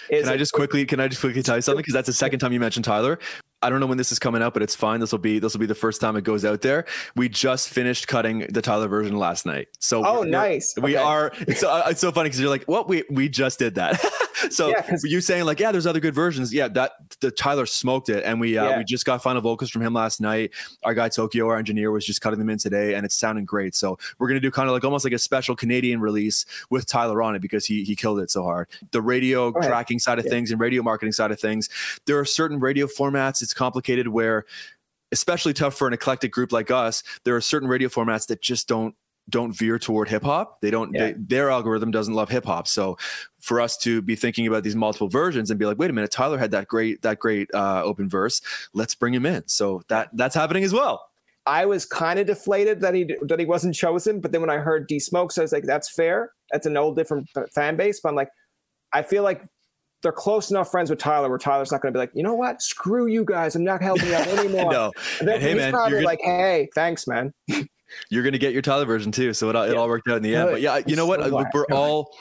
is 0.10 0.26
Can 0.26 0.34
I 0.34 0.38
just 0.38 0.54
quickly 0.54 0.86
can 0.86 1.00
I 1.00 1.08
just 1.08 1.22
quickly 1.22 1.44
tell 1.44 1.56
you 1.56 1.62
something? 1.62 1.80
Because 1.80 1.94
that's 1.94 2.08
the 2.08 2.14
second 2.14 2.40
time 2.40 2.54
you 2.54 2.60
mentioned 2.60 2.86
Tyler. 2.86 3.20
I 3.62 3.70
don't 3.72 3.80
know 3.80 3.88
when 3.88 3.98
this 3.98 4.12
is 4.12 4.20
coming 4.20 4.44
out, 4.44 4.54
but 4.54 4.62
it's 4.62 4.76
fine. 4.76 5.00
This 5.00 5.12
will 5.12 5.18
be 5.20 5.40
this 5.40 5.54
will 5.54 5.60
be 5.60 5.66
the 5.66 5.74
first 5.76 6.00
time 6.00 6.16
it 6.16 6.24
goes 6.24 6.46
out 6.46 6.62
there. 6.62 6.86
We 7.16 7.28
just 7.28 7.70
finished 7.70 8.08
cutting 8.08 8.46
the 8.52 8.62
Tyler 8.62 8.88
version 8.88 9.18
last 9.18 9.46
night, 9.48 9.68
so 9.80 10.06
oh 10.06 10.22
nice 10.22 10.76
We 10.80 10.96
Okay. 10.96 11.04
are. 11.04 11.32
It's, 11.40 11.64
uh, 11.64 11.84
it's 11.88 12.00
so 12.02 12.12
funny 12.12 12.30
because 12.30 12.40
you're 12.40 12.50
like, 12.52 12.66
"What? 12.66 12.88
We 12.88 13.04
we 13.10 13.30
just 13.30 13.58
did 13.60 13.76
that." 13.76 14.00
so 14.50 14.70
Yeah, 14.70 14.96
you 15.04 15.22
saying 15.22 15.46
like, 15.46 15.60
yeah, 15.60 15.72
there's 15.72 15.88
other 15.88 16.00
good 16.00 16.14
versions. 16.16 16.54
Yeah, 16.54 16.68
that 16.70 16.92
the 17.22 17.32
Tyler 17.32 17.66
smoked 17.66 18.10
it, 18.10 18.24
and 18.24 18.40
we 18.40 18.58
uh, 18.58 18.70
Yeah. 18.70 18.78
we 18.80 18.84
just 18.84 19.06
got 19.06 19.22
final 19.24 19.42
vocals 19.42 19.70
from 19.70 19.82
him 19.82 19.94
last 19.94 20.22
night. 20.22 20.52
Our 20.84 20.94
guy 20.94 21.10
Tokyo, 21.10 21.48
our 21.48 21.58
engineer, 21.58 21.92
was 21.92 22.06
just 22.06 22.22
cutting 22.22 22.40
them 22.40 22.50
in 22.50 22.58
today, 22.58 22.94
and 22.96 23.06
it's 23.06 23.16
sounding 23.16 23.46
great. 23.46 23.76
So 23.76 23.98
we're 24.20 24.28
gonna 24.28 24.40
do 24.40 24.52
kind 24.52 24.68
of 24.70 24.74
like 24.74 24.84
almost 24.84 25.06
like 25.06 25.14
a 25.14 25.20
special 25.20 25.56
Canadian 25.56 26.00
release 26.02 26.46
with 26.70 26.86
Tyler 26.86 27.22
on 27.22 27.36
it 27.36 27.42
because 27.42 27.66
he 27.66 27.84
he 27.84 27.96
killed 27.96 28.20
it 28.20 28.30
so 28.32 28.44
hard. 28.44 28.68
The 28.92 29.02
radio 29.02 29.52
tracking 29.52 30.00
side 30.00 30.20
of 30.20 30.26
Yeah. 30.26 30.32
things 30.32 30.52
and 30.52 30.60
radio 30.60 30.84
marketing 30.84 31.14
side 31.14 31.32
of 31.32 31.40
things, 31.40 31.70
there 32.06 32.20
are 32.20 32.26
certain 32.26 32.60
radio 32.60 32.88
formats. 32.88 33.42
It's 33.42 33.54
complicated 33.54 34.08
where 34.08 34.46
especially 35.14 35.54
tough 35.54 35.74
for 35.74 35.88
an 35.88 35.94
eclectic 35.94 36.32
group 36.34 36.52
like 36.52 36.70
us. 36.70 37.02
There 37.24 37.36
are 37.36 37.42
certain 37.42 37.70
radio 37.70 37.88
formats 37.88 38.28
that 38.28 38.42
just 38.42 38.68
don't 38.68 38.94
don't 39.30 39.52
veer 39.52 39.78
toward 39.78 40.10
hip 40.10 40.24
hop. 40.24 40.62
They 40.62 40.72
don't. 40.72 40.94
Yeah. 40.94 41.08
They, 41.08 41.14
their 41.18 41.50
algorithm 41.50 41.92
doesn't 41.92 42.14
love 42.14 42.30
hip 42.30 42.46
hop. 42.46 42.68
So 42.68 42.98
for 43.40 43.60
us 43.60 43.78
to 43.78 44.02
be 44.02 44.16
thinking 44.16 44.48
about 44.48 44.64
these 44.64 44.76
multiple 44.76 45.10
versions 45.10 45.50
and 45.50 45.60
be 45.60 45.66
like, 45.66 45.78
wait 45.78 45.90
a 45.90 45.94
minute, 45.94 46.12
Tyler 46.12 46.38
had 46.38 46.52
that 46.52 46.68
great 46.68 47.02
that 47.02 47.20
great 47.20 47.50
uh, 47.54 47.84
open 47.84 48.10
verse. 48.10 48.42
Let's 48.74 48.96
bring 48.96 49.14
him 49.14 49.26
in. 49.26 49.48
So 49.48 49.82
that 49.90 50.10
that's 50.14 50.36
happening 50.36 50.64
as 50.64 50.74
well. 50.74 51.08
I 51.46 51.66
was 51.66 51.86
kind 51.86 52.20
of 52.20 52.28
deflated 52.28 52.82
that 52.82 52.94
he 52.94 53.16
that 53.22 53.40
he 53.40 53.46
wasn't 53.46 53.74
chosen, 53.74 54.20
but 54.20 54.32
then 54.32 54.42
when 54.42 54.50
I 54.50 54.58
heard 54.58 54.88
D 54.88 55.00
Smokes, 55.00 55.38
I 55.38 55.42
was 55.42 55.54
like, 55.54 55.64
"That's 55.64 55.90
fair. 55.90 56.32
That's 56.52 56.66
an 56.66 56.76
old 56.76 56.98
different 56.98 57.30
fan 57.54 57.78
base." 57.78 58.02
But 58.02 58.10
I'm 58.10 58.16
like, 58.16 58.30
I 58.92 59.02
feel 59.02 59.24
like 59.24 59.44
they're 60.04 60.12
close 60.12 60.52
enough 60.52 60.70
friends 60.70 60.90
with 60.90 61.00
Tyler 61.00 61.30
where 61.30 61.38
Tyler's 61.38 61.72
not 61.72 61.82
going 61.82 61.94
to 61.94 61.98
be 61.98 62.02
like, 62.02 62.12
"You 62.14 62.24
know 62.24 62.34
what? 62.34 62.62
Screw 62.62 63.08
you 63.08 63.24
guys. 63.24 63.56
I'm 63.56 63.64
not 63.64 63.82
helping 63.82 64.08
you 64.08 64.16
out 64.16 64.28
anymore." 64.40 64.72
no, 64.72 64.92
And 65.20 65.28
then 65.28 65.36
And 65.36 65.44
hey, 65.44 65.54
man, 65.54 65.72
probably 65.72 66.04
like, 66.04 66.20
"Hey, 66.22 66.68
thanks, 66.76 67.08
man." 67.08 67.34
you're 68.10 68.24
gonna 68.24 68.38
get 68.38 68.54
your 68.54 68.62
Tyler 68.62 68.86
version 68.86 69.12
too. 69.12 69.34
So 69.34 69.50
it, 69.50 69.56
all- 69.56 69.64
it 69.64 69.74
Yeah. 69.74 69.80
all 69.80 69.88
worked 69.88 70.08
out 70.10 70.18
in 70.18 70.24
the 70.24 70.36
end. 70.36 70.48
Good. 70.48 70.52
But 70.54 70.62
yeah, 70.62 70.80
you 70.86 70.96
know 70.96 71.06
what? 71.06 71.20
So 71.20 71.26
Look, 71.28 71.32
glad. 71.32 71.52
we're 71.54 71.66
all 71.76 72.16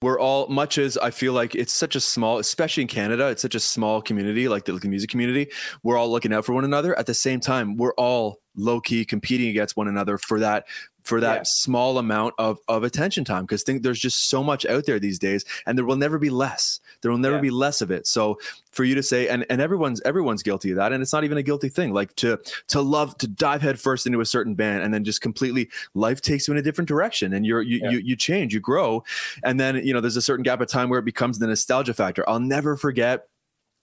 we're 0.00 0.18
all 0.18 0.48
much 0.48 0.78
as 0.78 0.96
I 0.96 1.10
feel 1.10 1.32
like 1.34 1.54
it's 1.54 1.72
such 1.72 1.94
a 1.94 2.00
small, 2.00 2.38
especially 2.38 2.80
in 2.82 2.88
Canada, 2.88 3.28
it's 3.28 3.42
such 3.42 3.54
a 3.54 3.60
small 3.60 4.00
community, 4.00 4.48
like 4.48 4.64
the, 4.64 4.72
like 4.72 4.82
the 4.82 4.88
music 4.88 5.10
community. 5.10 5.48
We're 5.82 5.96
all 5.98 6.10
looking 6.10 6.32
out 6.32 6.44
for 6.46 6.54
one 6.54 6.64
another. 6.64 6.98
At 6.98 7.06
the 7.06 7.14
same 7.14 7.40
time, 7.40 7.76
we're 7.76 7.92
all 7.94 8.38
low 8.56 8.80
key 8.80 9.04
competing 9.04 9.48
against 9.50 9.76
one 9.76 9.88
another 9.88 10.16
for 10.18 10.40
that 10.40 10.64
for 11.02 11.20
that 11.20 11.34
Yeah. 11.36 11.42
small 11.44 11.98
amount 11.98 12.34
of 12.38 12.58
of 12.68 12.84
attention 12.84 13.24
time 13.24 13.44
because 13.44 13.62
think 13.62 13.82
there's 13.82 13.98
just 14.00 14.28
so 14.30 14.42
much 14.42 14.64
out 14.66 14.86
there 14.86 14.98
these 14.98 15.18
days 15.18 15.44
and 15.66 15.76
there 15.76 15.84
will 15.84 15.96
never 15.96 16.18
be 16.18 16.30
less 16.30 16.80
there 17.00 17.10
will 17.10 17.18
never 17.18 17.36
Yeah. 17.36 17.40
be 17.42 17.50
less 17.50 17.80
of 17.80 17.90
it 17.90 18.06
so 18.06 18.38
for 18.70 18.84
you 18.84 18.94
to 18.94 19.02
say 19.02 19.28
and 19.28 19.44
and 19.50 19.60
everyone's 19.60 20.00
everyone's 20.02 20.42
guilty 20.42 20.70
of 20.70 20.76
that 20.76 20.92
and 20.92 21.02
it's 21.02 21.12
not 21.12 21.24
even 21.24 21.38
a 21.38 21.42
guilty 21.42 21.68
thing 21.68 21.92
like 21.92 22.14
to 22.16 22.38
to 22.68 22.80
love 22.80 23.16
to 23.18 23.26
dive 23.28 23.62
headfirst 23.62 24.06
into 24.06 24.20
a 24.20 24.26
certain 24.26 24.54
band 24.54 24.82
and 24.82 24.94
then 24.94 25.04
just 25.04 25.20
completely 25.20 25.68
life 25.94 26.20
takes 26.20 26.46
you 26.48 26.52
in 26.52 26.58
a 26.58 26.62
different 26.62 26.88
direction 26.88 27.32
and 27.32 27.44
you're 27.46 27.62
you 27.62 27.80
Yeah. 27.82 27.90
you, 27.90 27.98
you 27.98 28.16
change 28.16 28.54
you 28.54 28.60
grow 28.60 29.02
and 29.44 29.58
then 29.58 29.76
you 29.84 29.92
know 29.92 30.00
there's 30.00 30.16
a 30.16 30.22
certain 30.22 30.42
gap 30.42 30.60
of 30.60 30.68
time 30.68 30.88
where 30.88 30.98
it 31.00 31.04
becomes 31.04 31.38
the 31.38 31.46
nostalgia 31.46 31.94
factor 31.94 32.28
i'll 32.28 32.40
never 32.40 32.76
forget 32.76 33.26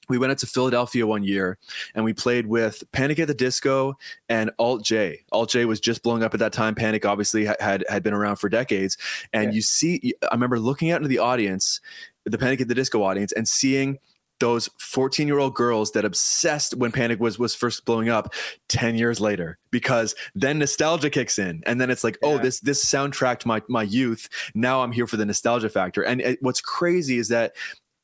we 0.10 0.18
went 0.18 0.32
out 0.32 0.40
to 0.40 0.48
Philadelphia 0.48 1.06
one 1.08 1.24
year 1.24 1.58
and 1.96 2.04
we 2.04 2.14
played 2.14 2.48
with 2.48 2.84
Panic 2.92 3.20
at 3.20 3.28
the 3.28 3.34
Disco 3.34 3.98
and 4.28 4.52
Alt 4.60 4.84
J. 4.84 5.24
Alt 5.32 5.52
J 5.52 5.66
was 5.66 5.80
just 5.80 6.04
blowing 6.04 6.24
up 6.24 6.34
at 6.34 6.40
that 6.40 6.52
time. 6.52 6.76
Panic 6.76 7.06
obviously 7.06 7.46
had 7.46 7.86
had 7.88 8.04
been 8.04 8.14
around 8.14 8.38
for 8.38 8.50
decades. 8.50 8.98
And 9.32 9.52
Yeah. 9.52 9.56
you 9.56 9.62
see, 9.62 10.14
I 10.24 10.34
remember 10.34 10.60
looking 10.60 10.92
out 10.92 10.98
into 10.98 11.08
the 11.08 11.20
audience, 11.20 11.80
the 12.26 12.38
Panic 12.38 12.60
at 12.60 12.68
the 12.68 12.76
Disco 12.76 13.04
audience, 13.04 13.32
and 13.32 13.48
seeing 13.48 14.00
those 14.40 14.70
14 14.80 15.28
year 15.28 15.38
old 15.38 15.54
girls 15.54 15.92
that 15.92 16.06
obsessed 16.06 16.74
when 16.76 16.92
panic 16.94 17.20
was 17.20 17.38
was 17.38 17.54
first 17.54 17.84
blowing 17.86 18.08
up 18.08 18.34
10 18.70 18.96
years 18.96 19.20
later 19.20 19.58
because 19.70 20.16
then 20.34 20.58
nostalgia 20.58 21.10
kicks 21.10 21.38
in 21.38 21.62
and 21.66 21.80
then 21.80 21.90
it's 21.90 22.06
like 22.06 22.18
oh 22.24 22.38
this 22.38 22.62
this 22.62 22.84
soundtracked 22.84 23.46
my 23.46 23.62
my 23.68 23.84
youth 23.84 24.30
now 24.56 24.82
i'm 24.82 24.94
here 24.94 25.08
for 25.08 25.18
the 25.18 25.26
nostalgia 25.26 25.70
factor 25.70 26.02
and 26.04 26.22
it, 26.22 26.38
what's 26.42 26.62
crazy 26.62 27.18
is 27.18 27.28
that 27.28 27.54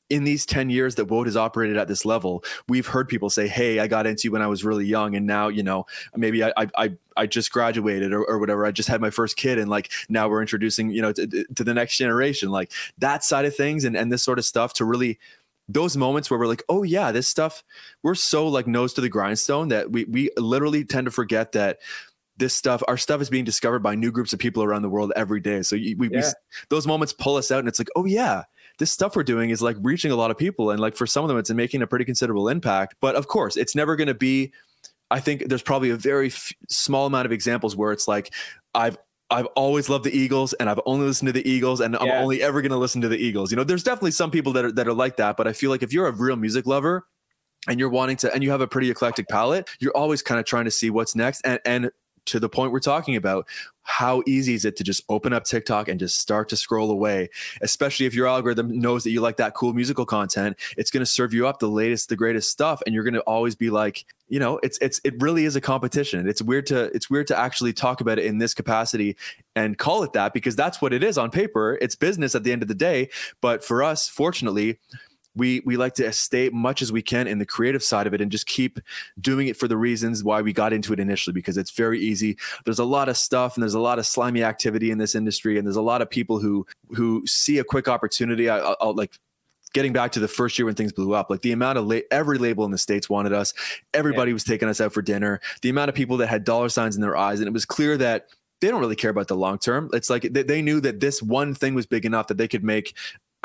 in 0.10 0.24
these 0.24 0.46
10 0.46 0.70
years 0.70 0.96
that 0.96 1.06
WOTE 1.06 1.28
has 1.28 1.38
operated 1.38 1.78
at 1.78 1.88
this 1.88 2.06
level, 2.06 2.44
we've 2.68 2.88
heard 2.88 3.08
people 3.08 3.30
say, 3.30 3.48
Hey, 3.48 3.80
I 3.80 3.88
got 3.88 4.06
into 4.06 4.22
you 4.26 4.32
when 4.32 4.42
I 4.42 4.48
was 4.48 4.64
really 4.64 4.86
young. 4.86 5.16
And 5.16 5.26
now, 5.26 5.48
you 5.48 5.64
know, 5.64 5.86
maybe 6.16 6.44
I, 6.44 6.54
I, 6.58 6.68
I, 6.78 6.94
I 7.18 7.26
just 7.26 7.52
graduated 7.52 8.14
or, 8.14 8.24
or 8.24 8.38
whatever. 8.38 8.66
I 8.66 8.72
just 8.72 8.90
had 8.90 9.02
my 9.02 9.10
first 9.10 9.36
kid. 9.36 9.58
And 9.58 9.70
like, 9.70 9.92
now 10.10 10.28
we're 10.28 10.42
introducing, 10.42 10.92
you 10.92 11.02
know, 11.02 11.12
to, 11.14 11.46
to 11.56 11.64
the 11.64 11.74
next 11.74 11.98
generation, 11.98 12.50
like 12.50 12.72
that 13.00 13.24
side 13.24 13.46
of 13.46 13.56
things 13.56 13.84
and, 13.84 13.96
and 13.98 14.12
this 14.12 14.24
sort 14.24 14.40
of 14.40 14.46
stuff 14.46 14.74
to 14.74 14.86
really, 14.86 15.20
those 15.68 15.98
moments 15.98 16.30
where 16.30 16.40
we're 16.40 16.46
like, 16.46 16.64
oh 16.70 16.84
yeah, 16.84 17.12
this 17.12 17.28
stuff, 17.28 17.64
we're 18.04 18.14
so 18.14 18.48
like 18.48 18.68
nose 18.68 18.94
to 18.94 19.02
the 19.02 19.10
grindstone 19.10 19.70
that 19.70 19.92
we, 19.92 20.06
we 20.06 20.30
literally 20.38 20.86
tend 20.86 21.06
to 21.06 21.12
forget 21.12 21.54
that 21.54 21.80
this 22.38 22.54
stuff, 22.56 22.84
our 22.88 22.98
stuff 22.98 23.22
is 23.22 23.30
being 23.30 23.46
discovered 23.46 23.80
by 23.80 23.96
new 23.96 24.12
groups 24.12 24.34
of 24.34 24.40
people 24.40 24.64
around 24.64 24.82
the 24.82 24.90
world 24.90 25.14
every 25.16 25.40
day. 25.40 25.62
So 25.62 25.76
we, 25.76 25.96
we 25.96 26.22
those 26.70 26.86
moments 26.86 27.14
pull 27.14 27.38
us 27.38 27.52
out 27.52 27.60
and 27.60 27.68
it's 27.68 27.80
like, 27.80 27.90
oh 27.96 28.06
yeah, 28.06 28.44
this 28.78 28.92
stuff 28.92 29.16
we're 29.16 29.24
doing 29.24 29.50
is 29.50 29.62
like 29.62 29.78
reaching 29.82 30.12
a 30.12 30.16
lot 30.16 30.32
of 30.32 30.38
people 30.38 30.72
and 30.72 30.80
like 30.80 30.96
for 30.96 31.08
some 31.08 31.24
of 31.24 31.28
them 31.30 31.38
it's 31.38 31.50
making 31.52 31.82
a 31.82 31.88
pretty 31.88 32.06
considerable 32.06 32.50
impact 32.50 32.96
but 33.00 33.16
of 33.16 33.28
course 33.28 33.56
it's 33.56 33.74
never 33.74 33.96
going 33.96 34.08
to 34.08 34.14
be 34.14 34.52
i 35.12 35.20
think 35.20 35.48
there's 35.48 35.62
probably 35.62 35.92
a 35.92 35.96
very 35.96 36.28
f- 36.28 36.52
small 36.68 37.06
amount 37.06 37.26
of 37.26 37.32
examples 37.32 37.76
where 37.76 37.92
it's 37.92 38.08
like 38.08 38.34
i've 38.74 38.98
I've 39.32 39.48
always 39.56 39.90
loved 39.90 40.06
the 40.06 40.16
Eagles 40.16 40.54
and 40.54 40.70
I've 40.70 40.80
only 40.86 41.08
listened 41.08 41.26
to 41.26 41.32
the 41.34 41.50
Eagles 41.50 41.82
and 41.82 41.96
I'm 41.96 42.06
Yeah. 42.06 42.22
only 42.22 42.44
ever 42.44 42.62
going 42.62 42.72
to 42.72 42.78
listen 42.78 43.02
to 43.02 43.08
the 43.08 43.18
Eagles. 43.18 43.50
You 43.52 43.58
know, 43.58 43.64
there's 43.64 43.82
definitely 43.82 44.12
some 44.12 44.30
people 44.30 44.54
that 44.54 44.66
are 44.66 44.72
that 44.74 44.88
are 44.88 44.94
like 44.94 45.18
that, 45.18 45.36
but 45.36 45.48
I 45.48 45.52
feel 45.52 45.72
like 45.72 45.82
if 45.82 45.92
you're 45.92 46.06
a 46.06 46.12
real 46.12 46.36
music 46.36 46.68
lover 46.68 47.08
and 47.68 47.80
you're 47.80 47.90
wanting 47.90 48.18
to 48.18 48.32
and 48.32 48.44
you 48.44 48.52
have 48.52 48.62
a 48.62 48.68
pretty 48.68 48.92
eclectic 48.92 49.28
palette, 49.28 49.68
you're 49.80 49.98
always 49.98 50.22
kind 50.22 50.40
of 50.40 50.46
trying 50.46 50.66
to 50.66 50.72
see 50.72 50.92
what's 50.92 51.16
next 51.16 51.42
and 51.44 51.60
and 51.66 51.90
to 52.26 52.40
the 52.40 52.50
point 52.50 52.72
we're 52.72 52.80
talking 52.80 53.16
about, 53.16 53.48
how 53.84 54.24
easy 54.26 54.56
is 54.56 54.66
it 54.66 54.76
to 54.76 54.84
just 54.84 55.04
open 55.10 55.32
up 55.32 55.44
TikTok 55.44 55.88
and 55.88 56.00
just 56.00 56.20
start 56.20 56.50
to 56.50 56.56
scroll 56.56 56.90
away, 56.90 57.30
especially 57.62 58.08
if 58.08 58.16
your 58.16 58.28
algorithm 58.28 58.80
knows 58.80 59.04
that 59.04 59.12
you 59.12 59.22
like 59.22 59.38
that 59.38 59.54
cool 59.54 59.74
musical 59.74 60.08
content, 60.08 60.58
it's 60.76 60.90
going 60.90 61.02
to 61.02 61.06
serve 61.06 61.34
you 61.34 61.48
up 61.48 61.60
the 61.60 61.70
latest, 61.70 62.10
the 62.10 62.16
greatest 62.16 62.50
stuff. 62.50 62.82
And 62.86 62.96
you're 62.96 63.04
going 63.04 63.14
to 63.14 63.22
always 63.22 63.56
be 63.56 63.70
like, 63.70 64.06
you 64.28 64.40
know, 64.40 64.60
it's, 64.64 64.80
it's, 64.80 65.00
it 65.04 65.22
really 65.22 65.46
is 65.46 65.56
a 65.56 65.62
competition. 65.62 66.28
It's 66.28 66.42
weird 66.42 66.66
to, 66.68 66.86
it's 66.96 67.12
weird 67.12 67.28
to 67.28 67.38
actually 67.38 67.74
talk 67.74 68.02
about 68.02 68.18
it 68.18 68.26
in 68.26 68.40
this 68.40 68.56
capacity 68.56 69.16
and 69.56 69.78
call 69.78 70.02
it 70.02 70.14
that 70.14 70.34
because 70.34 70.56
that's 70.56 70.82
what 70.82 70.92
it 70.92 71.04
is 71.04 71.20
on 71.20 71.30
paper. 71.30 71.78
It's 71.80 71.96
business 71.96 72.34
at 72.34 72.44
the 72.44 72.52
end 72.52 72.64
of 72.64 72.68
the 72.68 72.76
day. 72.76 73.10
But 73.40 73.64
for 73.64 73.84
us, 73.84 74.10
fortunately, 74.10 74.80
we 75.36 75.62
we 75.66 75.78
like 75.78 75.94
to 75.96 76.12
stay 76.12 76.50
much 76.50 76.82
as 76.82 76.92
we 76.92 77.02
can 77.02 77.28
in 77.28 77.40
the 77.40 77.46
creative 77.46 77.84
side 77.84 78.08
of 78.08 78.14
it 78.14 78.22
and 78.22 78.32
just 78.32 78.48
keep 78.48 78.80
doing 79.20 79.48
it 79.48 79.58
for 79.58 79.68
the 79.68 79.78
reasons 79.78 80.24
why 80.24 80.42
we 80.42 80.54
got 80.54 80.74
into 80.74 80.94
it 80.94 81.00
initially 81.00 81.34
because 81.34 81.58
it's 81.58 81.72
very 81.72 82.00
easy. 82.00 82.38
There's 82.64 82.80
a 82.80 82.86
lot 82.86 83.10
of 83.10 83.18
stuff 83.18 83.56
and 83.56 83.64
there's 83.64 83.74
a 83.74 83.80
lot 83.80 84.00
of 84.00 84.06
slimy 84.06 84.44
activity 84.44 84.92
in 84.92 84.98
this 84.98 85.16
industry 85.16 85.58
and 85.58 85.68
there's 85.68 85.76
a 85.76 85.82
lot 85.82 86.02
of 86.02 86.10
people 86.10 86.40
who 86.40 86.66
who 86.96 87.26
see 87.28 87.60
a 87.60 87.64
quick 87.64 87.88
opportunity. 87.88 88.50
I, 88.50 88.60
I'll, 88.60 88.78
I'll 88.80 88.94
like 88.94 89.20
getting 89.74 89.92
back 89.92 90.14
to 90.14 90.22
the 90.22 90.28
first 90.28 90.58
year 90.58 90.66
when 90.66 90.76
things 90.76 90.94
blew 90.94 91.14
up 91.14 91.30
like 91.30 91.42
the 91.42 91.52
amount 91.52 91.78
of 91.78 91.86
la- 91.86 92.00
every 92.10 92.38
label 92.38 92.64
in 92.64 92.72
the 92.72 92.78
states 92.78 93.10
wanted 93.10 93.34
us. 93.34 93.54
Everybody 93.94 94.32
was 94.32 94.46
taking 94.46 94.70
us 94.70 94.80
out 94.80 94.94
for 94.94 95.02
dinner. 95.02 95.42
The 95.62 95.70
amount 95.70 95.90
of 95.90 95.96
people 95.96 96.16
that 96.18 96.28
had 96.28 96.46
dollar 96.46 96.70
signs 96.70 96.96
in 96.96 97.02
their 97.02 97.18
eyes 97.18 97.40
and 97.42 97.48
it 97.48 97.54
was 97.54 97.66
clear 97.66 97.98
that 97.98 98.28
they 98.62 98.70
don't 98.70 98.80
really 98.80 98.96
care 98.96 99.12
about 99.12 99.28
the 99.28 99.36
long 99.36 99.60
term. 99.60 99.90
It's 99.94 100.10
like 100.10 100.24
they, 100.32 100.44
they 100.44 100.62
knew 100.62 100.80
that 100.82 101.02
this 101.02 101.22
one 101.22 101.54
thing 101.54 101.76
was 101.76 101.86
big 101.86 102.06
enough 102.06 102.28
that 102.28 102.38
they 102.38 102.48
could 102.48 102.64
make 102.64 102.96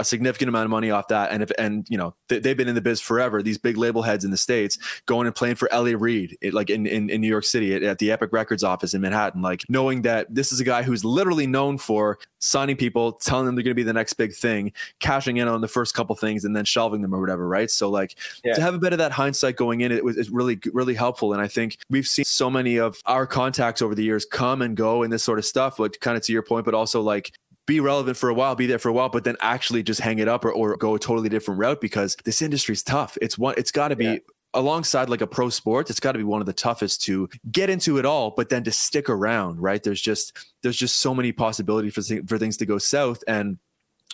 a 0.00 0.04
significant 0.04 0.48
amount 0.48 0.64
of 0.64 0.70
money 0.70 0.90
off 0.90 1.08
that. 1.08 1.30
And 1.30 1.42
if 1.42 1.52
and 1.58 1.86
you 1.90 1.98
know 1.98 2.14
they, 2.28 2.38
they've 2.38 2.56
been 2.56 2.68
in 2.68 2.74
the 2.74 2.80
biz 2.80 3.00
forever. 3.00 3.42
These 3.42 3.58
big 3.58 3.76
label 3.76 4.02
heads 4.02 4.24
in 4.24 4.30
the 4.30 4.36
states 4.36 4.78
going 5.06 5.26
and 5.26 5.36
playing 5.36 5.56
for 5.56 5.72
L.A. 5.72 5.94
Reid, 5.94 6.36
it, 6.40 6.54
like 6.54 6.70
in, 6.70 6.86
in 6.86 7.10
in 7.10 7.20
New 7.20 7.28
York 7.28 7.44
City 7.44 7.74
at, 7.74 7.82
at 7.82 7.98
the 7.98 8.10
Epic 8.10 8.32
Records 8.32 8.64
office 8.64 8.94
in 8.94 9.00
Manhattan. 9.02 9.42
Like 9.42 9.62
knowing 9.68 10.02
that 10.02 10.26
this 10.34 10.52
is 10.52 10.60
a 10.60 10.64
guy 10.64 10.82
who's 10.82 11.04
literally 11.04 11.46
known 11.46 11.78
for 11.78 12.18
signing 12.38 12.76
people, 12.76 13.12
telling 13.12 13.46
them 13.46 13.54
they're 13.54 13.62
going 13.62 13.72
to 13.72 13.74
be 13.76 13.82
the 13.82 13.92
next 13.92 14.14
big 14.14 14.34
thing, 14.34 14.72
cashing 14.98 15.36
in 15.36 15.46
on 15.46 15.60
the 15.60 15.68
first 15.68 15.94
couple 15.94 16.16
things, 16.16 16.44
and 16.44 16.56
then 16.56 16.64
shelving 16.64 17.02
them 17.02 17.14
or 17.14 17.20
whatever. 17.20 17.46
Right. 17.46 17.70
So 17.70 17.90
like 17.90 18.16
Yeah. 18.42 18.54
to 18.54 18.60
have 18.62 18.74
a 18.74 18.78
bit 18.78 18.92
of 18.92 18.98
that 18.98 19.12
hindsight 19.12 19.56
going 19.56 19.82
in, 19.82 19.92
it 19.92 20.04
was 20.04 20.16
it's 20.16 20.30
really 20.30 20.58
really 20.72 20.94
helpful. 20.94 21.32
And 21.32 21.42
I 21.42 21.48
think 21.48 21.76
we've 21.90 22.06
seen 22.06 22.24
so 22.24 22.48
many 22.50 22.78
of 22.78 22.98
our 23.06 23.26
contacts 23.26 23.82
over 23.82 23.94
the 23.94 24.02
years 24.04 24.24
come 24.24 24.62
and 24.62 24.76
go 24.76 25.02
and 25.02 25.12
this 25.12 25.22
sort 25.22 25.38
of 25.38 25.44
stuff. 25.44 25.76
But 25.76 26.00
kind 26.00 26.16
of 26.16 26.22
to 26.24 26.32
your 26.32 26.42
point, 26.42 26.64
but 26.64 26.74
also 26.74 27.02
like 27.02 27.32
be 27.70 27.80
relevant 27.80 28.16
for 28.16 28.28
a 28.28 28.35
while, 28.35 28.54
be 28.56 28.66
there 28.66 28.78
for 28.78 28.88
a 28.88 28.92
while, 28.92 29.09
but 29.09 29.22
then 29.24 29.37
actually 29.40 29.83
just 29.83 30.00
hang 30.00 30.18
it 30.18 30.28
up 30.28 30.44
or, 30.44 30.52
or 30.52 30.76
go 30.76 30.94
a 30.94 30.98
totally 30.98 31.28
different 31.28 31.61
route 31.61 31.80
because 31.80 32.16
this 32.24 32.42
industry's 32.42 32.83
tough. 32.83 33.16
It's 33.22 33.38
one, 33.38 33.54
it's 33.56 33.70
got 33.70 33.88
to 33.88 33.96
be 33.96 34.04
Yeah. 34.04 34.16
alongside 34.54 35.09
like 35.09 35.20
a 35.20 35.26
pro 35.26 35.48
sport. 35.50 35.88
It's 35.90 36.00
got 36.00 36.12
to 36.12 36.18
be 36.18 36.24
one 36.24 36.40
of 36.40 36.46
the 36.46 36.52
toughest 36.52 37.02
to 37.02 37.28
get 37.52 37.70
into 37.70 37.98
it 37.98 38.04
all, 38.04 38.33
but 38.37 38.48
then 38.48 38.64
to 38.64 38.72
stick 38.72 39.09
around, 39.09 39.61
right? 39.61 39.83
There's 39.83 40.00
just, 40.02 40.37
there's 40.62 40.76
just 40.76 40.96
so 40.98 41.14
many 41.14 41.30
possibilities 41.33 41.94
for, 41.94 42.02
for 42.26 42.38
things 42.38 42.56
to 42.56 42.66
go 42.66 42.78
south. 42.78 43.22
And 43.28 43.59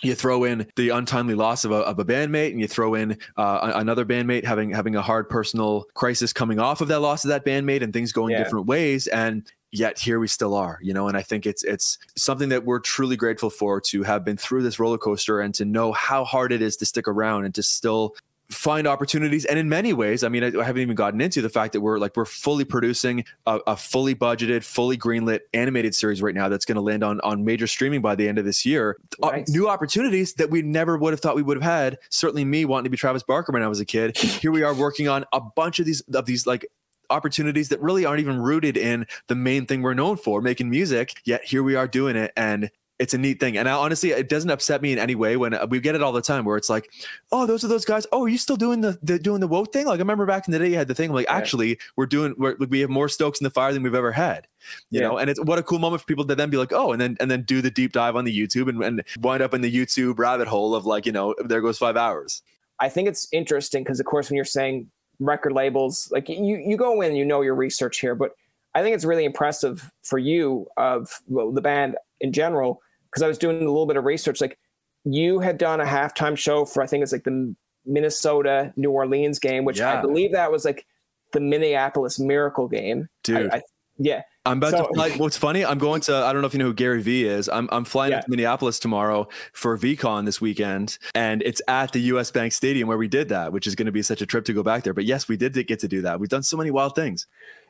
you 0.03 0.13
throw 0.13 0.43
in 0.43 0.67
the 0.75 0.89
untimely 0.89 1.33
loss 1.33 1.65
of 1.65 1.71
a, 1.71 1.77
of 1.77 1.97
a 1.97 2.05
bandmate 2.05 2.51
and 2.51 2.61
you 2.61 2.67
throw 2.67 2.93
in 2.93 3.17
uh, 3.35 3.71
another 3.73 4.05
bandmate 4.05 4.45
having 4.45 4.69
having 4.69 4.95
a 4.95 5.01
hard 5.01 5.27
personal 5.27 5.85
crisis 5.95 6.31
coming 6.31 6.59
off 6.59 6.81
of 6.81 6.87
that 6.89 6.99
loss 6.99 7.25
of 7.25 7.29
that 7.29 7.43
bandmate 7.43 7.81
and 7.81 7.93
things 7.93 8.11
going 8.11 8.33
Yeah. 8.33 8.43
different 8.43 8.67
ways 8.67 9.07
and 9.07 9.51
yet 9.71 9.99
here 9.99 10.19
we 10.19 10.27
still 10.27 10.53
are 10.55 10.79
you 10.81 10.93
know 10.93 11.07
and 11.07 11.17
i 11.17 11.21
think 11.21 11.45
it's 11.45 11.63
it's 11.63 11.97
something 12.15 12.49
that 12.49 12.63
we're 12.63 12.79
truly 12.79 13.15
grateful 13.15 13.49
for 13.49 13.81
to 13.81 14.03
have 14.03 14.23
been 14.23 14.37
through 14.37 14.63
this 14.63 14.79
roller 14.79 14.97
coaster 14.97 15.41
and 15.41 15.53
to 15.53 15.65
know 15.65 15.91
how 15.91 16.23
hard 16.23 16.51
it 16.51 16.61
is 16.61 16.77
to 16.77 16.85
stick 16.85 17.07
around 17.07 17.45
and 17.45 17.53
to 17.53 17.61
still 17.61 18.15
find 18.49 18.87
opportunities. 18.87 19.45
And 19.45 19.59
in 19.59 19.67
many 19.67 19.93
ways 19.93 20.23
i 20.23 20.29
mean 20.29 20.43
I, 20.43 20.47
I, 20.47 20.63
haven't 20.63 20.81
even 20.81 20.95
gotten 20.95 21.19
into 21.19 21.41
the 21.41 21.49
fact 21.49 21.73
that 21.73 21.81
we're 21.81 21.99
like 21.99 22.15
we're 22.15 22.25
fully 22.25 22.63
producing 22.63 23.25
a, 23.45 23.59
a 23.67 23.75
fully 23.75 24.15
budgeted 24.15 24.63
fully 24.63 24.97
greenlit 24.97 25.41
animated 25.53 25.93
series 25.93 26.21
right 26.21 26.33
now 26.33 26.47
that's 26.47 26.65
going 26.65 26.75
to 26.75 26.81
land 26.81 27.03
on 27.03 27.19
on 27.21 27.43
major 27.43 27.67
streaming 27.67 28.01
by 28.01 28.15
the 28.15 28.27
end 28.27 28.37
of 28.37 28.45
this 28.45 28.65
year. 28.65 28.97
Uh, 29.21 29.31
nice. 29.31 29.49
uh, 29.49 29.51
new 29.51 29.67
opportunities 29.67 30.33
that 30.35 30.49
we 30.49 30.61
never 30.61 30.97
would 30.97 31.11
have 31.11 31.19
thought 31.19 31.35
we 31.35 31.43
would 31.43 31.57
have 31.57 31.63
had. 31.63 31.97
Certainly 32.09 32.45
me 32.45 32.65
wanting 32.65 32.85
to 32.85 32.89
be 32.89 32.97
travis 32.97 33.23
barker 33.23 33.51
when 33.51 33.63
i 33.63 33.67
was 33.67 33.79
a 33.79 33.85
kid. 33.85 34.17
Here 34.17 34.51
we 34.51 34.63
are 34.63 34.73
working 34.73 35.07
on 35.07 35.25
a 35.33 35.41
bunch 35.41 35.79
of 35.79 35.85
these 35.85 36.01
of 36.13 36.25
these 36.25 36.47
like 36.47 36.65
opportunities 37.09 37.69
that 37.69 37.81
really 37.81 38.05
aren't 38.05 38.19
even 38.19 38.39
rooted 38.39 38.77
in 38.77 39.05
the 39.27 39.35
main 39.35 39.65
thing 39.65 39.81
we're 39.81 39.93
known 39.93 40.17
for 40.17 40.41
making 40.41 40.69
music 40.69 41.13
yet 41.23 41.43
here 41.43 41.63
we 41.63 41.75
are 41.75 41.87
doing 41.87 42.15
it 42.15 42.31
and 42.35 42.69
it's 42.99 43.13
a 43.13 43.17
neat 43.17 43.39
thing. 43.39 43.57
And 43.57 43.69
I, 43.69 43.73
honestly, 43.73 44.11
it 44.11 44.29
doesn't 44.29 44.49
upset 44.49 44.81
me 44.81 44.91
in 44.91 44.99
any 44.99 45.15
way 45.15 45.37
when 45.37 45.53
uh, 45.53 45.67
we 45.69 45.79
get 45.79 45.95
it 45.95 46.01
all 46.01 46.11
the 46.11 46.21
time 46.21 46.45
where 46.45 46.57
it's 46.57 46.69
like, 46.69 46.89
oh, 47.31 47.45
those 47.45 47.63
are 47.63 47.67
those 47.67 47.85
guys. 47.85 48.07
Oh, 48.11 48.23
are 48.23 48.27
you 48.27 48.37
still 48.37 48.55
doing 48.55 48.81
the, 48.81 48.97
the 49.03 49.19
doing 49.19 49.39
the 49.39 49.47
woke 49.47 49.71
thing? 49.71 49.85
Like 49.85 49.99
I 49.99 49.99
remember 49.99 50.25
back 50.25 50.47
in 50.47 50.51
the 50.51 50.59
day, 50.59 50.69
you 50.69 50.77
had 50.77 50.87
the 50.87 50.95
thing 50.95 51.13
like, 51.13 51.27
actually, 51.29 51.77
we're 51.95 52.07
doing, 52.07 52.33
we're, 52.37 52.55
we 52.55 52.79
have 52.79 52.89
more 52.89 53.09
Stokes 53.09 53.39
in 53.39 53.43
the 53.43 53.51
fire 53.51 53.71
than 53.71 53.83
we've 53.83 53.93
ever 53.93 54.11
had, 54.11 54.47
you 54.89 55.01
yeah. 55.01 55.07
know? 55.07 55.17
And 55.17 55.29
it's 55.29 55.39
what 55.41 55.59
a 55.59 55.63
cool 55.63 55.79
moment 55.79 56.01
for 56.01 56.07
people 56.07 56.25
to 56.25 56.35
then 56.35 56.49
be 56.49 56.57
like, 56.57 56.73
oh, 56.73 56.91
and 56.91 56.99
then, 56.99 57.17
and 57.19 57.29
then 57.29 57.43
do 57.43 57.61
the 57.61 57.71
deep 57.71 57.91
dive 57.91 58.15
on 58.15 58.25
the 58.25 58.35
YouTube 58.35 58.67
and, 58.67 58.83
and 58.83 59.03
wind 59.19 59.43
up 59.43 59.53
in 59.53 59.61
the 59.61 59.73
YouTube 59.73 60.17
rabbit 60.17 60.47
hole 60.47 60.73
of 60.73 60.85
like, 60.85 61.05
you 61.05 61.11
know, 61.11 61.35
there 61.45 61.61
goes 61.61 61.77
five 61.77 61.97
hours. 61.97 62.41
I 62.79 62.89
think 62.89 63.07
it's 63.07 63.27
interesting 63.31 63.83
because 63.83 63.99
of 63.99 64.05
course, 64.05 64.29
when 64.29 64.35
you're 64.35 64.45
saying 64.45 64.89
record 65.19 65.53
labels, 65.53 66.09
like 66.11 66.29
you, 66.29 66.61
you 66.65 66.77
go 66.77 67.01
in, 67.01 67.09
and 67.09 67.17
you 67.17 67.25
know, 67.25 67.41
your 67.41 67.55
research 67.55 67.99
here, 67.99 68.15
but 68.15 68.31
I 68.73 68.83
think 68.83 68.95
it's 68.95 69.05
really 69.05 69.25
impressive 69.25 69.91
for 70.03 70.19
you 70.19 70.67
of 70.77 71.09
well, 71.27 71.51
the 71.51 71.61
band 71.61 71.95
in 72.21 72.31
general 72.31 72.81
because 73.09 73.23
I 73.23 73.27
was 73.27 73.37
doing 73.37 73.57
a 73.57 73.65
little 73.65 73.87
bit 73.87 73.97
of 73.97 74.05
research. 74.05 74.39
Like 74.39 74.59
you 75.03 75.39
had 75.39 75.57
done 75.57 75.81
a 75.81 75.85
halftime 75.85 76.37
show 76.37 76.65
for 76.65 76.83
I 76.83 76.87
think 76.87 77.01
it's 77.01 77.11
like 77.11 77.23
the 77.23 77.55
Minnesota 77.85 78.73
New 78.75 78.91
Orleans 78.91 79.39
game, 79.39 79.65
which 79.65 79.79
yeah. 79.79 79.97
I 79.97 80.01
believe 80.01 80.31
that 80.33 80.51
was 80.51 80.65
like 80.65 80.85
the 81.33 81.39
Minneapolis 81.39 82.19
Miracle 82.19 82.67
game. 82.67 83.09
Dude, 83.23 83.49
I, 83.51 83.57
I, 83.57 83.61
yeah. 83.97 84.21
I'm 84.47 84.57
about 84.57 84.71
so, 84.71 84.87
to 84.87 84.93
fly. 84.93 85.09
What's 85.17 85.37
funny? 85.37 85.65
I'm 85.65 85.77
going 85.77 86.01
to. 86.01 86.15
I 86.15 86.33
don't 86.33 86.41
know 86.41 86.47
if 86.47 86.53
you 86.53 86.59
know 86.59 86.65
who 86.65 86.73
Gary 86.73 87.01
Vee 87.01 87.25
is. 87.25 87.49
I'm 87.49 87.67
I'm 87.71 87.85
flying 87.85 88.11
yeah. 88.11 88.21
to 88.21 88.29
Minneapolis 88.29 88.79
tomorrow 88.79 89.27
for 89.53 89.77
VeeCon 89.77 90.25
this 90.25 90.41
weekend, 90.41 90.97
and 91.15 91.41
it's 91.43 91.61
at 91.67 91.91
the 91.91 91.99
U.S. 92.01 92.31
Bank 92.31 92.53
Stadium 92.53 92.87
where 92.87 92.97
we 92.97 93.07
did 93.07 93.29
that, 93.29 93.51
which 93.51 93.67
is 93.67 93.75
going 93.75 93.85
to 93.87 93.91
be 93.91 94.01
such 94.01 94.21
a 94.21 94.25
trip 94.25 94.45
to 94.45 94.53
go 94.53 94.63
back 94.63 94.83
there. 94.83 94.93
But 94.93 95.05
yes, 95.05 95.27
we 95.27 95.37
did 95.37 95.53
get 95.67 95.79
to 95.79 95.87
do 95.87 96.01
that. 96.01 96.19
We've 96.19 96.29
done 96.29 96.43
so 96.43 96.57
many 96.57 96.71
wild 96.71 96.95
things. 96.95 97.27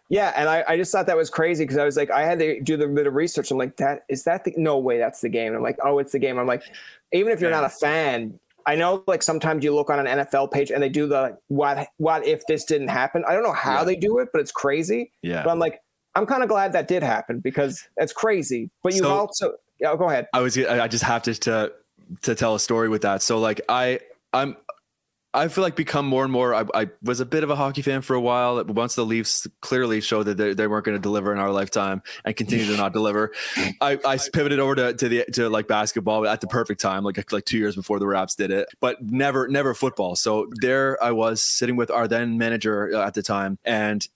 Yeah, 0.10 0.32
and 0.38 0.48
I, 0.48 0.64
I 0.68 0.78
just 0.78 0.92
thought 0.92 1.06
that 1.08 1.18
was 1.18 1.30
crazy 1.30 1.66
because 1.66 1.78
I 1.78 1.84
was 1.84 1.98
like, 1.98 2.10
I 2.10 2.24
had 2.24 2.40
to 2.40 2.62
do 2.62 2.78
the 2.78 2.88
bit 2.88 3.08
of 3.08 3.14
research. 3.16 3.52
I'm 3.52 3.58
like, 3.58 3.76
that 3.78 4.04
is 4.08 4.24
that 4.24 4.46
the 4.46 4.54
no 4.56 4.78
way 4.78 4.98
that's 4.98 5.22
the 5.22 5.30
game. 5.30 5.48
And 5.48 5.58
I'm 5.58 5.64
like, 5.64 5.78
oh, 5.84 6.00
it's 6.00 6.14
the 6.14 6.20
game. 6.20 6.40
I'm 6.40 6.48
like, 6.48 6.64
even 7.12 7.34
if 7.34 7.42
you're 7.42 7.50
yeah. 7.50 7.62
not 7.62 7.66
a 7.66 7.70
fan, 7.70 8.40
I 8.66 8.76
know 8.76 9.04
like 9.08 9.24
sometimes 9.24 9.64
you 9.64 9.74
look 9.74 9.90
on 9.90 10.06
an 10.06 10.20
NFL 10.20 10.52
page 10.52 10.72
and 10.72 10.82
they 10.82 10.90
do 10.90 11.08
the 11.08 11.38
what 11.48 11.88
what 11.98 12.26
if 12.26 12.46
this 12.48 12.64
didn't 12.64 12.90
happen. 12.90 13.24
I 13.28 13.34
don't 13.34 13.44
know 13.44 13.54
how 13.54 13.80
yeah. 13.80 13.84
they 13.86 13.96
do 13.96 14.20
it, 14.20 14.30
but 14.32 14.40
it's 14.40 14.52
crazy. 14.52 15.12
Yeah. 15.22 15.44
But 15.44 15.52
I'm 15.52 15.60
like, 15.60 15.82
I'm 16.18 16.26
kind 16.26 16.42
of 16.42 16.50
glad 16.50 16.74
that 16.74 16.88
did 16.88 17.04
happen 17.04 17.40
because 17.40 17.88
that's 17.96 18.12
crazy. 18.12 18.72
But 18.82 18.94
you 18.94 19.00
so, 19.00 19.10
also, 19.12 19.54
yeah, 19.80 19.96
go 19.96 20.10
ahead. 20.10 20.28
I 20.34 20.42
was 20.42 20.58
I 20.58 20.88
just 20.88 21.04
have 21.04 21.22
to 21.24 21.36
to 21.36 21.72
to 22.24 22.34
tell 22.34 22.56
a 22.56 22.60
story 22.60 22.90
with 22.90 23.04
that. 23.04 23.22
So 23.22 23.38
like 23.38 23.62
I 23.70 24.00
I'm 24.34 24.58
I 25.34 25.50
feel 25.50 25.64
like 25.64 25.76
become 25.76 26.08
more 26.08 26.24
and 26.24 26.32
more. 26.34 26.56
I, 26.56 26.66
I, 26.74 26.90
was 27.04 27.20
a 27.20 27.26
bit 27.26 27.44
of 27.44 27.52
a 27.52 27.56
hockey 27.56 27.84
fan 27.84 28.02
for 28.02 28.16
a 28.16 28.22
while. 28.22 28.64
Once 28.64 28.96
the 28.96 29.06
Leafs 29.06 29.46
clearly 29.62 30.02
showed 30.02 30.24
that 30.24 30.38
they, 30.38 30.56
they 30.56 30.66
weren't 30.66 30.86
going 30.86 30.98
to 30.98 31.02
deliver 31.02 31.32
in 31.32 31.38
our 31.38 31.52
lifetime 31.52 32.02
and 32.26 32.36
continue 32.36 32.66
to 32.66 32.78
not 32.78 32.92
deliver, 32.92 33.34
I, 33.80 34.00
I 34.04 34.18
pivoted 34.34 34.58
over 34.58 34.74
to, 34.74 34.94
to 34.94 35.10
the 35.10 35.26
to 35.34 35.50
like 35.50 35.68
basketball 35.68 36.26
at 36.26 36.42
the 36.42 36.48
perfect 36.48 36.82
time, 36.82 37.04
like 37.04 37.32
like 37.32 37.46
two 37.46 37.60
years 37.60 37.76
before 37.76 38.00
the 38.00 38.08
Raps 38.08 38.34
did 38.34 38.50
it, 38.50 38.70
but 38.80 39.04
never 39.04 39.48
never 39.48 39.76
football. 39.76 40.16
So 40.16 40.50
there 40.62 41.02
I 41.04 41.12
was 41.12 41.44
sitting 41.44 41.76
with 41.76 41.92
our 41.92 42.08
then 42.08 42.40
manager 42.40 42.96
uh, 42.96 43.06
at 43.06 43.14
the 43.14 43.22
time, 43.22 43.60
and 43.64 44.08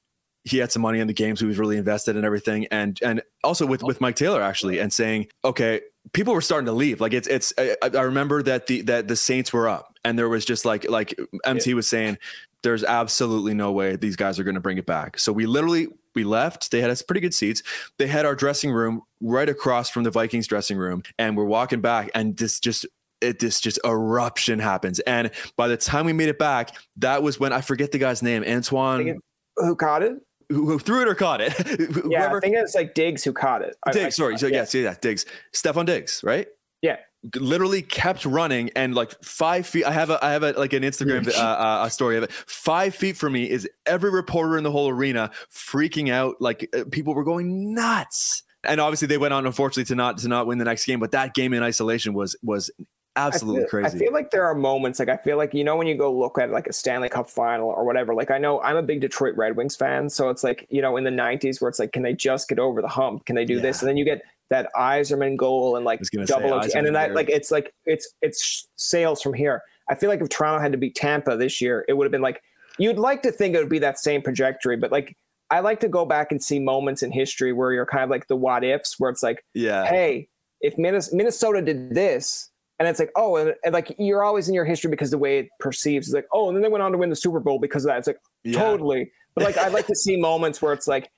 he 0.44 0.58
had 0.58 0.72
some 0.72 0.82
money 0.82 1.00
in 1.00 1.08
the 1.08 1.14
games. 1.14 1.40
So 1.40 1.46
he 1.46 1.50
was 1.50 1.60
really 1.60 1.78
invested 1.78 2.16
in 2.16 2.26
everything, 2.26 2.68
and 2.72 3.00
and 3.02 3.22
also 3.44 3.66
with 3.66 3.84
with 3.84 4.02
Mike 4.02 4.16
Taylor 4.16 4.42
actually, 4.42 4.80
and 4.80 4.92
saying, 4.92 5.28
okay, 5.44 5.82
people 6.14 6.34
were 6.34 6.42
starting 6.42 6.66
to 6.66 6.72
leave. 6.72 7.02
Like 7.02 7.14
it's 7.14 7.28
it's. 7.28 7.54
I, 7.58 7.76
I 7.84 8.02
remember 8.02 8.42
that 8.44 8.68
the 8.68 8.82
that 8.84 9.08
the 9.08 9.16
Saints 9.16 9.54
were 9.54 9.68
up 9.68 9.96
and 10.04 10.18
there 10.18 10.30
was 10.30 10.46
just 10.46 10.66
like 10.66 10.90
like 10.90 11.18
MT 11.46 11.74
was 11.74 11.88
saying, 11.88 12.18
there's 12.64 12.84
absolutely 12.84 13.54
no 13.54 13.72
way 13.72 13.96
these 13.96 14.16
guys 14.16 14.40
are 14.40 14.44
going 14.44 14.56
to 14.56 14.62
bring 14.62 14.78
it 14.78 14.86
back. 14.86 15.20
So 15.20 15.32
we 15.32 15.46
literally 15.46 15.88
we 16.16 16.24
left. 16.24 16.72
They 16.72 16.82
had 16.82 16.90
us 16.90 17.02
pretty 17.02 17.22
good 17.22 17.34
seats. 17.34 17.64
They 17.98 18.08
had 18.08 18.26
our 18.26 18.36
dressing 18.36 18.72
room 18.72 19.02
right 19.22 19.48
across 19.48 19.90
from 19.90 20.04
the 20.04 20.12
Vikings 20.12 20.48
dressing 20.48 20.78
room, 20.78 21.04
and 21.18 21.38
we're 21.38 21.46
walking 21.46 21.82
back, 21.82 22.10
and 22.16 22.36
this 22.38 22.60
just 22.60 22.86
it 23.22 23.40
this 23.40 23.62
just 23.62 23.80
eruption 23.86 24.60
happens. 24.60 25.00
And 25.02 25.32
by 25.56 25.68
the 25.68 25.78
time 25.78 26.06
we 26.06 26.14
made 26.14 26.30
it 26.30 26.40
back, 26.40 26.76
that 26.98 27.24
was 27.24 27.40
when 27.40 27.54
I 27.54 27.62
forget 27.62 27.92
the 27.92 28.00
guy's 28.00 28.24
name, 28.24 28.44
Antoine. 28.44 29.20
Who 29.58 29.76
caught 29.76 30.02
it? 30.02 30.14
Who, 30.52 30.80
threw 30.80 31.02
it 31.02 31.08
or 31.08 31.16
caught 31.16 31.42
it? 31.42 31.54
yeah, 32.08 32.20
Whoever, 32.20 32.38
I 32.38 32.40
think 32.42 32.56
it's 32.56 32.76
like 32.76 32.94
Diggs 32.94 33.24
who 33.24 33.34
caught 33.34 33.62
it. 33.62 33.76
Diggs, 33.92 34.06
I, 34.06 34.10
sorry. 34.10 34.38
So 34.38 34.48
yeah. 34.48 34.58
yes, 34.58 34.74
yeah, 34.74 34.96
Diggs. 35.00 35.26
Stefon 35.54 35.86
Diggs, 35.86 36.22
right? 36.24 36.48
Yeah 36.82 36.98
literally 37.36 37.82
kept 37.82 38.26
running 38.26 38.72
and 38.76 38.96
like 38.96 39.12
five 39.24 39.68
feet 39.68 39.86
i 39.86 39.92
have 39.92 40.10
a 40.10 40.24
i 40.26 40.32
have 40.32 40.42
a 40.42 40.54
like 40.54 40.74
an 40.74 40.82
instagram 40.82 41.28
uh, 41.38 41.40
uh, 41.40 41.84
a 41.86 41.90
story 41.90 42.18
of 42.18 42.24
it 42.24 42.32
five 42.32 42.96
feet 42.96 43.16
from 43.16 43.34
me 43.34 43.48
is 43.48 43.70
every 43.86 44.10
reporter 44.10 44.58
in 44.58 44.64
the 44.64 44.72
whole 44.72 44.90
arena 44.90 45.30
freaking 45.54 46.12
out 46.12 46.36
like 46.40 46.68
uh, 46.76 46.84
people 46.90 47.14
were 47.14 47.24
going 47.24 47.76
nuts 47.76 48.42
and 48.64 48.82
obviously 48.82 49.08
they 49.08 49.20
went 49.20 49.34
on 49.34 49.46
unfortunately 49.46 49.84
to 49.84 49.94
not 49.94 50.18
to 50.18 50.28
not 50.28 50.48
win 50.48 50.58
the 50.58 50.66
next 50.66 50.86
game 50.86 51.00
but 51.00 51.12
that 51.12 51.36
game 51.36 51.54
in 51.54 51.62
isolation 51.62 52.14
was 52.14 52.36
was 52.42 52.72
absolutely 53.16 53.62
I 53.62 53.64
feel, 53.64 53.70
crazy. 53.70 53.98
i 53.98 54.00
feel 54.00 54.14
like 54.14 54.32
there 54.32 54.46
are 54.46 54.56
moments 54.56 55.00
like 55.00 55.10
i 55.10 55.18
feel 55.18 55.38
like 55.38 55.54
you 55.54 55.64
know 55.64 55.76
when 55.76 55.86
you 55.86 55.96
go 55.96 56.18
look 56.18 56.38
at 56.38 56.50
like 56.50 56.68
a 56.68 56.74
stanley 56.74 57.10
cup 57.10 57.30
final 57.30 57.68
or 57.68 57.84
whatever 57.84 58.16
like 58.16 58.32
i 58.32 58.38
know 58.38 58.62
i'm 58.62 58.78
a 58.78 58.84
big 58.84 59.02
detroit 59.02 59.36
red 59.36 59.58
wings 59.58 59.76
fan 59.76 60.10
so 60.10 60.30
it's 60.30 60.44
like 60.44 60.66
you 60.70 60.82
know 60.82 60.96
in 60.96 61.04
the 61.04 61.10
90s 61.10 61.62
where 61.62 61.68
it's 61.68 61.78
like 61.78 61.92
can 61.92 62.04
they 62.04 62.14
just 62.14 62.48
get 62.48 62.60
over 62.60 62.82
the 62.82 62.88
hump? 62.88 63.26
Can 63.26 63.36
they 63.36 63.46
do 63.46 63.56
yeah. 63.56 63.62
this 63.62 63.82
and 63.82 63.90
then 63.90 63.98
you 63.98 64.06
get 64.06 64.22
that 64.50 64.70
Yzerman 64.76 65.38
goal 65.38 65.78
and 65.78 65.86
like 65.86 66.02
double 66.26 66.54
OT, 66.54 66.74
and 66.74 66.86
then 66.86 66.94
that 66.94 67.14
like 67.14 67.30
it's 67.30 67.52
like 67.52 67.74
it's 67.86 68.14
it's 68.22 68.68
sales 68.76 69.22
from 69.22 69.34
here. 69.34 69.62
I 69.90 69.96
feel 69.96 70.10
like 70.10 70.22
if 70.22 70.30
Toronto 70.30 70.62
had 70.62 70.72
to 70.74 70.78
beat 70.78 70.96
Tampa 70.96 71.38
this 71.38 71.62
year, 71.62 71.86
it 71.88 71.94
would 71.94 72.06
have 72.06 72.12
been 72.12 72.22
like 72.22 72.42
you'd 72.78 73.00
like 73.00 73.24
to 73.24 73.32
think 73.32 73.56
it 73.56 73.60
would 73.60 73.70
be 73.70 73.80
that 73.80 73.98
same 73.98 74.22
trajectory, 74.22 74.76
but 74.76 74.92
like 74.92 75.16
I 75.50 75.60
like 75.62 75.80
to 75.82 75.90
go 75.90 76.06
back 76.06 76.32
and 76.32 76.42
see 76.42 76.60
moments 76.60 77.02
in 77.02 77.12
history 77.12 77.54
where 77.54 77.72
you're 77.72 77.86
kind 77.86 78.04
of 78.04 78.10
like 78.10 78.28
the 78.28 78.36
what 78.36 78.64
ifs, 78.64 79.00
where 79.00 79.10
it's 79.10 79.24
like, 79.24 79.44
yeah, 79.54 79.86
hey, 79.86 80.28
if 80.60 80.78
Minnesota 80.78 81.62
did 81.62 81.94
this, 81.94 82.51
and 82.82 82.90
it's 82.90 83.00
like, 83.00 83.12
oh, 83.16 83.36
and, 83.36 83.54
and, 83.64 83.74
like 83.74 83.96
you're 84.00 84.24
always 84.24 84.48
in 84.48 84.56
your 84.56 84.66
history 84.66 84.90
because 84.90 85.12
the 85.12 85.18
way 85.18 85.38
it 85.38 85.50
perceives 85.60 86.08
is 86.08 86.14
like, 86.16 86.28
oh, 86.34 86.48
and 86.48 86.58
then 86.58 86.64
they 86.64 86.70
went 86.70 86.82
on 86.82 86.92
to 86.92 86.98
win 86.98 87.12
the 87.12 87.16
Super 87.16 87.40
Bowl 87.40 87.60
because 87.60 87.86
of 87.86 87.90
that. 87.90 88.00
It's 88.00 88.08
like 88.08 88.20
yeah. 88.44 88.60
totally, 88.60 89.12
but 89.36 89.44
like 89.44 89.58
I'd 89.58 89.72
like 89.72 89.86
to 89.86 89.96
see 89.98 90.18
moments 90.18 90.64
where 90.64 90.74
it's 90.74 90.88
like, 90.88 91.12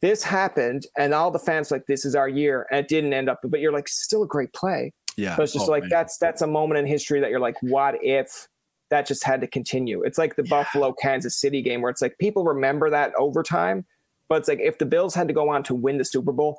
this 0.00 0.22
happened 0.22 0.86
and 0.96 1.12
all 1.12 1.30
the 1.30 1.38
fans 1.38 1.70
like 1.70 1.84
this 1.84 2.06
is 2.06 2.14
our 2.14 2.26
year 2.26 2.66
and 2.70 2.80
it 2.80 2.88
didn't 2.88 3.12
end 3.12 3.28
up 3.28 3.38
but 3.44 3.60
you're 3.60 3.70
like 3.70 3.86
still 3.86 4.22
a 4.22 4.26
great 4.26 4.50
play 4.54 4.90
yeah 5.18 5.36
but 5.36 5.42
it's 5.42 5.52
just 5.52 5.68
oh, 5.68 5.70
like 5.70 5.82
man. 5.82 5.90
that's 5.90 6.16
that's 6.16 6.40
a 6.40 6.46
moment 6.46 6.78
in 6.78 6.86
history 6.86 7.20
that 7.20 7.28
you're 7.28 7.38
like 7.38 7.56
what 7.60 7.96
if 8.02 8.48
that 8.88 9.06
just 9.06 9.22
had 9.24 9.42
to 9.42 9.46
continue 9.46 10.02
it's 10.02 10.16
like 10.16 10.36
the 10.36 10.42
yeah. 10.44 10.50
buffalo 10.50 10.90
kansas 10.92 11.36
city 11.36 11.60
game 11.60 11.82
where 11.82 11.90
it's 11.90 12.00
like 12.00 12.16
people 12.18 12.44
remember 12.44 12.88
that 12.88 13.12
overtime 13.16 13.84
but 14.28 14.36
it's 14.36 14.48
like 14.48 14.60
if 14.60 14.78
the 14.78 14.86
bills 14.86 15.14
had 15.14 15.28
to 15.28 15.34
go 15.34 15.50
on 15.50 15.62
to 15.62 15.74
win 15.74 15.98
the 15.98 16.04
super 16.04 16.32
bowl 16.32 16.58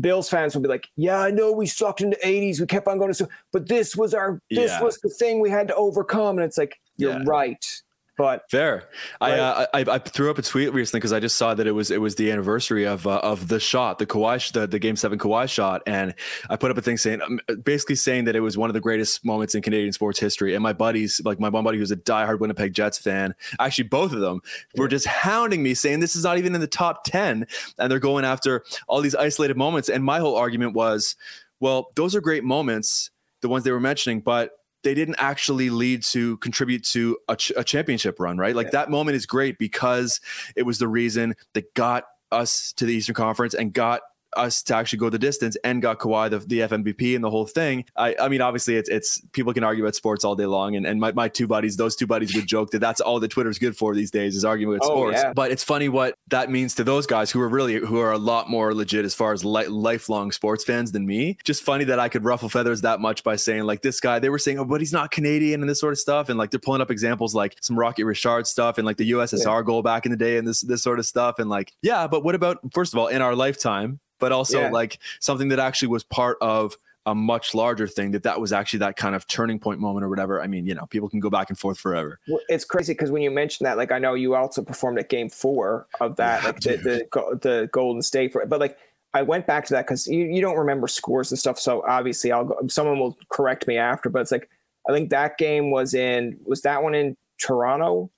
bills 0.00 0.28
fans 0.28 0.54
would 0.54 0.62
be 0.62 0.68
like 0.68 0.88
yeah 0.96 1.20
i 1.20 1.30
know 1.30 1.50
we 1.50 1.66
sucked 1.66 2.00
in 2.00 2.10
the 2.10 2.16
80s 2.24 2.60
we 2.60 2.66
kept 2.66 2.86
on 2.86 2.98
going 2.98 3.12
to 3.12 3.28
but 3.52 3.68
this 3.68 3.96
was 3.96 4.14
our 4.14 4.40
this 4.50 4.70
yeah. 4.70 4.82
was 4.82 4.98
the 4.98 5.08
thing 5.08 5.40
we 5.40 5.50
had 5.50 5.68
to 5.68 5.74
overcome 5.74 6.38
and 6.38 6.44
it's 6.44 6.58
like 6.58 6.78
you're 6.96 7.12
yeah. 7.12 7.24
right 7.26 7.82
but 8.16 8.50
fair. 8.50 8.88
Right. 9.20 9.34
I, 9.34 9.38
uh, 9.38 9.66
I 9.74 9.80
I 9.80 9.98
threw 9.98 10.30
up 10.30 10.38
a 10.38 10.42
tweet 10.42 10.72
recently 10.72 11.00
because 11.00 11.12
I 11.12 11.20
just 11.20 11.36
saw 11.36 11.54
that 11.54 11.66
it 11.66 11.72
was 11.72 11.90
it 11.90 12.00
was 12.00 12.14
the 12.14 12.30
anniversary 12.30 12.86
of 12.86 13.06
uh, 13.06 13.20
of 13.22 13.48
the 13.48 13.60
shot, 13.60 13.98
the 13.98 14.06
Kawhi, 14.06 14.52
the, 14.52 14.66
the 14.66 14.78
Game 14.78 14.96
Seven 14.96 15.18
Kawhi 15.18 15.48
shot, 15.48 15.82
and 15.86 16.14
I 16.48 16.56
put 16.56 16.70
up 16.70 16.78
a 16.78 16.82
thing 16.82 16.96
saying 16.96 17.20
um, 17.22 17.40
basically 17.62 17.96
saying 17.96 18.24
that 18.24 18.36
it 18.36 18.40
was 18.40 18.56
one 18.56 18.70
of 18.70 18.74
the 18.74 18.80
greatest 18.80 19.24
moments 19.24 19.54
in 19.54 19.62
Canadian 19.62 19.92
sports 19.92 20.18
history. 20.18 20.54
And 20.54 20.62
my 20.62 20.72
buddies, 20.72 21.20
like 21.24 21.38
my 21.38 21.48
one 21.48 21.64
buddy 21.64 21.78
who's 21.78 21.90
a 21.90 21.96
diehard 21.96 22.40
Winnipeg 22.40 22.72
Jets 22.72 22.98
fan, 22.98 23.34
actually 23.58 23.88
both 23.88 24.12
of 24.12 24.20
them 24.20 24.40
were 24.76 24.88
just 24.88 25.06
hounding 25.06 25.62
me 25.62 25.74
saying 25.74 26.00
this 26.00 26.16
is 26.16 26.24
not 26.24 26.38
even 26.38 26.54
in 26.54 26.60
the 26.60 26.66
top 26.66 27.04
ten, 27.04 27.46
and 27.78 27.90
they're 27.90 27.98
going 27.98 28.24
after 28.24 28.64
all 28.88 29.00
these 29.00 29.14
isolated 29.14 29.56
moments. 29.56 29.88
And 29.88 30.02
my 30.02 30.20
whole 30.20 30.36
argument 30.36 30.74
was, 30.74 31.16
well, 31.60 31.88
those 31.96 32.14
are 32.14 32.20
great 32.20 32.44
moments, 32.44 33.10
the 33.40 33.48
ones 33.48 33.64
they 33.64 33.72
were 33.72 33.80
mentioning, 33.80 34.20
but 34.20 34.52
they 34.86 34.94
didn't 34.94 35.16
actually 35.18 35.68
lead 35.68 36.04
to 36.04 36.36
contribute 36.36 36.84
to 36.84 37.18
a, 37.28 37.34
ch- 37.34 37.50
a 37.56 37.64
championship 37.64 38.20
run, 38.20 38.38
right? 38.38 38.54
Like 38.54 38.68
yeah. 38.68 38.70
that 38.84 38.90
moment 38.90 39.16
is 39.16 39.26
great 39.26 39.58
because 39.58 40.20
it 40.54 40.62
was 40.62 40.78
the 40.78 40.86
reason 40.86 41.34
that 41.54 41.74
got 41.74 42.04
us 42.30 42.72
to 42.74 42.86
the 42.86 42.94
Eastern 42.94 43.16
Conference 43.16 43.52
and 43.52 43.72
got 43.72 44.02
us 44.36 44.62
to 44.64 44.76
actually 44.76 44.98
go 44.98 45.10
the 45.10 45.18
distance 45.18 45.56
and 45.64 45.82
got 45.82 45.98
Kawhi 45.98 46.30
the, 46.30 46.38
the 46.38 46.60
FMVP 46.60 47.14
and 47.14 47.24
the 47.24 47.30
whole 47.30 47.46
thing. 47.46 47.84
I, 47.96 48.14
I 48.20 48.28
mean, 48.28 48.40
obviously, 48.40 48.76
it's 48.76 48.88
it's 48.88 49.20
people 49.32 49.52
can 49.52 49.64
argue 49.64 49.84
about 49.84 49.94
sports 49.94 50.24
all 50.24 50.34
day 50.34 50.46
long, 50.46 50.76
and, 50.76 50.86
and 50.86 51.00
my, 51.00 51.12
my 51.12 51.28
two 51.28 51.46
buddies, 51.46 51.76
those 51.76 51.96
two 51.96 52.06
buddies 52.06 52.34
would 52.34 52.46
joke 52.46 52.70
that 52.70 52.78
that's 52.78 53.00
all 53.00 53.20
that 53.20 53.30
Twitter's 53.30 53.58
good 53.58 53.76
for 53.76 53.94
these 53.94 54.10
days 54.10 54.36
is 54.36 54.44
arguing 54.44 54.74
about 54.74 54.86
oh, 54.88 54.94
sports. 54.94 55.18
Yeah. 55.22 55.32
But 55.32 55.50
it's 55.50 55.64
funny 55.64 55.88
what 55.88 56.14
that 56.28 56.50
means 56.50 56.74
to 56.76 56.84
those 56.84 57.06
guys 57.06 57.30
who 57.30 57.40
are 57.40 57.48
really 57.48 57.74
who 57.74 57.98
are 57.98 58.12
a 58.12 58.18
lot 58.18 58.48
more 58.48 58.74
legit 58.74 59.04
as 59.04 59.14
far 59.14 59.32
as 59.32 59.44
li- 59.44 59.66
lifelong 59.66 60.32
sports 60.32 60.64
fans 60.64 60.92
than 60.92 61.06
me. 61.06 61.38
Just 61.44 61.62
funny 61.62 61.84
that 61.84 61.98
I 61.98 62.08
could 62.08 62.24
ruffle 62.24 62.48
feathers 62.48 62.82
that 62.82 63.00
much 63.00 63.24
by 63.24 63.36
saying 63.36 63.64
like 63.64 63.82
this 63.82 64.00
guy. 64.00 64.18
They 64.18 64.28
were 64.28 64.38
saying, 64.38 64.58
oh, 64.58 64.64
but 64.64 64.80
he's 64.80 64.92
not 64.92 65.10
Canadian 65.10 65.60
and 65.60 65.68
this 65.68 65.80
sort 65.80 65.92
of 65.92 65.98
stuff, 65.98 66.28
and 66.28 66.38
like 66.38 66.50
they're 66.50 66.60
pulling 66.60 66.80
up 66.80 66.90
examples 66.90 67.34
like 67.34 67.56
some 67.60 67.78
Rocket 67.78 68.04
Richard 68.04 68.46
stuff 68.46 68.78
and 68.78 68.86
like 68.86 68.96
the 68.96 69.10
USSR 69.12 69.44
yeah. 69.44 69.62
goal 69.62 69.82
back 69.82 70.06
in 70.06 70.10
the 70.10 70.16
day 70.16 70.36
and 70.36 70.46
this 70.46 70.60
this 70.60 70.82
sort 70.82 70.98
of 70.98 71.06
stuff, 71.06 71.38
and 71.38 71.50
like 71.50 71.72
yeah, 71.82 72.06
but 72.06 72.24
what 72.24 72.34
about 72.34 72.58
first 72.72 72.92
of 72.92 72.98
all 72.98 73.08
in 73.08 73.22
our 73.22 73.34
lifetime, 73.34 74.00
but 74.26 74.32
also 74.32 74.62
yeah. 74.62 74.70
like 74.70 74.98
something 75.20 75.46
that 75.46 75.60
actually 75.60 75.86
was 75.86 76.02
part 76.02 76.36
of 76.40 76.76
a 77.06 77.14
much 77.14 77.54
larger 77.54 77.86
thing 77.86 78.10
that 78.10 78.24
that 78.24 78.40
was 78.40 78.52
actually 78.52 78.80
that 78.80 78.96
kind 78.96 79.14
of 79.14 79.24
turning 79.28 79.60
point 79.60 79.78
moment 79.78 80.04
or 80.04 80.08
whatever. 80.08 80.42
I 80.42 80.48
mean, 80.48 80.66
you 80.66 80.74
know, 80.74 80.84
people 80.86 81.08
can 81.08 81.20
go 81.20 81.30
back 81.30 81.48
and 81.48 81.56
forth 81.56 81.78
forever. 81.78 82.18
Well, 82.26 82.40
it's 82.48 82.64
crazy 82.64 82.92
because 82.92 83.12
when 83.12 83.22
you 83.22 83.30
mention 83.30 83.62
that, 83.62 83.76
like 83.76 83.92
I 83.92 84.00
know 84.00 84.14
you 84.14 84.34
also 84.34 84.62
performed 84.62 84.98
at 84.98 85.08
Game 85.08 85.30
Four 85.30 85.86
of 86.00 86.16
that, 86.16 86.42
yeah, 86.42 86.46
like 86.48 86.58
the, 86.58 86.76
the, 86.76 87.38
the 87.40 87.68
Golden 87.70 88.02
State 88.02 88.32
for 88.32 88.42
it, 88.42 88.48
but 88.48 88.58
like 88.58 88.76
I 89.14 89.22
went 89.22 89.46
back 89.46 89.64
to 89.66 89.74
that 89.74 89.86
because 89.86 90.08
you, 90.08 90.24
you 90.24 90.40
don't 90.40 90.56
remember 90.56 90.88
scores 90.88 91.30
and 91.30 91.38
stuff. 91.38 91.60
So 91.60 91.84
obviously, 91.86 92.32
I'll 92.32 92.46
go, 92.46 92.58
someone 92.66 92.98
will 92.98 93.16
correct 93.28 93.68
me 93.68 93.76
after, 93.76 94.10
but 94.10 94.22
it's 94.22 94.32
like 94.32 94.50
I 94.88 94.92
think 94.92 95.10
that 95.10 95.38
game 95.38 95.70
was 95.70 95.94
in 95.94 96.36
was 96.44 96.62
that 96.62 96.82
one 96.82 96.96
in 96.96 97.16
Toronto? 97.38 98.10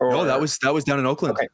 Or, 0.00 0.10
no, 0.10 0.26
that 0.26 0.38
was 0.38 0.58
that 0.58 0.74
was 0.74 0.84
down 0.84 0.98
in 0.98 1.06
Oakland. 1.06 1.38
Okay. 1.38 1.48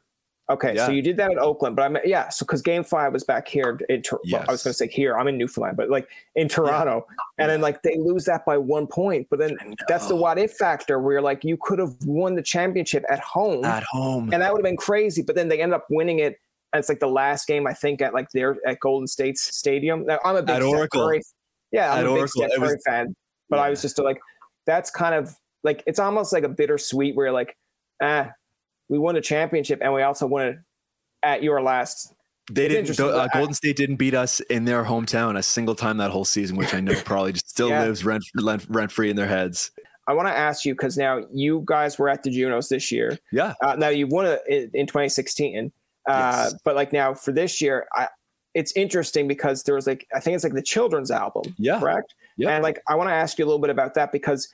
Okay, 0.49 0.75
yeah. 0.75 0.85
so 0.85 0.91
you 0.91 1.01
did 1.01 1.15
that 1.17 1.31
at 1.31 1.37
Oakland, 1.37 1.77
but 1.77 1.83
I'm 1.83 1.97
yeah. 2.03 2.27
So 2.27 2.45
because 2.45 2.61
Game 2.61 2.83
Five 2.83 3.13
was 3.13 3.23
back 3.23 3.47
here 3.47 3.79
in, 3.87 4.03
yes. 4.25 4.45
I 4.47 4.51
was 4.51 4.61
going 4.61 4.73
to 4.73 4.77
say 4.77 4.89
here. 4.89 5.17
I'm 5.17 5.27
in 5.29 5.37
Newfoundland, 5.37 5.77
but 5.77 5.89
like 5.89 6.09
in 6.35 6.49
Toronto, 6.49 7.07
yeah. 7.09 7.43
and 7.45 7.49
then 7.49 7.61
like 7.61 7.81
they 7.81 7.97
lose 7.97 8.25
that 8.25 8.45
by 8.45 8.57
one 8.57 8.85
point. 8.85 9.27
But 9.29 9.39
then 9.39 9.57
that's 9.87 10.07
the 10.07 10.17
what 10.17 10.37
if 10.37 10.51
factor 10.51 10.99
where 10.99 11.21
like 11.21 11.45
you 11.45 11.57
could 11.61 11.79
have 11.79 11.95
won 12.05 12.35
the 12.35 12.41
championship 12.41 13.05
at 13.09 13.19
home, 13.21 13.63
at 13.63 13.83
home, 13.83 14.33
and 14.33 14.41
that 14.41 14.51
would 14.51 14.59
have 14.59 14.69
been 14.69 14.75
crazy. 14.75 15.21
But 15.21 15.35
then 15.35 15.47
they 15.47 15.61
end 15.61 15.73
up 15.73 15.85
winning 15.89 16.19
it. 16.19 16.39
And 16.73 16.79
it's 16.79 16.89
like 16.89 16.99
the 16.99 17.07
last 17.07 17.47
game 17.47 17.65
I 17.67 17.73
think 17.73 18.01
at 18.01 18.13
like 18.13 18.29
there 18.31 18.57
at 18.67 18.79
Golden 18.79 19.07
State's 19.07 19.55
stadium. 19.55 20.05
Now, 20.07 20.19
I'm 20.25 20.35
a 20.35 20.41
big 20.41 20.55
at 20.55 20.63
Oracle. 20.63 21.07
Curry, 21.07 21.21
yeah, 21.71 21.93
I'm 21.93 21.99
at 21.99 22.05
a 22.05 22.07
big 22.07 22.17
Oracle. 22.17 22.27
Steph 22.27 22.57
Curry 22.57 22.73
was, 22.73 22.83
fan, 22.85 23.15
but 23.49 23.57
yeah. 23.57 23.61
I 23.63 23.69
was 23.69 23.81
just 23.81 23.97
like, 23.99 24.19
that's 24.65 24.89
kind 24.89 25.15
of 25.15 25.37
like 25.63 25.83
it's 25.87 25.99
almost 25.99 26.33
like 26.33 26.43
a 26.43 26.49
bittersweet 26.49 27.15
where 27.15 27.31
like, 27.31 27.55
ah, 28.01 28.31
we 28.89 28.99
won 28.99 29.15
a 29.15 29.21
championship 29.21 29.79
and 29.81 29.93
we 29.93 30.01
also 30.01 30.27
won 30.27 30.47
it 30.47 30.57
at 31.23 31.43
your 31.43 31.61
last. 31.61 32.13
They 32.51 32.67
didn't. 32.67 32.99
Uh, 32.99 33.27
Golden 33.33 33.53
State 33.53 33.77
didn't 33.77 33.95
beat 33.95 34.13
us 34.13 34.41
in 34.41 34.65
their 34.65 34.83
hometown 34.83 35.37
a 35.37 35.43
single 35.43 35.75
time 35.75 35.97
that 35.97 36.11
whole 36.11 36.25
season, 36.25 36.57
which 36.57 36.73
I 36.73 36.81
know 36.81 36.93
probably 37.05 37.31
just 37.33 37.49
still 37.49 37.69
yeah. 37.69 37.83
lives 37.83 38.03
rent, 38.03 38.23
rent 38.41 38.65
rent 38.69 38.91
free 38.91 39.09
in 39.09 39.15
their 39.15 39.27
heads. 39.27 39.71
I 40.07 40.13
want 40.13 40.27
to 40.27 40.33
ask 40.33 40.65
you 40.65 40.73
because 40.73 40.97
now 40.97 41.21
you 41.31 41.63
guys 41.65 41.97
were 41.97 42.09
at 42.09 42.23
the 42.23 42.29
Junos 42.29 42.67
this 42.67 42.91
year. 42.91 43.17
Yeah. 43.31 43.53
Uh, 43.63 43.75
now 43.75 43.87
you 43.87 44.07
won 44.07 44.25
it 44.25 44.69
in 44.73 44.85
2016, 44.85 45.71
uh, 46.09 46.11
yes. 46.11 46.55
but 46.65 46.75
like 46.75 46.91
now 46.91 47.13
for 47.13 47.31
this 47.31 47.61
year, 47.61 47.87
I, 47.95 48.09
it's 48.53 48.73
interesting 48.73 49.27
because 49.27 49.63
there 49.63 49.75
was 49.75 49.87
like 49.87 50.05
I 50.13 50.19
think 50.19 50.35
it's 50.35 50.43
like 50.43 50.53
the 50.53 50.61
children's 50.61 51.09
album. 51.09 51.55
Yeah. 51.57 51.79
Correct. 51.79 52.13
Yeah. 52.37 52.49
And 52.49 52.63
like 52.63 52.81
I 52.87 52.95
want 52.95 53.09
to 53.09 53.13
ask 53.13 53.39
you 53.39 53.45
a 53.45 53.47
little 53.47 53.61
bit 53.61 53.69
about 53.69 53.93
that 53.93 54.11
because 54.11 54.49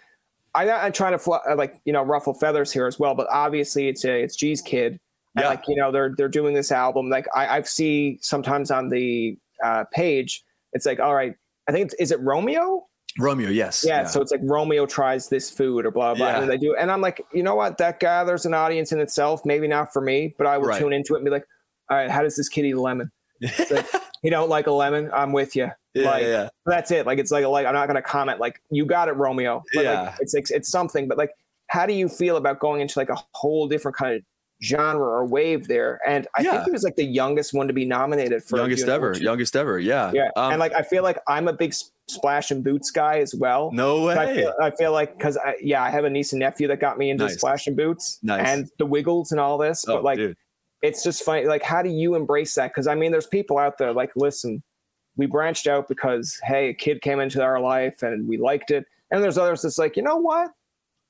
I, 0.56 0.70
I'm 0.70 0.92
trying 0.92 1.18
to 1.18 1.32
uh, 1.32 1.56
like 1.56 1.80
you 1.86 1.94
know 1.94 2.04
ruffle 2.04 2.34
feathers 2.34 2.72
here 2.72 2.88
as 2.88 3.00
well, 3.00 3.16
but 3.16 3.28
obviously 3.30 3.88
it's 3.88 4.06
a 4.06 4.22
it's 4.22 4.36
G's 4.36 4.62
kid. 4.62 5.00
And 5.36 5.44
yeah. 5.44 5.50
like 5.50 5.64
you 5.68 5.76
know 5.76 5.92
they're 5.92 6.14
they're 6.18 6.28
doing 6.28 6.54
this 6.54 6.72
album. 6.72 7.10
Like 7.10 7.28
I, 7.36 7.58
I 7.58 7.62
see 7.62 8.18
sometimes 8.22 8.72
on 8.72 8.90
the 8.90 9.38
uh, 9.64 9.86
page, 9.92 10.44
it's 10.74 10.86
like 10.86 11.00
all 11.00 11.16
right. 11.16 11.36
I 11.68 11.72
think 11.72 11.86
it's 11.86 11.94
is 11.96 12.12
it 12.12 12.20
Romeo. 12.22 12.86
Romeo, 13.18 13.50
yes. 13.50 13.84
Yeah, 13.86 14.02
yeah, 14.02 14.08
so 14.08 14.22
it's 14.22 14.32
like 14.32 14.42
Romeo 14.44 14.86
tries 14.86 15.30
this 15.30 15.50
food 15.50 15.86
or 15.86 15.92
blah 15.92 16.14
blah, 16.14 16.28
yeah. 16.28 16.42
and 16.42 16.50
they 16.50 16.58
do, 16.58 16.76
and 16.76 16.92
I'm 16.92 17.02
like, 17.02 17.26
you 17.34 17.44
know 17.44 17.56
what? 17.56 17.78
That 17.78 18.00
gathers 18.00 18.46
an 18.46 18.54
audience 18.54 18.92
in 18.92 19.00
itself. 19.00 19.46
Maybe 19.46 19.68
not 19.68 19.92
for 19.94 20.02
me, 20.02 20.36
but 20.38 20.48
I 20.48 20.58
will 20.58 20.68
right. 20.68 20.80
tune 20.80 20.94
into 20.94 21.14
it 21.14 21.18
and 21.18 21.26
be 21.26 21.32
like, 21.32 21.46
all 21.90 21.98
right, 21.98 22.10
how 22.10 22.22
does 22.22 22.36
this 22.36 22.50
kid 22.50 22.66
eat 22.66 22.72
a 22.72 22.82
lemon? 22.82 23.12
like, 23.72 23.86
you 24.24 24.32
don't 24.32 24.50
like 24.50 24.68
a 24.68 24.72
lemon? 24.72 25.10
I'm 25.14 25.32
with 25.32 25.56
you. 25.56 25.72
Yeah, 25.94 26.06
like, 26.10 26.24
yeah. 26.24 26.50
That's 26.66 26.92
it. 26.92 27.06
Like 27.06 27.20
it's 27.20 27.32
like 27.32 27.46
like 27.46 27.66
I'm 27.66 27.74
not 27.74 27.88
gonna 27.88 28.02
comment. 28.02 28.40
Like 28.40 28.62
you 28.70 28.86
got 28.86 29.08
it, 29.08 29.14
Romeo. 29.14 29.64
But 29.74 29.84
yeah. 29.84 30.02
Like, 30.02 30.16
it's, 30.20 30.34
it's 30.34 30.52
it's 30.52 30.70
something. 30.70 31.08
But 31.08 31.18
like, 31.18 31.32
how 31.68 31.86
do 31.86 31.94
you 31.94 32.08
feel 32.08 32.38
about 32.38 32.60
going 32.60 32.82
into 32.82 33.00
like 33.00 33.10
a 33.10 33.18
whole 33.34 33.68
different 33.68 33.98
kind 33.98 34.16
of 34.16 34.22
genre 34.64 35.06
or 35.06 35.26
wave 35.26 35.68
there? 35.68 36.00
And 36.08 36.28
I 36.38 36.42
yeah. 36.42 36.52
think 36.52 36.66
he 36.66 36.72
was 36.72 36.84
like 36.84 36.96
the 36.96 37.06
youngest 37.06 37.54
one 37.54 37.68
to 37.68 37.74
be 37.74 37.86
nominated 37.86 38.44
for 38.44 38.58
youngest 38.58 38.88
ever, 38.88 39.18
youngest 39.18 39.56
ever. 39.56 39.80
Yeah, 39.80 40.12
yeah. 40.14 40.30
Um, 40.36 40.52
and 40.52 40.60
like 40.60 40.74
I 40.74 40.84
feel 40.84 41.02
like 41.02 41.18
I'm 41.28 41.48
a 41.48 41.54
big 41.54 41.74
splash 42.08 42.52
and 42.52 42.64
boots 42.64 42.92
guy 42.92 43.20
as 43.20 43.34
well. 43.34 43.72
No 43.72 44.06
way. 44.06 44.16
I 44.16 44.36
feel, 44.36 44.54
I 44.62 44.72
feel 44.72 44.92
like 44.92 45.18
because 45.18 45.38
I 45.38 45.56
yeah, 45.62 45.82
I 45.82 45.90
have 45.90 46.06
a 46.06 46.10
niece 46.10 46.34
and 46.34 46.40
nephew 46.40 46.68
that 46.68 46.80
got 46.80 47.00
me 47.00 47.10
into 47.10 47.26
nice. 47.26 47.36
splash 47.36 47.66
and 47.66 47.76
boots 47.76 48.20
nice. 48.22 48.48
and 48.48 48.70
the 48.78 48.86
Wiggles 48.86 49.32
and 49.32 49.40
all 49.40 49.58
this. 49.58 49.86
Oh, 49.88 49.96
but 49.96 50.04
like. 50.04 50.18
Dude. 50.18 50.38
It's 50.82 51.04
just 51.04 51.24
funny. 51.24 51.46
Like, 51.46 51.64
how 51.64 51.82
do 51.82 51.90
you 51.90 52.16
embrace 52.16 52.56
that? 52.56 52.72
Because 52.72 52.88
I 52.88 52.96
mean, 52.96 53.12
there's 53.12 53.28
people 53.28 53.58
out 53.58 53.78
there 53.78 53.94
like, 53.94 54.12
listen, 54.16 54.64
we 55.18 55.26
branched 55.26 55.68
out 55.68 55.88
because 55.88 56.40
hey, 56.44 56.70
a 56.70 56.74
kid 56.74 57.02
came 57.02 57.20
into 57.20 57.44
our 57.44 57.60
life 57.60 58.04
and 58.04 58.28
we 58.28 58.38
liked 58.38 58.72
it. 58.72 58.86
And 59.12 59.24
there's 59.24 59.38
others 59.38 59.62
that's 59.64 59.78
like, 59.78 59.98
you 59.98 60.04
know 60.04 60.18
what? 60.18 60.52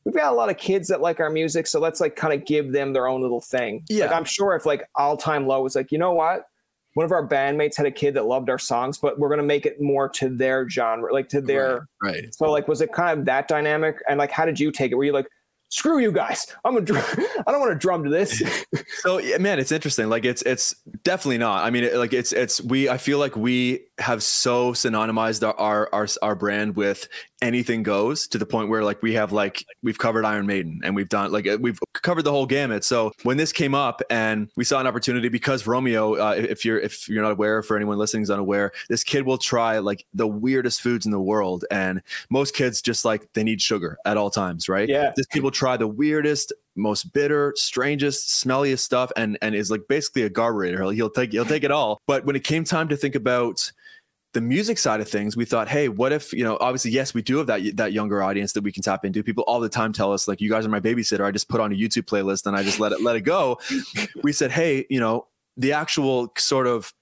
We've 0.05 0.15
got 0.15 0.31
a 0.31 0.35
lot 0.35 0.49
of 0.49 0.57
kids 0.57 0.87
that 0.87 1.01
like 1.01 1.19
our 1.19 1.29
music, 1.29 1.67
so 1.67 1.79
let's 1.79 1.99
like 1.99 2.15
kind 2.15 2.33
of 2.33 2.45
give 2.45 2.71
them 2.71 2.93
their 2.93 3.07
own 3.07 3.21
little 3.21 3.41
thing. 3.41 3.83
Yeah, 3.89 4.05
like, 4.05 4.15
I'm 4.15 4.23
sure 4.23 4.55
if 4.55 4.65
like 4.65 4.87
all 4.95 5.17
time 5.17 5.45
low 5.45 5.61
was 5.61 5.75
like, 5.75 5.91
you 5.91 5.97
know 5.97 6.13
what? 6.13 6.45
One 6.95 7.05
of 7.05 7.11
our 7.11 7.27
bandmates 7.27 7.75
had 7.77 7.85
a 7.85 7.91
kid 7.91 8.15
that 8.15 8.25
loved 8.25 8.49
our 8.49 8.57
songs, 8.57 8.97
but 8.97 9.19
we're 9.19 9.29
gonna 9.29 9.43
make 9.43 9.65
it 9.65 9.79
more 9.79 10.09
to 10.09 10.29
their 10.29 10.67
genre, 10.67 11.13
like 11.13 11.29
to 11.29 11.41
their 11.41 11.87
right. 12.01 12.23
right. 12.23 12.35
So 12.35 12.49
like, 12.49 12.67
was 12.67 12.81
it 12.81 12.93
kind 12.93 13.19
of 13.19 13.25
that 13.25 13.47
dynamic? 13.47 13.97
And 14.07 14.17
like, 14.17 14.31
how 14.31 14.45
did 14.45 14.59
you 14.59 14.71
take 14.71 14.91
it? 14.91 14.95
Were 14.95 15.03
you 15.03 15.13
like, 15.13 15.27
screw 15.69 15.99
you 15.99 16.11
guys. 16.11 16.47
I'm 16.65 16.77
a 16.77 16.81
dr- 16.81 17.19
I 17.47 17.51
don't 17.51 17.59
want 17.59 17.71
to 17.71 17.77
drum 17.77 18.03
to 18.03 18.09
this. 18.09 18.41
so 18.99 19.19
yeah, 19.19 19.37
man, 19.37 19.59
it's 19.59 19.71
interesting. 19.71 20.09
Like 20.09 20.25
it's 20.25 20.41
it's 20.43 20.75
definitely 21.03 21.37
not. 21.37 21.63
I 21.63 21.69
mean, 21.69 21.85
it, 21.85 21.95
like 21.95 22.13
it's 22.13 22.33
it's 22.33 22.61
we. 22.61 22.89
I 22.89 22.97
feel 22.97 23.19
like 23.19 23.35
we 23.35 23.85
have 23.99 24.23
so 24.23 24.73
synonymized 24.73 25.43
our, 25.57 25.89
our 25.93 26.07
our 26.21 26.35
brand 26.35 26.75
with 26.75 27.07
anything 27.41 27.83
goes 27.83 28.27
to 28.27 28.37
the 28.37 28.45
point 28.45 28.69
where 28.69 28.83
like 28.83 29.01
we 29.01 29.13
have 29.13 29.31
like 29.31 29.65
we've 29.81 29.97
covered 29.97 30.25
Iron 30.25 30.45
Maiden 30.45 30.81
and 30.83 30.95
we've 30.95 31.07
done 31.07 31.31
like 31.31 31.47
we've 31.59 31.79
covered 31.93 32.23
the 32.23 32.31
whole 32.31 32.45
gamut. 32.45 32.83
So 32.83 33.11
when 33.23 33.37
this 33.37 33.53
came 33.53 33.73
up 33.73 34.01
and 34.09 34.49
we 34.55 34.63
saw 34.63 34.79
an 34.79 34.87
opportunity 34.87 35.29
because 35.29 35.65
Romeo, 35.65 36.15
uh, 36.15 36.35
if 36.37 36.65
you're 36.65 36.79
if 36.79 37.07
you're 37.07 37.23
not 37.23 37.31
aware, 37.31 37.63
for 37.63 37.75
anyone 37.75 37.97
listening 37.97 38.23
is 38.23 38.29
unaware, 38.29 38.71
this 38.89 39.03
kid 39.03 39.25
will 39.25 39.37
try 39.37 39.79
like 39.79 40.05
the 40.13 40.27
weirdest 40.27 40.81
foods 40.81 41.05
in 41.05 41.11
the 41.11 41.19
world, 41.19 41.65
and 41.71 42.01
most 42.29 42.55
kids 42.55 42.81
just 42.81 43.05
like 43.05 43.31
they 43.33 43.43
need 43.43 43.61
sugar 43.61 43.97
at 44.05 44.17
all 44.17 44.29
times, 44.29 44.67
right? 44.67 44.89
Yeah. 44.89 45.11
This 45.15 45.25
kid 45.27 45.43
will 45.43 45.51
try 45.59 45.75
the 45.75 45.87
weirdest 45.87 46.53
most 46.75 47.13
bitter, 47.13 47.53
strangest, 47.57 48.29
smelliest 48.29 48.79
stuff, 48.79 49.11
and 49.17 49.37
and 49.41 49.53
is 49.53 49.69
like 49.69 49.81
basically 49.89 50.23
a 50.23 50.29
carburetor. 50.29 50.81
He'll, 50.81 50.89
he'll 50.89 51.09
take 51.09 51.31
he'll 51.31 51.45
take 51.45 51.63
it 51.63 51.71
all. 51.71 52.01
But 52.07 52.25
when 52.25 52.35
it 52.35 52.43
came 52.43 52.63
time 52.63 52.87
to 52.87 52.97
think 52.97 53.15
about 53.15 53.71
the 54.33 54.41
music 54.41 54.77
side 54.77 55.01
of 55.01 55.09
things, 55.09 55.35
we 55.35 55.43
thought, 55.43 55.67
hey, 55.67 55.89
what 55.89 56.11
if 56.11 56.31
you 56.31 56.43
know? 56.43 56.57
Obviously, 56.61 56.91
yes, 56.91 57.13
we 57.13 57.21
do 57.21 57.37
have 57.37 57.47
that 57.47 57.75
that 57.75 57.93
younger 57.93 58.23
audience 58.23 58.53
that 58.53 58.63
we 58.63 58.71
can 58.71 58.81
tap 58.81 59.03
into. 59.03 59.21
People 59.23 59.43
all 59.47 59.59
the 59.59 59.69
time 59.69 59.91
tell 59.91 60.13
us 60.13 60.27
like, 60.27 60.41
"You 60.41 60.49
guys 60.49 60.65
are 60.65 60.69
my 60.69 60.79
babysitter." 60.79 61.25
I 61.25 61.31
just 61.31 61.49
put 61.49 61.59
on 61.59 61.71
a 61.71 61.75
YouTube 61.75 62.05
playlist 62.05 62.45
and 62.45 62.55
I 62.55 62.63
just 62.63 62.79
let 62.79 62.93
it 62.93 63.01
let 63.01 63.15
it 63.15 63.21
go. 63.21 63.59
we 64.23 64.31
said, 64.31 64.51
hey, 64.51 64.85
you 64.89 64.99
know, 64.99 65.27
the 65.57 65.73
actual 65.73 66.33
sort 66.37 66.67
of 66.67 66.93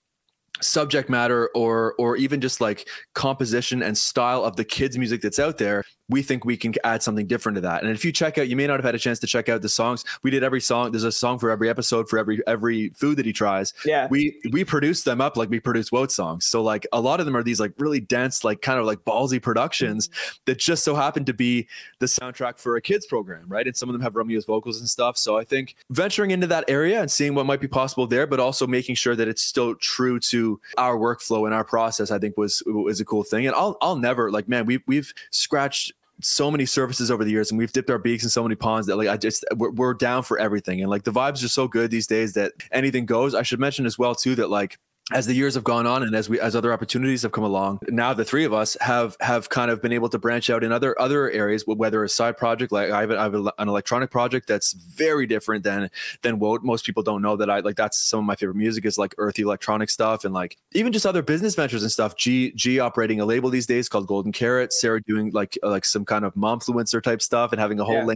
subject 0.59 1.07
matter 1.07 1.49
or 1.53 1.93
or 1.99 2.17
even 2.17 2.41
just 2.41 2.59
like 2.59 2.87
composition 3.13 3.83
and 3.83 3.95
style 3.95 4.43
of 4.43 4.55
the 4.55 4.65
kids 4.65 4.97
music 4.97 5.21
that's 5.21 5.37
out 5.37 5.59
there 5.59 5.83
we 6.09 6.21
think 6.21 6.45
we 6.45 6.57
can 6.57 6.73
add 6.83 7.03
something 7.03 7.27
different 7.27 7.55
to 7.55 7.61
that. 7.61 7.83
And 7.83 7.91
if 7.91 8.05
you 8.05 8.11
check 8.11 8.37
out 8.37 8.47
you 8.47 8.55
may 8.55 8.67
not 8.67 8.75
have 8.75 8.85
had 8.85 8.95
a 8.95 8.99
chance 8.99 9.19
to 9.19 9.27
check 9.27 9.49
out 9.49 9.61
the 9.61 9.69
songs. 9.69 10.05
We 10.23 10.31
did 10.31 10.43
every 10.43 10.61
song 10.61 10.91
there's 10.91 11.03
a 11.03 11.11
song 11.11 11.39
for 11.39 11.49
every 11.49 11.69
episode 11.69 12.09
for 12.09 12.17
every 12.17 12.41
every 12.47 12.89
food 12.89 13.17
that 13.17 13.25
he 13.25 13.33
tries. 13.33 13.73
Yeah. 13.85 14.07
We 14.09 14.39
we 14.51 14.63
produce 14.63 15.03
them 15.03 15.21
up 15.21 15.37
like 15.37 15.49
we 15.49 15.59
produce 15.59 15.91
WOTE 15.91 16.11
songs. 16.11 16.45
So 16.45 16.61
like 16.61 16.87
a 16.93 17.01
lot 17.01 17.19
of 17.19 17.25
them 17.25 17.35
are 17.35 17.43
these 17.43 17.59
like 17.59 17.73
really 17.77 17.99
dense 17.99 18.43
like 18.43 18.61
kind 18.61 18.79
of 18.79 18.85
like 18.85 18.99
ballsy 18.99 19.41
productions 19.41 20.09
that 20.45 20.57
just 20.59 20.83
so 20.83 20.95
happen 20.95 21.25
to 21.25 21.33
be 21.33 21.67
the 21.99 22.05
soundtrack 22.05 22.59
for 22.59 22.75
a 22.75 22.81
kids 22.81 23.05
program 23.05 23.45
right? 23.47 23.67
And 23.67 23.75
some 23.75 23.89
of 23.89 23.93
them 23.93 24.01
have 24.01 24.13
Romeo's 24.13 24.45
vocals 24.45 24.79
and 24.79 24.89
stuff. 24.89 25.17
So 25.17 25.37
I 25.37 25.43
think 25.43 25.75
venturing 25.89 26.31
into 26.31 26.47
that 26.47 26.65
area 26.67 27.01
and 27.01 27.11
seeing 27.11 27.35
what 27.35 27.45
might 27.45 27.61
be 27.61 27.67
possible 27.67 28.07
there 28.07 28.27
but 28.27 28.39
also 28.39 28.65
making 28.65 28.95
sure 28.95 29.15
that 29.15 29.27
it's 29.27 29.41
still 29.41 29.75
true 29.75 30.19
to 30.19 30.59
our 30.77 30.97
workflow 30.97 31.45
and 31.45 31.53
our 31.53 31.63
process, 31.63 32.11
I 32.11 32.19
think 32.19 32.37
was 32.37 32.63
was 32.65 32.99
a 32.99 33.05
cool 33.05 33.23
thing. 33.23 33.45
And 33.45 33.55
I'll 33.55 33.77
I'll 33.81 33.95
never 33.97 34.31
like 34.31 34.47
man, 34.47 34.65
we 34.65 34.81
we've 34.87 35.13
scratched 35.31 35.91
so 36.21 36.49
many 36.49 36.65
services 36.65 37.11
over 37.11 37.23
the 37.23 37.29
years 37.29 37.51
and 37.51 37.59
we've 37.59 37.71
dipped 37.71 37.89
our 37.89 37.99
beaks 37.99 38.23
in 38.23 38.29
so 38.29 38.41
many 38.41 38.55
ponds 38.55 38.87
that 38.87 38.95
like 38.95 39.07
I 39.07 39.17
just 39.17 39.45
we're, 39.55 39.71
we're 39.71 39.93
down 39.93 40.23
for 40.23 40.39
everything 40.39 40.81
and 40.81 40.89
like 40.89 41.03
the 41.03 41.11
vibes 41.11 41.43
are 41.43 41.47
so 41.47 41.67
good 41.67 41.91
these 41.91 42.07
days 42.07 42.33
that 42.33 42.53
anything 42.71 43.05
goes. 43.05 43.35
I 43.35 43.43
should 43.43 43.59
mention 43.59 43.85
as 43.85 43.99
well 43.99 44.15
too 44.15 44.35
that 44.35 44.49
like 44.49 44.79
as 45.13 45.25
the 45.25 45.33
years 45.33 45.55
have 45.55 45.63
gone 45.63 45.87
on 45.87 46.03
and 46.03 46.15
as 46.15 46.27
we 46.27 46.39
as 46.39 46.55
other 46.55 46.73
opportunities 46.73 47.21
have 47.21 47.31
come 47.31 47.43
along 47.43 47.79
now 47.87 48.13
the 48.13 48.25
three 48.25 48.43
of 48.43 48.53
us 48.53 48.75
have 48.81 49.15
have 49.21 49.47
kind 49.49 49.71
of 49.71 49.81
been 49.81 49.93
able 49.93 50.09
to 50.09 50.19
branch 50.19 50.49
out 50.49 50.63
in 50.63 50.71
other 50.71 50.99
other 50.99 51.31
areas 51.31 51.63
whether 51.65 52.03
a 52.03 52.09
side 52.09 52.35
project 52.35 52.71
like 52.71 52.91
i 52.91 53.01
have, 53.01 53.11
I 53.11 53.23
have 53.23 53.33
an 53.33 53.67
electronic 53.67 54.11
project 54.11 54.47
that's 54.47 54.73
very 54.73 55.25
different 55.25 55.63
than 55.63 55.89
than 56.23 56.39
what 56.39 56.63
most 56.63 56.85
people 56.85 57.03
don't 57.03 57.21
know 57.21 57.37
that 57.37 57.49
i 57.49 57.59
like 57.59 57.77
that's 57.77 57.97
some 57.97 58.19
of 58.19 58.25
my 58.25 58.35
favorite 58.35 58.57
music 58.57 58.85
is 58.85 58.97
like 58.97 59.15
earthy 59.17 59.43
electronic 59.43 59.89
stuff 59.89 60.25
and 60.25 60.33
like 60.33 60.57
even 60.73 60.91
just 60.91 61.05
other 61.05 61.21
business 61.21 61.55
ventures 61.55 61.83
and 61.83 61.91
stuff. 61.91 62.15
G 62.15 62.51
g 62.51 62.79
operating 62.79 63.19
a 63.21 63.25
label 63.25 63.49
these 63.49 63.65
days 63.65 63.87
called 63.89 64.07
golden 64.07 64.31
carrot 64.31 64.73
sarah 64.73 65.01
doing 65.01 65.31
like 65.31 65.57
uh, 65.63 65.69
like 65.69 65.85
some 65.85 66.05
kind 66.05 66.25
of 66.25 66.33
momfluencer 66.35 67.01
type 67.01 67.21
stuff 67.21 67.51
and 67.51 67.61
having 67.61 67.79
a 67.79 67.85
whole 67.85 67.95
yeah 67.95 68.13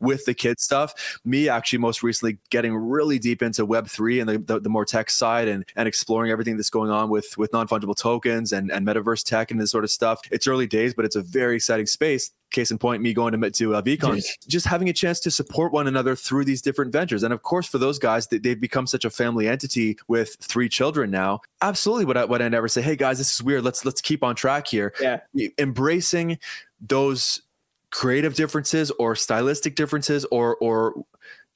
with 0.00 0.24
the 0.24 0.34
kid 0.34 0.60
stuff. 0.60 1.18
Me 1.24 1.48
actually 1.48 1.78
most 1.78 2.02
recently 2.02 2.38
getting 2.50 2.74
really 2.74 3.18
deep 3.18 3.42
into 3.42 3.64
Web 3.64 3.88
three 3.88 4.20
and 4.20 4.28
the, 4.28 4.38
the, 4.38 4.60
the, 4.60 4.68
more 4.68 4.84
tech 4.84 5.10
side 5.10 5.48
and 5.48 5.64
and 5.76 5.88
exploring 5.88 6.30
everything 6.30 6.56
that's 6.56 6.70
going 6.70 6.90
on 6.90 7.10
with 7.10 7.36
with 7.36 7.52
non 7.52 7.66
fungible 7.68 7.96
tokens 7.96 8.52
and 8.52 8.70
and 8.70 8.86
metaverse 8.86 9.24
tech 9.24 9.50
and 9.50 9.60
this 9.60 9.70
sort 9.70 9.84
of 9.84 9.90
stuff. 9.90 10.20
It's 10.30 10.46
early 10.46 10.66
days, 10.66 10.94
but 10.94 11.04
it's 11.04 11.16
a 11.16 11.22
very 11.22 11.56
exciting 11.56 11.86
space 11.86 12.30
case 12.50 12.70
in 12.70 12.78
point, 12.78 13.02
me 13.02 13.14
going 13.14 13.38
to, 13.38 13.50
to 13.50 13.74
uh, 13.74 13.82
VeeCon, 13.82 14.22
just 14.48 14.66
having 14.66 14.88
a 14.88 14.92
chance 14.92 15.20
to 15.20 15.30
support 15.30 15.72
one 15.72 15.86
another 15.86 16.14
through 16.16 16.44
these 16.44 16.60
different 16.60 16.92
ventures. 16.92 17.22
And 17.22 17.32
of 17.32 17.42
course, 17.42 17.66
for 17.66 17.78
those 17.78 17.98
guys, 17.98 18.26
they, 18.26 18.38
they've 18.38 18.60
become 18.60 18.86
such 18.86 19.04
a 19.04 19.10
family 19.10 19.48
entity 19.48 19.96
with 20.08 20.36
three 20.40 20.68
children 20.68 21.10
now. 21.10 21.40
Absolutely, 21.62 22.04
what 22.04 22.16
I 22.16 22.24
what 22.24 22.42
I 22.42 22.48
never 22.48 22.68
say, 22.68 22.82
hey 22.82 22.96
guys, 22.96 23.18
this 23.18 23.32
is 23.32 23.42
weird. 23.42 23.64
Let's 23.64 23.84
let's 23.84 24.00
keep 24.00 24.22
on 24.22 24.34
track 24.34 24.66
here. 24.66 24.92
Yeah, 25.00 25.20
embracing 25.58 26.38
those 26.80 27.42
creative 27.90 28.34
differences 28.34 28.90
or 28.92 29.14
stylistic 29.16 29.74
differences 29.74 30.24
or 30.30 30.56
or 30.56 31.04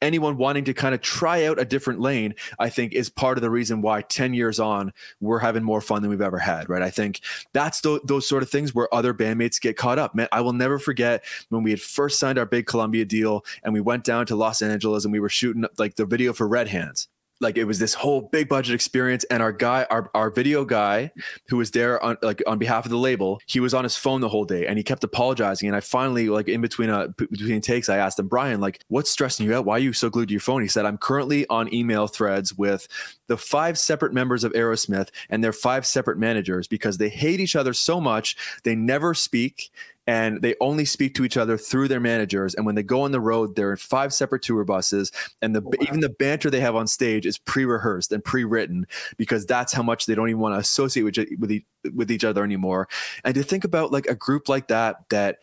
anyone 0.03 0.37
wanting 0.37 0.65
to 0.65 0.75
kind 0.75 0.95
of 0.95 1.01
try 1.01 1.47
out 1.47 1.59
a 1.59 1.65
different 1.65 2.01
lane, 2.01 2.35
I 2.59 2.69
think 2.69 2.93
is 2.93 3.09
part 3.09 3.39
of 3.39 3.43
the 3.43 3.51
reason 3.51 3.81
why 3.81 4.03
10 4.03 4.35
years 4.35 4.61
on, 4.61 4.93
we're 5.21 5.39
having 5.39 5.65
more 5.65 5.81
fun 5.81 6.03
than 6.03 6.11
we've 6.11 6.21
ever 6.21 6.39
had, 6.39 6.69
right? 6.69 6.83
I 6.83 6.91
think 6.91 7.21
that's 7.53 7.81
th- 7.81 8.03
those 8.05 8.29
sort 8.29 8.43
of 8.43 8.51
things 8.51 8.75
where 8.75 8.93
other 8.95 9.15
bandmates 9.15 9.61
get 9.61 9.77
caught 9.77 9.99
up. 9.99 10.15
Man, 10.15 10.29
I 10.31 10.43
will 10.43 10.53
never 10.53 10.79
forget 10.79 11.25
when 11.49 11.63
we 11.63 11.71
had 11.71 11.81
first 11.81 12.19
signed 12.19 12.39
our 12.39 12.47
big 12.47 12.67
Columbia 12.67 13.05
deal 13.05 13.45
and 13.63 13.73
we 13.73 13.81
went 13.81 14.05
down 14.05 14.27
to 14.27 14.37
Los 14.37 14.61
Angeles 14.63 15.05
and 15.05 15.13
we 15.13 15.21
were 15.21 15.31
shooting 15.31 15.65
like 15.79 15.97
the 15.97 16.07
video 16.07 16.33
for 16.33 16.47
Red 16.47 16.69
Hands 16.69 17.09
like 17.41 17.57
it 17.57 17.65
was 17.65 17.79
this 17.79 17.95
whole 17.95 18.23
big 18.33 18.49
budget 18.49 18.75
experience 18.75 19.25
and 19.25 19.43
our 19.43 19.53
guy 19.53 19.87
our, 19.91 20.11
our 20.15 20.31
video 20.31 20.65
guy 20.65 21.11
who 21.49 21.57
was 21.57 21.71
there 21.73 22.03
on 22.03 22.17
like 22.23 22.43
on 22.47 22.59
behalf 22.59 22.85
of 22.85 22.91
the 22.91 22.97
label 22.97 23.41
he 23.47 23.61
was 23.61 23.75
on 23.75 23.85
his 23.85 23.97
phone 23.97 24.21
the 24.21 24.29
whole 24.29 24.45
day 24.45 24.67
and 24.67 24.79
he 24.79 24.85
kept 24.85 25.03
apologizing 25.05 25.69
and 25.69 25.77
i 25.77 25.81
finally 25.81 26.29
like 26.29 26.49
in 26.49 26.61
between 26.61 26.91
uh 26.91 27.09
between 27.17 27.61
takes 27.61 27.89
i 27.89 27.97
asked 27.97 28.19
him 28.19 28.29
brian 28.29 28.61
like 28.61 28.81
what's 28.89 29.11
stressing 29.11 29.47
you 29.47 29.55
out? 29.55 29.65
Why 29.65 29.77
are 29.77 29.81
you 29.81 29.93
so 29.93 30.11
glued 30.11 30.29
to 30.29 30.33
your 30.33 30.41
phone? 30.41 30.63
He 30.63 30.69
said 30.69 30.87
i'm 30.87 30.99
currently 30.99 31.47
on 31.49 31.73
email 31.73 32.07
threads 32.07 32.55
with 32.55 32.89
the 33.27 33.37
five 33.37 33.79
separate 33.79 34.13
members 34.13 34.45
of 34.45 34.53
aerosmith 34.53 35.09
and 35.31 35.43
their 35.43 35.53
five 35.53 35.87
separate 35.87 36.19
managers 36.19 36.69
because 36.69 36.99
they 36.99 37.09
hate 37.09 37.41
each 37.41 37.57
other 37.57 37.73
so 37.73 38.01
much 38.01 38.37
they 38.65 38.75
never 38.75 39.15
speak 39.15 39.71
and 40.07 40.43
they 40.43 40.55
only 40.61 40.85
speak 40.85 41.15
to 41.15 41.25
each 41.25 41.37
other 41.37 41.57
through 41.57 41.89
their 41.89 42.01
managers. 42.01 42.55
And 42.55 42.67
when 42.67 42.75
they 42.75 42.83
go 42.83 43.03
on 43.03 43.13
the 43.13 43.21
road, 43.21 43.57
they're 43.57 43.73
in 43.73 43.77
five 43.77 44.13
separate 44.13 44.43
tour 44.43 44.65
buses, 44.65 45.11
and 45.41 45.55
the 45.55 45.61
oh, 45.61 45.71
wow. 45.71 45.87
even 45.87 46.01
the 46.01 46.11
banter 46.11 46.51
they 46.51 46.61
have 46.61 46.77
on 46.77 46.87
stage 46.87 47.27
is 47.27 47.39
pre-rehearsed 47.39 48.13
and 48.13 48.23
pre-written 48.25 48.87
because 49.17 49.47
that's 49.47 49.73
how 49.73 49.83
much 49.83 50.07
they 50.07 50.15
don't 50.15 50.29
even 50.29 50.41
want 50.41 50.55
to 50.55 50.59
associate 50.59 51.03
with 51.03 51.17
with, 51.39 51.63
with 51.95 52.11
each 52.11 52.25
other 52.25 52.45
anymore. 52.45 52.89
And 53.25 53.35
to 53.35 53.43
think 53.43 53.65
about 53.65 53.93
like 53.93 54.07
a 54.07 54.15
group 54.15 54.49
like 54.49 54.69
that 54.69 55.09
that 55.11 55.39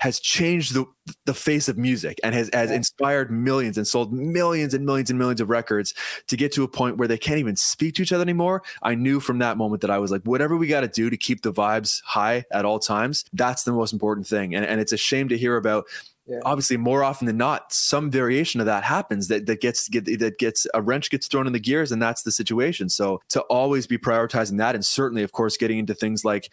has 0.00 0.20
changed 0.20 0.74
the 0.74 0.84
the 1.26 1.34
face 1.34 1.68
of 1.68 1.76
music 1.76 2.18
and 2.24 2.34
has, 2.34 2.50
has 2.52 2.70
inspired 2.70 3.30
millions 3.30 3.76
and 3.76 3.86
sold 3.86 4.12
millions 4.12 4.74
and 4.74 4.84
millions 4.86 5.10
and 5.10 5.18
millions 5.18 5.40
of 5.40 5.50
records 5.50 5.94
to 6.26 6.36
get 6.36 6.52
to 6.52 6.62
a 6.62 6.68
point 6.68 6.96
where 6.96 7.08
they 7.08 7.18
can't 7.18 7.38
even 7.38 7.56
speak 7.56 7.94
to 7.94 8.02
each 8.02 8.12
other 8.12 8.22
anymore. 8.22 8.62
I 8.82 8.94
knew 8.94 9.20
from 9.20 9.38
that 9.38 9.56
moment 9.56 9.82
that 9.82 9.90
I 9.90 9.98
was 9.98 10.10
like, 10.10 10.22
whatever 10.22 10.56
we 10.56 10.66
got 10.66 10.80
to 10.80 10.88
do 10.88 11.10
to 11.10 11.16
keep 11.16 11.42
the 11.42 11.52
vibes 11.52 12.02
high 12.04 12.44
at 12.50 12.64
all 12.64 12.78
times, 12.78 13.24
that's 13.32 13.64
the 13.64 13.72
most 13.72 13.92
important 13.92 14.26
thing. 14.26 14.54
And, 14.54 14.64
and 14.64 14.80
it's 14.80 14.92
a 14.92 14.96
shame 14.96 15.28
to 15.28 15.38
hear 15.38 15.56
about 15.56 15.84
yeah. 16.26 16.38
obviously 16.44 16.76
more 16.76 17.04
often 17.04 17.26
than 17.26 17.36
not 17.36 17.72
some 17.72 18.10
variation 18.10 18.60
of 18.60 18.66
that 18.66 18.82
happens 18.82 19.28
that 19.28 19.46
that 19.46 19.60
gets 19.60 19.88
get, 19.88 20.06
that 20.18 20.38
gets 20.38 20.66
a 20.74 20.80
wrench 20.80 21.10
gets 21.10 21.28
thrown 21.28 21.46
in 21.46 21.52
the 21.52 21.60
gears 21.60 21.92
and 21.92 22.00
that's 22.00 22.22
the 22.22 22.32
situation 22.32 22.88
so 22.88 23.20
to 23.28 23.42
always 23.42 23.86
be 23.86 23.98
prioritizing 23.98 24.56
that 24.56 24.74
and 24.74 24.86
certainly 24.86 25.22
of 25.22 25.32
course 25.32 25.56
getting 25.58 25.78
into 25.78 25.94
things 25.94 26.24
like 26.24 26.50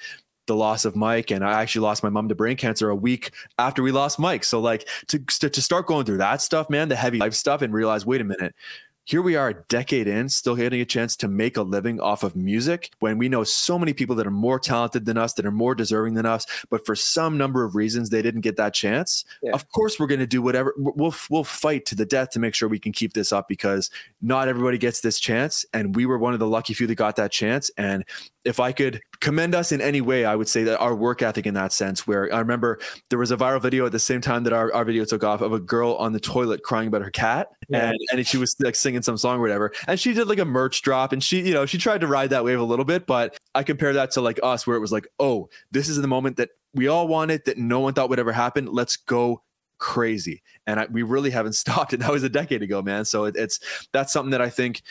the 0.48 0.56
loss 0.56 0.86
of 0.86 0.96
Mike, 0.96 1.32
and 1.32 1.44
I 1.44 1.62
actually 1.62 1.84
lost 1.84 2.04
my 2.04 2.10
mom 2.10 2.30
to 2.30 2.36
brain 2.36 2.58
cancer 2.58 2.90
a 2.90 2.96
week 2.96 3.32
after 3.58 3.84
we 3.84 3.92
lost 3.92 4.20
Mike. 4.20 4.44
So 4.44 4.60
like 4.60 4.88
to 5.08 5.20
to 5.20 5.62
start 5.62 5.88
going 5.88 6.06
through 6.06 6.18
that 6.18 6.42
stuff, 6.42 6.70
man, 6.70 6.90
the 6.90 6.96
heavy 6.96 7.20
life 7.20 7.34
stuff, 7.34 7.62
and 7.62 7.74
realize, 7.74 8.06
wait 8.06 8.22
a 8.22 8.26
minute, 8.26 8.56
here 9.04 9.22
we 9.22 9.36
are 9.36 9.50
a 9.50 9.64
decade 9.68 10.08
in, 10.08 10.30
still 10.30 10.56
getting 10.56 10.80
a 10.80 10.86
chance 10.86 11.16
to 11.18 11.28
make 11.28 11.58
a 11.58 11.64
living 11.64 12.00
off 12.00 12.24
of 12.24 12.36
music 12.36 12.92
when 13.00 13.18
we 13.18 13.30
know 13.30 13.44
so 13.44 13.80
many 13.80 13.94
people 13.94 14.16
that 14.16 14.28
are 14.28 14.32
more 14.32 14.60
talented 14.60 15.06
than 15.06 15.18
us, 15.18 15.34
that 15.34 15.46
are 15.46 15.52
more 15.52 15.74
deserving 15.74 16.14
than 16.14 16.26
us, 16.26 16.46
but 16.70 16.86
for 16.86 16.96
some 16.96 17.38
number 17.38 17.64
of 17.64 17.76
reasons 17.76 18.10
they 18.10 18.22
didn't 18.22 18.42
get 18.42 18.58
that 18.58 18.74
chance. 18.74 19.26
Yeah. 19.42 19.52
Of 19.54 19.70
course, 19.72 20.00
we're 20.00 20.08
going 20.08 20.20
to 20.20 20.28
do 20.28 20.42
whatever. 20.42 20.74
We'll 20.78 21.16
we'll 21.30 21.44
fight 21.44 21.86
to 21.88 21.96
the 21.96 22.06
death 22.06 22.30
to 22.32 22.40
make 22.40 22.54
sure 22.54 22.70
we 22.70 22.80
can 22.80 22.92
keep 22.92 23.14
this 23.14 23.34
up 23.34 23.48
because 23.48 23.90
not 24.22 24.48
everybody 24.48 24.78
gets 24.78 25.02
this 25.02 25.20
chance, 25.20 25.66
and 25.74 25.96
we 25.96 26.06
were 26.06 26.18
one 26.18 26.34
of 26.34 26.40
the 26.40 26.48
lucky 26.48 26.74
few 26.74 26.88
that 26.88 26.96
got 26.96 27.16
that 27.16 27.32
chance. 27.32 27.72
And 27.78 28.06
if 28.46 28.60
I 28.60 28.72
could 28.72 29.02
commend 29.22 29.56
us 29.56 29.72
in 29.72 29.80
any 29.80 30.02
way, 30.02 30.26
I 30.26 30.36
would 30.36 30.50
say 30.50 30.64
that 30.64 30.80
our 30.80 30.96
work 30.96 31.22
ethic 31.22 31.46
in 31.46 31.54
that 31.54 31.72
sense, 31.72 32.06
where 32.06 32.34
I 32.34 32.40
remember 32.40 32.80
there 33.10 33.20
was 33.20 33.32
a 33.32 33.38
viral 33.38 33.62
video 33.62 33.86
at 33.86 33.92
the 33.92 34.00
same 34.00 34.20
time 34.20 34.44
that 34.44 34.52
our, 34.52 34.74
our 34.74 34.84
video 34.84 35.06
took 35.06 35.24
off 35.24 35.42
of 35.42 35.54
a 35.54 35.60
girl 35.60 35.94
on 35.96 36.12
the 36.12 36.20
toilet 36.20 36.64
crying 36.64 36.88
about 36.88 37.04
her 37.04 37.12
cat. 37.12 37.50
Yeah. 37.70 37.92
And, 37.92 38.00
and 38.12 38.28
she 38.28 38.38
was 38.38 38.56
like 38.60 38.76
singing 38.76 39.04
some 39.04 39.18
song 39.18 39.38
or 39.38 39.42
whatever. 39.42 39.72
And 39.88 40.00
she 40.00 40.14
did 40.14 40.28
like 40.28 40.40
a 40.40 40.46
merch 40.46 40.82
drop 40.82 41.14
and 41.14 41.24
she, 41.24 41.42
you 41.42 41.54
know, 41.54 41.66
she 41.66 41.78
tried 41.78 42.02
to 42.02 42.08
ride 42.08 42.32
that 42.32 42.44
wave 42.44 42.60
a 42.60 42.64
little 42.64 42.84
bit. 42.84 43.06
But 43.06 43.38
I 43.56 43.64
compare 43.64 43.94
that 43.94 44.12
to 44.12 44.22
like 44.22 44.40
us, 44.44 44.66
where 44.66 44.76
it 44.76 44.82
was 44.82 44.92
like, 44.92 45.08
oh, 45.20 45.50
this 45.72 45.88
is 45.88 46.02
the 46.02 46.08
moment 46.08 46.38
that 46.38 46.50
we 46.74 46.88
all 46.88 47.08
wanted 47.08 47.46
that 47.46 47.58
no 47.58 47.80
one 47.80 47.94
thought 47.94 48.10
would 48.10 48.20
ever 48.20 48.32
happen. 48.32 48.66
Let's 48.66 48.98
go 48.98 49.44
crazy. 49.78 50.42
And 50.66 50.80
I, 50.80 50.88
we 50.90 51.04
really 51.04 51.30
haven't 51.30 51.54
stopped. 51.56 51.94
And 51.94 52.02
that 52.02 52.12
was 52.12 52.24
a 52.24 52.30
decade 52.30 52.64
ago, 52.64 52.82
man. 52.82 53.06
So 53.06 53.26
it, 53.26 53.36
it's 53.36 53.60
that's 53.94 54.12
something 54.12 54.32
that 54.32 54.42
I 54.42 54.50
think 54.50 54.82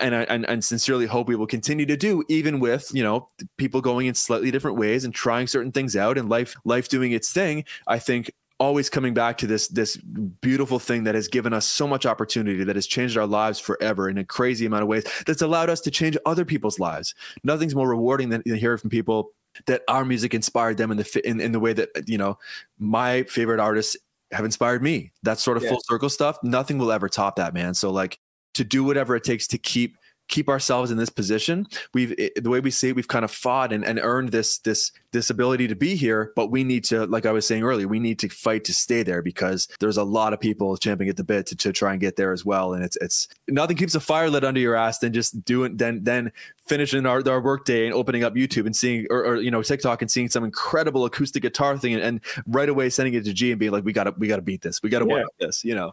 and 0.00 0.14
I 0.14 0.22
and, 0.22 0.48
and 0.48 0.64
sincerely 0.64 1.06
hope 1.06 1.26
we 1.28 1.36
will 1.36 1.46
continue 1.46 1.86
to 1.86 1.96
do, 1.96 2.22
even 2.28 2.60
with 2.60 2.90
you 2.94 3.02
know 3.02 3.28
people 3.56 3.80
going 3.80 4.06
in 4.06 4.14
slightly 4.14 4.50
different 4.50 4.76
ways 4.76 5.04
and 5.04 5.14
trying 5.14 5.46
certain 5.46 5.72
things 5.72 5.96
out 5.96 6.18
and 6.18 6.28
life 6.28 6.54
life 6.64 6.88
doing 6.88 7.12
its 7.12 7.32
thing. 7.32 7.64
I 7.86 7.98
think 7.98 8.30
always 8.60 8.90
coming 8.90 9.14
back 9.14 9.38
to 9.38 9.46
this 9.46 9.66
this 9.68 9.96
beautiful 9.96 10.78
thing 10.78 11.04
that 11.04 11.14
has 11.14 11.26
given 11.26 11.52
us 11.52 11.66
so 11.66 11.88
much 11.88 12.04
opportunity 12.04 12.62
that 12.62 12.76
has 12.76 12.86
changed 12.86 13.16
our 13.16 13.26
lives 13.26 13.58
forever 13.58 14.08
in 14.08 14.18
a 14.18 14.24
crazy 14.24 14.66
amount 14.66 14.82
of 14.82 14.88
ways 14.88 15.04
that's 15.26 15.42
allowed 15.42 15.70
us 15.70 15.80
to 15.80 15.90
change 15.90 16.16
other 16.26 16.44
people's 16.44 16.78
lives 16.78 17.14
nothing's 17.42 17.74
more 17.74 17.88
rewarding 17.88 18.28
than, 18.28 18.42
hearing 18.44 18.76
from 18.76 18.90
people 18.90 19.32
that 19.66 19.82
our 19.88 20.04
music 20.04 20.34
inspired 20.34 20.76
them 20.76 20.90
in 20.90 20.98
the 20.98 21.22
in, 21.24 21.40
in 21.40 21.52
the 21.52 21.58
way 21.58 21.72
that 21.72 21.88
you 22.06 22.18
know 22.18 22.38
my 22.78 23.22
favorite 23.24 23.60
artists 23.60 23.96
have 24.30 24.44
inspired 24.44 24.82
me 24.82 25.10
that 25.22 25.38
sort 25.38 25.56
of 25.56 25.62
yeah. 25.62 25.70
full 25.70 25.80
circle 25.84 26.10
stuff 26.10 26.38
nothing 26.42 26.76
will 26.76 26.92
ever 26.92 27.08
top 27.08 27.36
that 27.36 27.54
man 27.54 27.72
so 27.72 27.90
like 27.90 28.18
to 28.60 28.64
do 28.64 28.84
whatever 28.84 29.16
it 29.16 29.24
takes 29.24 29.46
to 29.46 29.56
keep 29.56 29.96
keep 30.28 30.48
ourselves 30.48 30.90
in 30.90 30.96
this 30.96 31.10
position. 31.10 31.66
We've 31.92 32.14
the 32.36 32.50
way 32.50 32.60
we 32.60 32.70
see 32.70 32.90
it, 32.90 32.94
we've 32.94 33.08
kind 33.08 33.24
of 33.24 33.30
fought 33.30 33.72
and, 33.72 33.84
and 33.84 33.98
earned 33.98 34.30
this 34.30 34.58
this 34.58 34.92
this 35.12 35.28
ability 35.28 35.66
to 35.68 35.74
be 35.74 35.96
here, 35.96 36.32
but 36.36 36.52
we 36.52 36.62
need 36.62 36.84
to, 36.84 37.04
like 37.06 37.26
I 37.26 37.32
was 37.32 37.46
saying 37.46 37.64
earlier, 37.64 37.88
we 37.88 37.98
need 37.98 38.20
to 38.20 38.28
fight 38.28 38.62
to 38.64 38.72
stay 38.72 39.02
there 39.02 39.22
because 39.22 39.66
there's 39.80 39.96
a 39.96 40.04
lot 40.04 40.32
of 40.32 40.38
people 40.38 40.76
champing 40.76 41.08
at 41.08 41.16
the 41.16 41.24
bit 41.24 41.46
to, 41.46 41.56
to 41.56 41.72
try 41.72 41.90
and 41.90 42.00
get 42.00 42.14
there 42.14 42.32
as 42.32 42.44
well. 42.44 42.74
And 42.74 42.84
it's 42.84 42.96
it's 43.00 43.28
nothing 43.48 43.76
keeps 43.76 43.96
a 43.96 44.00
fire 44.00 44.30
lit 44.30 44.44
under 44.44 44.60
your 44.60 44.76
ass 44.76 44.98
than 44.98 45.12
just 45.12 45.44
doing 45.44 45.76
then 45.76 46.04
then 46.04 46.32
finishing 46.66 47.06
our, 47.06 47.28
our 47.28 47.40
work 47.40 47.64
day 47.64 47.86
and 47.86 47.94
opening 47.94 48.22
up 48.22 48.34
YouTube 48.34 48.66
and 48.66 48.76
seeing 48.76 49.06
or, 49.10 49.24
or 49.24 49.36
you 49.36 49.50
know 49.50 49.62
TikTok 49.62 50.00
and 50.02 50.10
seeing 50.10 50.28
some 50.28 50.44
incredible 50.44 51.04
acoustic 51.04 51.42
guitar 51.42 51.76
thing 51.76 51.94
and, 51.94 52.02
and, 52.02 52.20
right 52.46 52.68
away 52.68 52.88
sending 52.90 53.14
it 53.14 53.24
to 53.24 53.32
G 53.32 53.50
and 53.50 53.58
being 53.58 53.72
like, 53.72 53.84
we 53.84 53.92
gotta 53.92 54.14
we 54.16 54.28
gotta 54.28 54.42
beat 54.42 54.62
this, 54.62 54.82
we 54.82 54.90
gotta 54.90 55.06
yeah. 55.06 55.14
work 55.14 55.28
this, 55.40 55.64
you 55.64 55.74
know. 55.74 55.92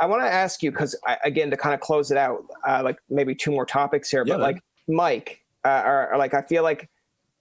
I 0.00 0.06
want 0.06 0.22
to 0.22 0.30
ask 0.30 0.62
you 0.62 0.70
because 0.70 0.96
again 1.24 1.50
to 1.50 1.56
kind 1.56 1.74
of 1.74 1.80
close 1.80 2.10
it 2.10 2.16
out, 2.18 2.44
uh, 2.66 2.82
like 2.84 2.98
maybe 3.08 3.34
two 3.34 3.50
more 3.50 3.66
topics 3.66 4.10
here, 4.10 4.24
Yeah, 4.26 4.34
but 4.34 4.40
man. 4.40 4.52
like 4.54 4.62
Mike, 4.88 5.40
uh, 5.64 5.82
or, 5.84 6.12
or, 6.12 6.18
like 6.18 6.34
I 6.34 6.42
feel 6.42 6.62
like 6.62 6.88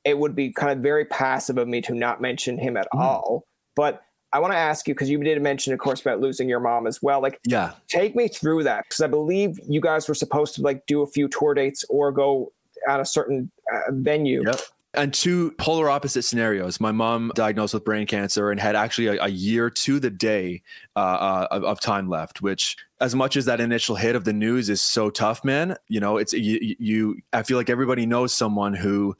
it 0.05 0.17
would 0.17 0.35
be 0.35 0.51
kind 0.51 0.71
of 0.71 0.79
very 0.79 1.05
passive 1.05 1.57
of 1.57 1.67
me 1.67 1.81
to 1.81 1.93
not 1.95 2.21
mention 2.21 2.57
him 2.57 2.77
at 2.77 2.87
Mhm. 2.93 2.99
all. 3.01 3.43
But 3.75 4.01
I 4.33 4.39
want 4.39 4.51
to 4.53 4.57
ask 4.57 4.87
you 4.87 4.93
because 4.93 5.09
you 5.09 5.17
did 5.23 5.41
mention, 5.41 5.73
of 5.73 5.79
course, 5.79 6.01
about 6.01 6.19
losing 6.19 6.49
your 6.49 6.59
mom 6.59 6.87
as 6.87 7.01
well. 7.01 7.21
Like, 7.21 7.39
Yeah. 7.45 7.73
take 7.87 8.15
me 8.15 8.27
through 8.27 8.63
that 8.63 8.83
because 8.85 9.01
I 9.01 9.07
believe 9.07 9.59
you 9.67 9.79
guys 9.79 10.07
were 10.07 10.15
supposed 10.15 10.55
to 10.55 10.61
like 10.61 10.85
do 10.87 11.01
a 11.03 11.07
few 11.07 11.27
tour 11.27 11.53
dates 11.53 11.85
or 11.89 12.11
go 12.11 12.51
at 12.89 12.99
a 12.99 13.05
certain 13.05 13.51
uh, 13.73 13.91
venue. 13.91 14.43
Yep. 14.45 14.59
And 14.95 15.11
two 15.13 15.51
polar 15.57 15.89
opposite 15.89 16.21
scenarios. 16.21 16.79
My 16.79 16.91
mom 16.91 17.31
diagnosed 17.33 17.73
with 17.73 17.83
brain 17.83 18.05
cancer 18.05 18.51
and 18.51 18.59
had 18.59 18.75
actually 18.75 19.07
a, 19.07 19.23
a 19.23 19.27
year 19.27 19.69
to 19.71 19.99
the 19.99 20.11
day 20.11 20.61
uh, 20.95 20.99
uh, 20.99 21.47
of, 21.49 21.63
of 21.63 21.79
time 21.79 22.07
left. 22.09 22.41
Which, 22.41 22.77
as 23.01 23.15
much 23.15 23.35
as 23.35 23.45
that 23.45 23.59
initial 23.59 23.95
hit 23.95 24.15
of 24.15 24.23
the 24.23 24.33
news 24.33 24.69
is 24.69 24.81
so 24.81 25.09
tough, 25.09 25.43
man, 25.43 25.75
you 25.87 25.99
know, 25.99 26.17
it's 26.17 26.33
you. 26.33 26.75
you 26.77 27.17
I 27.33 27.41
feel 27.41 27.57
like 27.57 27.71
everybody 27.71 28.05
knows 28.05 28.33
someone 28.33 28.75
who 28.75 29.15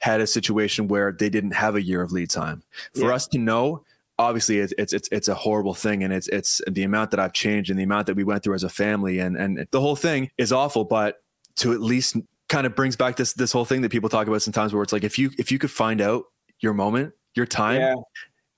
had 0.00 0.20
a 0.20 0.26
situation 0.26 0.88
where 0.88 1.10
they 1.10 1.30
didn't 1.30 1.52
have 1.52 1.74
a 1.74 1.82
year 1.82 2.02
of 2.02 2.12
lead 2.12 2.30
time. 2.30 2.62
For 2.94 3.08
Yeah. 3.08 3.14
us 3.14 3.26
to 3.28 3.38
know, 3.38 3.84
obviously, 4.18 4.58
it's, 4.58 4.74
it's 4.76 4.92
it's 4.92 5.08
it's 5.10 5.28
a 5.28 5.34
horrible 5.34 5.74
thing, 5.74 6.04
and 6.04 6.12
it's 6.12 6.28
it's 6.28 6.60
the 6.70 6.82
amount 6.82 7.12
that 7.12 7.20
I've 7.20 7.32
changed 7.32 7.70
and 7.70 7.78
the 7.78 7.84
amount 7.84 8.08
that 8.08 8.14
we 8.16 8.24
went 8.24 8.42
through 8.42 8.56
as 8.56 8.62
a 8.62 8.68
family, 8.68 9.20
and 9.20 9.36
and 9.38 9.66
the 9.70 9.80
whole 9.80 9.96
thing 9.96 10.30
is 10.36 10.52
awful. 10.52 10.84
But 10.84 11.22
to 11.56 11.72
at 11.72 11.80
least 11.80 12.16
kind 12.48 12.66
of 12.66 12.74
brings 12.74 12.96
back 12.96 13.16
this 13.16 13.32
this 13.34 13.52
whole 13.52 13.64
thing 13.64 13.82
that 13.82 13.90
people 13.90 14.08
talk 14.08 14.26
about 14.26 14.42
sometimes 14.42 14.72
where 14.72 14.82
it's 14.82 14.92
like 14.92 15.04
if 15.04 15.18
you 15.18 15.30
if 15.38 15.52
you 15.52 15.58
could 15.58 15.70
find 15.70 16.00
out 16.00 16.24
your 16.60 16.74
moment 16.74 17.12
your 17.34 17.46
time 17.46 17.80
Yeah. 17.80 17.94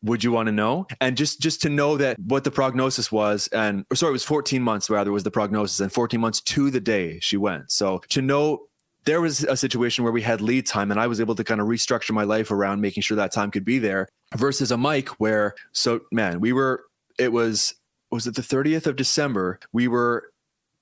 would 0.03 0.25
you 0.25 0.33
want 0.33 0.47
to 0.47 0.53
know? 0.53 0.87
And 1.01 1.17
just 1.17 1.41
just 1.41 1.61
to 1.63 1.69
know 1.69 1.97
that 1.99 2.19
what 2.19 2.45
the 2.45 2.51
prognosis 2.51 3.11
was 3.13 3.49
and 3.49 3.85
or 3.91 3.97
sorry 3.97 4.11
it 4.11 4.13
was 4.13 4.25
14 4.25 4.63
months 4.63 4.89
rather 4.89 5.13
was 5.13 5.25
the 5.25 5.31
prognosis 5.31 5.81
and 5.81 5.93
14 5.93 6.21
months 6.21 6.41
to 6.43 6.71
the 6.71 6.81
day 6.81 7.19
she 7.21 7.37
went. 7.37 7.71
So 7.71 7.99
to 8.11 8.23
know 8.23 8.63
there 9.05 9.21
was 9.21 9.45
a 9.45 9.57
situation 9.57 10.05
where 10.05 10.13
we 10.13 10.21
had 10.23 10.41
lead 10.43 10.67
time 10.67 10.91
and 10.91 11.01
i 11.01 11.07
was 11.07 11.21
able 11.21 11.35
to 11.35 11.43
kind 11.43 11.59
of 11.61 11.67
restructure 11.67 12.13
my 12.13 12.23
life 12.25 12.51
around 12.51 12.83
making 12.83 13.03
sure 13.03 13.17
that 13.17 13.33
time 13.33 13.51
could 13.51 13.65
be 13.65 13.79
there 13.79 14.07
versus 14.37 14.71
a 14.71 14.77
mike 14.77 15.09
where 15.19 15.55
so 15.73 16.01
man 16.13 16.39
we 16.39 16.53
were 16.53 16.85
it 17.19 17.33
was 17.33 17.75
was 18.11 18.27
it 18.27 18.35
the 18.35 18.43
30th 18.43 18.87
of 18.87 18.97
december? 18.97 19.59
We 19.73 19.89
were 19.89 20.33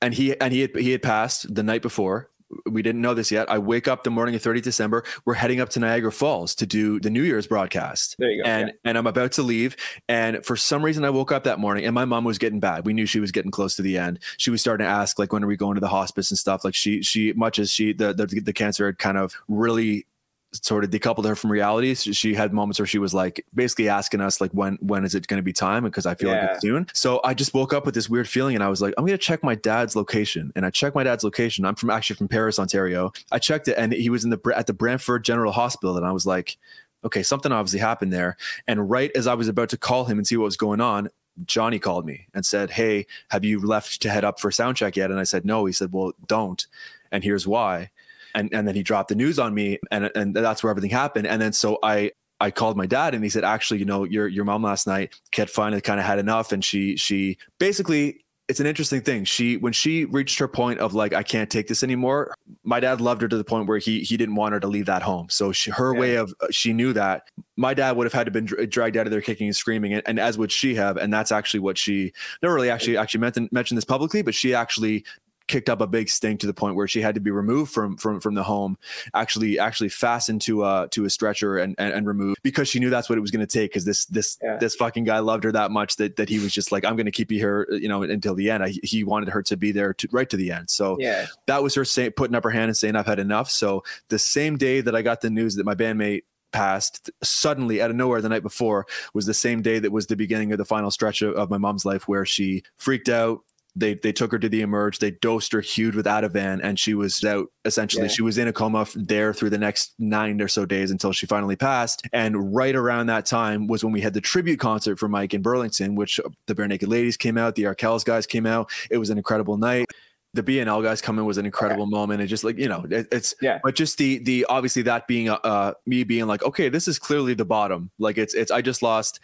and 0.03 0.15
he 0.15 0.39
and 0.41 0.53
he 0.53 0.61
had 0.63 0.77
he 0.77 0.91
had 0.93 1.03
passed 1.03 1.55
the 1.55 1.63
night 1.63 1.83
before 1.83 2.29
we 2.67 2.83
didn't 2.83 3.01
know 3.01 3.15
this 3.15 3.31
yet. 3.31 3.51
I 3.51 3.59
wake 3.59 3.89
up 3.89 4.05
the 4.05 4.11
morning 4.11 4.35
of 4.35 4.43
30 4.43 4.61
December. 4.61 5.05
We're 5.25 5.35
heading 5.35 5.61
up 5.61 5.69
to 5.71 5.81
Niagara 5.81 6.13
Falls 6.13 6.55
to 6.57 6.67
do 6.67 7.01
the 7.01 7.11
New 7.11 7.23
Year's 7.23 7.47
broadcast. 7.47 8.17
There 8.19 8.31
you 8.31 8.43
go. 8.43 8.49
And 8.49 8.73
and 8.85 8.97
I'm 8.97 9.07
about 9.07 9.33
to 9.33 9.43
leave. 9.43 9.77
And 10.09 10.45
for 10.45 10.57
some 10.57 10.85
reason 10.85 11.05
I 11.05 11.11
woke 11.11 11.33
up 11.33 11.45
that 11.45 11.59
morning 11.59 11.85
and 11.85 11.95
my 11.95 12.05
mom 12.05 12.25
was 12.25 12.39
getting 12.39 12.61
bad. 12.61 12.87
We 12.87 12.93
knew 12.93 13.07
she 13.07 13.21
was 13.21 13.33
getting 13.33 13.51
close 13.51 13.77
to 13.77 13.83
the 13.83 13.99
end. 13.99 14.21
She 14.37 14.51
was 14.51 14.61
starting 14.61 14.87
to 14.87 14.91
ask, 14.91 15.19
like, 15.19 15.33
when 15.33 15.45
are 15.45 15.49
we 15.49 15.57
going 15.57 15.75
to 15.75 15.81
the 15.81 15.89
hospice 15.89 16.31
and 16.31 16.39
stuff? 16.39 16.65
Like 16.65 16.75
she 16.75 17.03
she 17.03 17.33
much 17.35 17.59
as 17.59 17.71
she 17.71 17.93
the 17.93 18.13
the, 18.13 18.27
the 18.27 18.53
cancer 18.53 18.87
had 18.87 18.99
kind 18.99 19.19
of 19.19 19.35
really 19.49 20.07
sort 20.53 20.85
of 20.85 20.91
decoupled 20.91 21.25
her 21.27 21.35
from 21.35 21.53
reality. 21.53 21.95
So 21.95 22.13
she 22.13 22.35
had 22.35 22.53
moments 22.53 22.79
where 22.79 22.87
she 22.87 22.99
was 22.99 23.13
like 23.13 23.45
basically 23.55 23.89
asking 23.89 24.21
us 24.21 24.41
like 24.41 24.51
when 24.53 24.79
when 24.81 25.05
is 25.05 25.15
it 25.15 25.27
going 25.27 25.39
to 25.39 25.43
be 25.43 25.53
time? 25.53 25.85
Because 25.85 26.07
I 26.07 26.15
feel 26.15 26.31
like 26.31 26.51
it's 26.51 26.63
soon. 26.63 26.87
So 26.95 27.21
I 27.25 27.35
just 27.35 27.53
woke 27.55 27.73
up 27.73 27.85
with 27.85 27.95
this 27.95 28.09
weird 28.09 28.29
feeling 28.29 28.55
and 28.55 28.65
I 28.65 28.69
was 28.69 28.81
like, 28.81 28.95
I'm 28.97 29.05
gonna 29.05 29.19
check 29.19 29.43
my 29.43 29.55
dad's 29.55 29.95
location. 29.95 30.53
And 30.57 30.65
I 30.65 30.71
checked 30.71 30.95
my 30.95 31.05
dad's 31.05 31.25
location. 31.25 31.65
I'm 31.65 31.75
from 31.75 31.91
actually 31.91 32.17
from 32.17 32.29
Paris, 32.29 32.59
Ontario. 32.59 33.13
I 33.31 33.39
checked 33.39 33.69
it 33.69 33.77
and 33.77 33.93
he 33.93 34.11
was 34.11 34.25
in 34.25 34.31
the 34.31 34.53
at 34.57 34.67
the 34.67 34.75
Brantford 34.75 35.25
General 35.25 35.53
Hospital. 35.53 35.97
And 35.97 36.07
I 36.07 36.13
was 36.13 36.27
like, 36.27 36.57
okay, 37.05 37.23
something 37.23 37.53
obviously 37.53 37.81
happened 37.81 38.13
there. 38.13 38.37
And 38.67 38.89
right 38.89 39.11
as 39.15 39.27
I 39.27 39.35
was 39.35 39.49
about 39.49 39.69
to 39.71 39.77
call 39.77 40.07
him 40.07 40.19
and 40.19 40.27
see 40.27 40.37
what 40.37 40.45
was 40.45 40.57
going 40.57 40.81
on, 40.81 41.11
Gianni 41.45 41.79
called 41.79 42.07
me 42.07 42.27
and 42.35 42.45
said, 42.45 42.71
Hey, 42.71 43.07
have 43.31 43.45
you 43.45 43.61
left 43.61 44.03
to 44.03 44.11
head 44.11 44.25
up 44.25 44.41
for 44.41 44.51
sound 44.51 44.77
check 44.77 44.97
yet? 44.97 45.11
And 45.11 45.21
I 45.21 45.25
said, 45.25 45.45
No. 45.45 45.67
He 45.67 45.73
said, 45.73 45.93
Well, 45.93 46.13
don't. 46.27 46.67
And 47.13 47.25
here's 47.25 47.47
why 47.47 47.91
and 48.35 48.53
and 48.53 48.67
then 48.67 48.75
he 48.75 48.83
dropped 48.83 49.09
the 49.09 49.15
news 49.15 49.39
on 49.39 49.55
me 49.55 49.79
and 49.91 50.11
and 50.15 50.35
that's 50.35 50.63
where 50.63 50.71
everything 50.71 50.91
happened 50.91 51.27
and 51.27 51.41
then 51.41 51.53
so 51.53 51.79
i 51.83 52.11
I 52.41 52.51
called 52.51 52.77
my 52.77 52.87
dad 52.87 53.15
and 53.15 53.25
he 53.25 53.31
said, 53.31 53.43
actually, 53.45 53.81
you 53.81 53.85
know, 53.85 54.05
your 54.05 54.29
your 54.29 54.45
mom 54.45 54.63
last 54.63 54.87
night 54.87 55.13
had 55.33 55.51
finally 55.51 55.81
kind 55.81 55.99
of 55.99 56.07
had 56.07 56.19
enough. 56.19 56.53
And 56.53 56.65
she 56.65 56.97
she 56.97 57.37
basically 57.59 58.25
it's 58.49 58.61
an 58.61 58.67
interesting 58.67 59.03
thing. 59.03 59.25
She 59.25 59.57
when 59.59 59.73
she 59.75 60.07
reached 60.07 60.39
her 60.39 60.49
point 60.49 60.79
of 60.79 60.95
like, 60.95 61.13
I 61.13 61.23
can't 61.23 61.51
take 61.51 61.69
this 61.69 61.83
anymore, 61.83 62.35
my 62.65 62.81
dad 62.81 63.01
loved 63.01 63.21
her 63.23 63.29
to 63.29 63.37
the 63.37 63.45
point 63.45 63.69
where 63.69 63.79
he 63.79 64.01
he 64.01 64.17
didn't 64.17 64.37
want 64.37 64.55
her 64.55 64.61
to 64.61 64.67
leave 64.69 64.87
that 64.87 65.03
home. 65.03 65.29
So 65.29 65.53
she 65.53 65.71
her 65.71 65.93
Yeah. 65.93 66.01
way 66.01 66.15
of 66.15 66.33
uh, 66.41 66.47
she 66.51 66.73
knew 66.73 66.93
that 66.95 67.25
my 67.57 67.75
dad 67.75 67.97
would 67.97 68.05
have 68.07 68.13
had 68.13 68.25
to 68.25 68.31
been 68.31 68.47
dragged 68.47 68.97
out 68.97 69.07
of 69.07 69.11
there 69.11 69.21
kicking 69.21 69.49
and 69.49 69.57
screaming, 69.57 69.93
and, 69.93 70.03
and 70.07 70.19
as 70.19 70.39
would 70.39 70.53
she 70.53 70.77
have. 70.77 70.97
And 70.97 71.13
that's 71.13 71.33
actually 71.33 71.61
what 71.61 71.77
she 71.77 72.13
never 72.43 72.55
really 72.55 72.71
actually 72.71 72.97
actually 72.97 73.21
mentioned 73.21 73.51
mentioned 73.53 73.77
this 73.77 73.85
publicly, 73.85 74.23
but 74.23 74.35
she 74.35 74.55
actually 74.55 75.05
kicked 75.49 75.69
up 75.69 75.81
a 75.81 75.87
big 75.87 76.09
stink 76.09 76.41
to 76.41 76.47
the 76.47 76.55
point 76.55 76.77
where 76.77 76.87
she 76.87 77.01
had 77.01 77.15
to 77.15 77.21
be 77.21 77.31
removed 77.31 77.73
from 77.73 77.97
from 77.97 78.21
from 78.21 78.35
the 78.35 78.43
home 78.43 78.79
actually 79.15 79.59
actually 79.59 79.89
fastened 79.89 80.41
to 80.43 80.65
a 80.65 80.87
to 80.91 81.05
a 81.05 81.11
stretcher 81.11 81.59
and 81.59 81.75
and, 81.79 81.93
and 81.93 82.07
removed 82.07 82.39
because 82.43 82.69
she 82.69 82.79
knew 82.79 82.91
that's 82.91 83.09
what 83.09 83.19
it 83.19 83.21
was 83.21 83.31
going 83.31 83.45
to 83.45 83.53
take 83.53 83.71
because 83.71 83.85
this 83.85 84.05
this 84.07 84.39
Yeah. 84.43 84.59
this 84.59 84.75
fucking 84.77 85.05
guy 85.05 85.19
loved 85.19 85.45
her 85.45 85.53
that 85.53 85.71
much 85.71 85.97
that 85.97 86.17
that 86.17 86.29
he 86.29 86.39
was 86.39 86.53
just 86.53 86.71
like 86.71 86.85
i'm 86.85 86.97
going 86.97 87.07
to 87.07 87.13
keep 87.13 87.33
you 87.33 87.39
here 87.39 87.67
uh, 87.73 87.75
you 87.77 87.89
know 87.89 88.03
until 88.03 88.35
the 88.35 88.51
end 88.51 88.63
I, 88.63 88.75
he 88.83 89.05
wanted 89.05 89.31
her 89.31 89.43
to 89.45 89.57
be 89.57 89.73
there 89.73 89.95
to 89.95 90.09
right 90.13 90.29
to 90.31 90.37
the 90.37 90.53
end 90.53 90.71
so 90.71 90.97
yeah. 91.01 91.27
that 91.47 91.63
was 91.63 91.75
her 91.75 91.85
saying 91.85 92.13
putting 92.13 92.37
up 92.37 92.45
her 92.45 92.51
hand 92.51 92.67
and 92.67 92.77
saying 92.77 92.95
i've 92.95 93.07
had 93.07 93.19
enough 93.19 93.51
so 93.51 93.83
the 94.09 94.19
same 94.19 94.57
day 94.59 94.81
that 94.83 94.95
i 94.95 95.03
got 95.03 95.23
the 95.23 95.31
news 95.31 95.57
that 95.57 95.65
my 95.67 95.75
bandmate 95.75 96.23
passed 96.53 97.11
suddenly 97.23 97.81
out 97.83 97.91
of 97.91 97.97
nowhere 97.97 98.21
the 98.23 98.29
night 98.29 98.43
before 98.43 98.87
was 99.13 99.27
the 99.27 99.35
same 99.35 99.61
day 99.63 99.79
that 99.79 99.93
was 99.93 100.07
the 100.07 100.17
beginning 100.17 100.51
of 100.53 100.59
the 100.59 100.65
final 100.65 100.91
stretch 100.91 101.21
of, 101.23 101.35
of 101.35 101.51
my 101.51 101.59
mom's 101.59 101.85
life 101.85 102.09
where 102.09 102.25
she 102.25 102.63
freaked 102.77 103.09
out 103.09 103.41
they 103.79 103.95
they 103.95 104.13
took 104.13 104.33
her 104.33 104.39
to 104.39 104.49
the 104.49 104.61
emerge 104.61 104.99
they 104.99 105.11
dosed 105.11 105.53
her 105.53 105.61
huge 105.61 105.95
with 105.95 106.07
ativan 106.07 106.61
and 106.63 106.79
she 106.79 106.95
was 106.95 107.23
out 107.25 107.47
essentially 107.65 108.05
Yeah. 108.05 108.09
she 108.09 108.23
was 108.23 108.39
in 108.39 108.49
a 108.49 108.53
coma 108.53 108.87
there 108.95 109.33
through 109.33 109.51
the 109.51 109.59
next 109.59 109.95
nine 109.99 110.41
or 110.41 110.49
so 110.49 110.65
days 110.67 110.91
until 110.91 111.13
she 111.13 111.27
finally 111.27 111.57
passed 111.57 112.03
and 112.13 112.55
right 112.55 112.75
around 112.75 113.07
that 113.07 113.27
time 113.27 113.67
was 113.67 113.85
when 113.85 113.93
we 113.93 114.01
had 114.01 114.15
the 114.15 114.21
tribute 114.21 114.59
concert 114.59 114.99
for 114.99 115.09
mike 115.09 115.35
in 115.35 115.43
burlington 115.43 115.95
which 115.95 116.21
the 116.47 116.55
Barenaked 116.55 116.89
Ladies 116.89 117.17
came 117.17 117.39
out 117.39 117.55
the 117.55 117.65
arkells 117.65 118.05
guys 118.05 118.27
came 118.27 118.47
out 118.47 118.71
it 118.91 118.99
was 118.99 119.11
an 119.11 119.19
incredible 119.19 119.57
night 119.57 119.87
the 120.35 120.43
BNL 120.43 120.83
guys 120.83 121.01
coming 121.01 121.25
was 121.25 121.39
an 121.39 121.47
incredible 121.47 121.87
moment. 121.87 122.21
And 122.21 122.29
just 122.29 122.45
like, 122.45 122.59
you 122.59 122.69
know, 122.69 122.85
it, 122.91 123.09
it's, 123.11 123.35
Yeah. 123.41 123.61
but 123.65 123.75
just 123.75 123.97
the, 123.97 124.19
the, 124.19 124.45
obviously 124.51 124.83
that 124.83 125.09
being, 125.09 125.31
uh, 125.31 125.37
uh, 125.43 125.73
me 125.87 126.05
being 126.05 126.27
like, 126.27 126.43
okay, 126.43 126.69
this 126.69 126.87
is 126.87 126.99
clearly 126.99 127.33
the 127.33 127.47
bottom. 127.47 127.91
Like 127.99 128.19
it's, 128.19 128.35
it's, 128.35 128.51
I 128.51 128.61
just 128.61 128.83
lost 128.83 129.21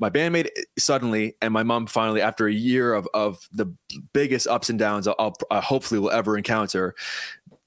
my 0.00 0.10
bandmate 0.10 0.48
suddenly 0.78 1.36
and 1.40 1.52
my 1.52 1.62
mom 1.62 1.86
finally, 1.86 2.20
after 2.20 2.46
a 2.46 2.52
year 2.52 2.94
of, 2.94 3.06
of 3.14 3.48
the 3.52 3.72
biggest 4.12 4.46
ups 4.46 4.70
and 4.70 4.78
downs 4.78 5.06
I'll, 5.06 5.14
I'll 5.18 5.36
uh, 5.50 5.60
hopefully 5.60 6.00
will 6.00 6.10
ever 6.10 6.36
encounter. 6.36 6.94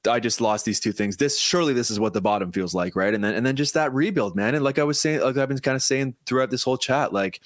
I 0.10 0.20
just 0.20 0.42
lost 0.42 0.66
these 0.66 0.82
two 0.82 0.92
things. 0.92 1.16
This 1.16 1.40
surely 1.40 1.72
this 1.72 1.90
is 1.90 2.00
what 2.00 2.14
the 2.14 2.22
bottom 2.22 2.52
feels 2.52 2.74
like, 2.74 2.96
right? 2.96 3.14
And 3.14 3.24
then 3.24 3.36
and 3.36 3.46
then 3.46 3.56
just 3.56 3.74
that 3.76 3.94
rebuild, 3.94 4.36
man. 4.36 4.56
And 4.56 4.64
like 4.64 4.80
I 4.80 4.84
was 4.84 5.00
saying, 5.00 5.22
like 5.22 5.38
I've 5.38 5.48
been 5.48 5.60
kind 5.60 5.76
of 5.76 5.84
saying 5.84 6.16
throughout 6.26 6.50
this 6.50 6.64
whole 6.64 6.78
chat, 6.78 7.14
like 7.14 7.40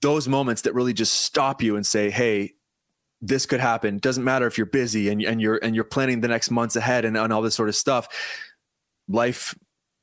those 0.00 0.28
moments 0.28 0.62
that 0.62 0.74
really 0.74 0.92
just 0.92 1.22
stop 1.22 1.60
you 1.60 1.74
and 1.74 1.84
say, 1.84 2.10
"Hey, 2.10 2.54
this 3.20 3.46
could 3.46 3.60
happen. 3.60 3.98
Doesn't 3.98 4.22
matter 4.22 4.46
if 4.46 4.58
you're 4.58 4.66
busy 4.66 5.08
and 5.08 5.22
and 5.22 5.40
you're 5.40 5.58
and 5.62 5.74
you're 5.74 5.84
planning 5.84 6.20
the 6.20 6.28
next 6.28 6.50
months 6.50 6.76
ahead 6.76 7.04
and, 7.04 7.16
and 7.16 7.32
all 7.32 7.42
this 7.42 7.54
sort 7.54 7.68
of 7.68 7.74
stuff. 7.74 8.06
Life, 9.08 9.54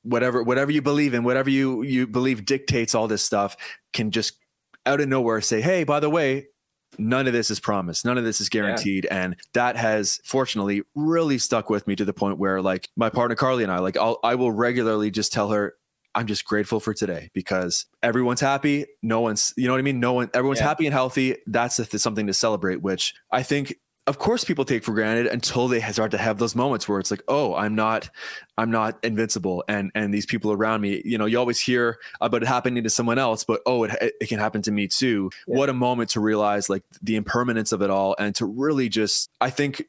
whatever 0.03 0.43
whatever 0.43 0.71
you 0.71 0.81
believe 0.81 1.13
in, 1.13 1.23
whatever 1.23 1.49
you 1.49 1.83
you 1.83 2.07
believe 2.07 2.45
dictates 2.45 2.95
all 2.95 3.07
this 3.07 3.23
stuff, 3.23 3.55
can 3.93 4.11
just 4.11 4.37
out 4.85 4.99
of 5.01 5.07
nowhere 5.07 5.41
say, 5.41 5.61
"Hey, 5.61 5.83
by 5.83 5.99
the 5.99 6.09
way." 6.09 6.47
None 6.97 7.25
of 7.25 7.31
this 7.31 7.49
is 7.49 7.61
promised. 7.61 8.03
None 8.03 8.17
of 8.17 8.25
this 8.25 8.41
is 8.41 8.49
guaranteed. 8.49 9.07
And 9.09 9.37
that 9.53 9.77
has 9.77 10.19
fortunately 10.25 10.81
really 10.93 11.37
stuck 11.37 11.69
with 11.69 11.87
me 11.87 11.95
to 11.95 12.03
the 12.03 12.11
point 12.11 12.37
where 12.37 12.61
like 12.61 12.89
my 12.97 13.09
partner 13.09 13.33
Carly 13.33 13.63
and 13.63 13.71
I, 13.71 13.79
like 13.79 13.95
I'll 13.95 14.19
I 14.25 14.35
will 14.35 14.51
regularly 14.51 15.09
just 15.09 15.31
tell 15.31 15.51
her, 15.51 15.75
I'm 16.15 16.27
just 16.27 16.43
grateful 16.43 16.81
for 16.81 16.93
today 16.93 17.29
because 17.33 17.85
everyone's 18.03 18.41
happy. 18.41 18.87
No 19.01 19.21
one's, 19.21 19.53
you 19.55 19.67
know 19.67 19.71
what 19.73 19.79
I 19.79 19.83
mean? 19.83 20.01
No 20.01 20.11
one, 20.11 20.29
everyone's 20.33 20.59
Yeah. 20.59 20.67
happy 20.67 20.85
and 20.85 20.93
healthy. 20.93 21.37
That's 21.47 21.79
a, 21.79 21.97
something 21.97 22.27
to 22.27 22.33
celebrate, 22.33 22.81
which 22.81 23.13
I 23.31 23.41
think, 23.43 23.75
of 24.07 24.17
course, 24.17 24.43
people 24.43 24.65
take 24.65 24.83
for 24.83 24.93
granted 24.93 25.27
until 25.27 25.67
they 25.67 25.79
start 25.79 26.11
to 26.11 26.17
have 26.17 26.39
those 26.39 26.55
moments 26.55 26.89
where 26.89 26.99
it's 26.99 27.11
like, 27.11 27.21
oh, 27.27 27.53
I'm 27.53 27.75
not, 27.75 28.09
I'm 28.57 28.71
not 28.71 28.97
invincible, 29.03 29.63
and 29.67 29.91
and 29.93 30.11
these 30.11 30.25
people 30.25 30.51
around 30.51 30.81
me, 30.81 31.01
you 31.05 31.17
know, 31.19 31.25
you 31.25 31.37
always 31.37 31.59
hear 31.59 31.97
about 32.19 32.41
it 32.41 32.47
happening 32.47 32.83
to 32.83 32.89
someone 32.89 33.19
else, 33.19 33.43
but 33.43 33.61
oh, 33.65 33.83
it 33.83 34.15
it 34.19 34.27
can 34.27 34.39
happen 34.39 34.63
to 34.63 34.71
me 34.71 34.87
too. 34.87 35.29
Yeah. 35.47 35.57
What 35.57 35.69
a 35.69 35.73
moment 35.73 36.09
to 36.11 36.19
realize 36.19 36.67
like 36.69 36.83
the 37.01 37.15
impermanence 37.15 37.71
of 37.71 37.83
it 37.83 37.91
all, 37.91 38.15
and 38.17 38.33
to 38.35 38.45
really 38.45 38.89
just, 38.89 39.29
I 39.39 39.51
think 39.51 39.85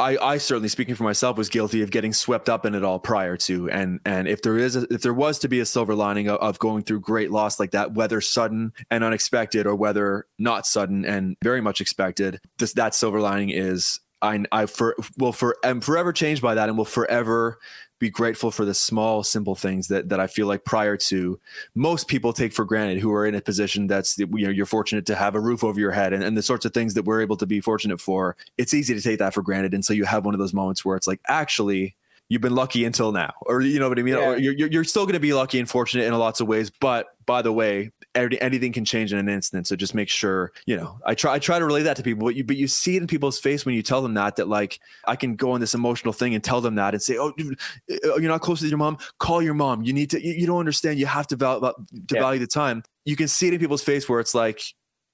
I, 0.00 0.32
I 0.32 0.38
certainly 0.38 0.68
speaking 0.68 0.94
for 0.94 1.04
myself 1.04 1.36
was 1.36 1.48
guilty 1.48 1.82
of 1.82 1.90
getting 1.90 2.12
swept 2.12 2.48
up 2.48 2.64
in 2.64 2.74
it 2.74 2.82
all 2.82 2.98
prior 2.98 3.36
to. 3.36 3.70
And 3.70 4.00
and 4.04 4.26
if 4.26 4.42
there 4.42 4.56
is 4.56 4.74
a, 4.74 4.86
if 4.90 5.02
there 5.02 5.14
was 5.14 5.38
to 5.40 5.48
be 5.48 5.60
a 5.60 5.66
silver 5.66 5.94
lining 5.94 6.28
of, 6.28 6.38
of 6.40 6.58
going 6.58 6.82
through 6.82 7.00
great 7.00 7.30
loss 7.30 7.60
like 7.60 7.72
that 7.72 7.92
whether 7.92 8.20
sudden 8.20 8.72
and 8.90 9.04
unexpected 9.04 9.66
or 9.66 9.74
whether 9.76 10.26
not 10.38 10.66
sudden 10.66 11.04
and 11.04 11.36
very 11.44 11.60
much 11.60 11.80
expected 11.80 12.40
this 12.58 12.72
that 12.72 12.94
silver 12.94 13.20
lining 13.20 13.50
is 13.50 14.00
I 14.22 14.42
I 14.50 14.66
for 14.66 14.96
will 15.18 15.32
for 15.32 15.56
am 15.62 15.80
forever 15.80 16.12
changed 16.12 16.42
by 16.42 16.54
that 16.54 16.68
and 16.68 16.78
will 16.78 16.84
forever 16.84 17.58
be 18.00 18.10
grateful 18.10 18.50
for 18.50 18.64
the 18.64 18.74
small 18.74 19.22
simple 19.22 19.54
things 19.54 19.86
that 19.88 20.08
that 20.08 20.18
I 20.18 20.26
feel 20.26 20.48
like 20.48 20.64
prior 20.64 20.96
to 20.96 21.38
most 21.74 22.08
people 22.08 22.32
take 22.32 22.52
for 22.52 22.64
granted 22.64 22.98
who 22.98 23.12
are 23.12 23.26
in 23.26 23.34
a 23.36 23.40
position 23.40 23.86
that's 23.86 24.18
you 24.18 24.26
know 24.26 24.48
you're 24.48 24.66
fortunate 24.66 25.06
to 25.06 25.14
have 25.14 25.36
a 25.36 25.40
roof 25.40 25.62
over 25.62 25.78
your 25.78 25.92
head 25.92 26.12
and, 26.12 26.24
and 26.24 26.36
the 26.36 26.42
sorts 26.42 26.64
of 26.64 26.72
things 26.72 26.94
that 26.94 27.04
we're 27.04 27.20
able 27.20 27.36
to 27.36 27.46
be 27.46 27.60
fortunate 27.60 28.00
for 28.00 28.36
it's 28.58 28.74
easy 28.74 28.94
to 28.94 29.02
take 29.02 29.20
that 29.20 29.34
for 29.34 29.42
granted. 29.42 29.74
And 29.74 29.84
so 29.84 29.92
you 29.92 30.06
have 30.06 30.24
one 30.24 30.34
of 30.34 30.40
those 30.40 30.54
moments 30.54 30.84
where 30.84 30.96
it's 30.96 31.06
like 31.06 31.20
actually 31.28 31.94
you've 32.30 32.40
been 32.40 32.54
lucky 32.54 32.84
until 32.86 33.12
now 33.12 33.34
or 33.42 33.60
you 33.60 33.78
know 33.78 33.88
what 33.90 33.98
I 33.98 34.02
mean? 34.02 34.14
Yeah. 34.14 34.30
or 34.30 34.38
you're, 34.38 34.68
you're 34.68 34.84
still 34.84 35.04
going 35.04 35.12
to 35.14 35.20
be 35.20 35.34
lucky 35.34 35.58
and 35.58 35.68
fortunate 35.68 36.04
in 36.06 36.14
lots 36.18 36.40
of 36.40 36.48
ways 36.48 36.70
but 36.80 37.08
by 37.26 37.42
the 37.42 37.52
way 37.52 37.90
every- 38.14 38.40
anything 38.40 38.72
can 38.72 38.84
change 38.84 39.12
in 39.12 39.18
an 39.18 39.28
instant 39.28 39.66
so 39.66 39.76
just 39.76 39.94
make 39.94 40.08
sure 40.08 40.52
you 40.64 40.76
know 40.76 40.98
i 41.04 41.14
try 41.14 41.34
i 41.34 41.38
try 41.38 41.58
to 41.58 41.64
relay 41.66 41.82
that 41.82 41.96
to 41.96 42.02
people 42.02 42.24
but 42.26 42.34
you 42.34 42.42
but 42.44 42.56
you 42.56 42.66
see 42.66 42.96
it 42.96 43.02
in 43.02 43.06
people's 43.06 43.38
face 43.38 43.66
when 43.66 43.74
you 43.74 43.82
tell 43.82 44.00
them 44.00 44.14
that 44.14 44.36
that 44.36 44.48
like 44.48 44.80
i 45.06 45.14
can 45.14 45.36
go 45.36 45.50
on 45.52 45.60
this 45.60 45.74
emotional 45.74 46.12
thing 46.12 46.34
and 46.34 46.42
tell 46.42 46.60
them 46.60 46.76
that 46.76 46.94
and 46.94 47.02
say 47.02 47.18
oh 47.18 47.32
dude, 47.36 47.58
uh, 47.90 48.16
you're 48.16 48.30
not 48.30 48.40
close 48.40 48.60
to 48.60 48.66
your 48.68 48.78
mom? 48.78 48.96
Call 49.18 49.42
your 49.42 49.54
mom. 49.54 49.82
You 49.82 49.92
need 49.92 50.10
to 50.10 50.24
you, 50.24 50.32
you 50.32 50.46
don't 50.46 50.58
understand. 50.58 50.98
You 50.98 51.06
have 51.06 51.26
to 51.28 51.36
value 51.36 51.60
to 51.60 52.14
Yeah. 52.14 52.20
value 52.20 52.38
the 52.40 52.46
time. 52.46 52.82
You 53.04 53.16
can 53.16 53.28
see 53.28 53.48
it 53.48 53.54
in 53.54 53.60
people's 53.60 53.82
face 53.82 54.08
where 54.08 54.20
it's 54.20 54.34
like 54.34 54.62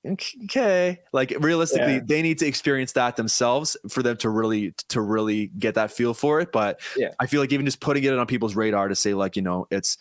okay 0.07 1.01
like 1.13 1.35
realistically 1.41 1.95
Yeah. 1.95 2.01
they 2.05 2.23
need 2.23 2.39
to 2.39 2.47
experience 2.47 2.93
that 2.93 3.17
themselves 3.17 3.77
for 3.89 4.03
them 4.03 4.17
to 4.19 4.31
really 4.31 4.73
to 4.89 5.01
really 5.01 5.49
get 5.59 5.75
that 5.75 5.91
feel 5.91 6.15
for 6.15 6.41
it 6.41 6.53
but 6.53 6.81
Yeah. 6.97 7.11
i 7.21 7.27
feel 7.27 7.41
like 7.41 7.53
even 7.53 7.67
just 7.67 7.81
putting 7.81 8.05
it 8.05 8.13
on 8.17 8.27
people's 8.27 8.55
radar 8.57 8.89
to 8.89 8.95
say 8.95 9.15
like 9.15 9.37
you 9.37 9.43
know 9.43 9.67
it's 9.71 9.99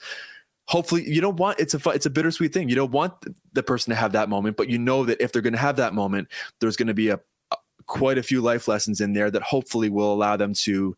hopefully 0.68 1.03
you 1.08 1.22
don't 1.22 1.38
want 1.38 1.60
it's 1.60 1.74
a 1.74 1.89
it's 1.89 2.06
a 2.06 2.10
bittersweet 2.10 2.53
thing 2.53 2.70
you 2.70 2.76
don't 2.76 2.91
want 2.91 3.14
the 3.53 3.64
person 3.64 3.91
to 3.91 3.95
have 3.95 4.12
that 4.14 4.30
moment 4.30 4.58
but 4.58 4.70
you 4.70 4.78
know 4.80 5.06
that 5.06 5.22
if 5.22 5.32
they're 5.32 5.41
going 5.41 5.53
to 5.53 5.60
have 5.60 5.76
that 5.76 5.93
moment 5.93 6.28
there's 6.60 6.76
going 6.76 6.88
to 6.88 6.93
be 6.93 7.10
a, 7.10 7.20
a 7.51 7.56
quite 7.86 8.18
a 8.18 8.24
few 8.24 8.41
life 8.41 8.68
lessons 8.68 8.99
in 9.01 9.14
there 9.14 9.30
that 9.30 9.43
hopefully 9.43 9.89
will 9.89 10.12
allow 10.12 10.36
them 10.36 10.53
to 10.53 10.95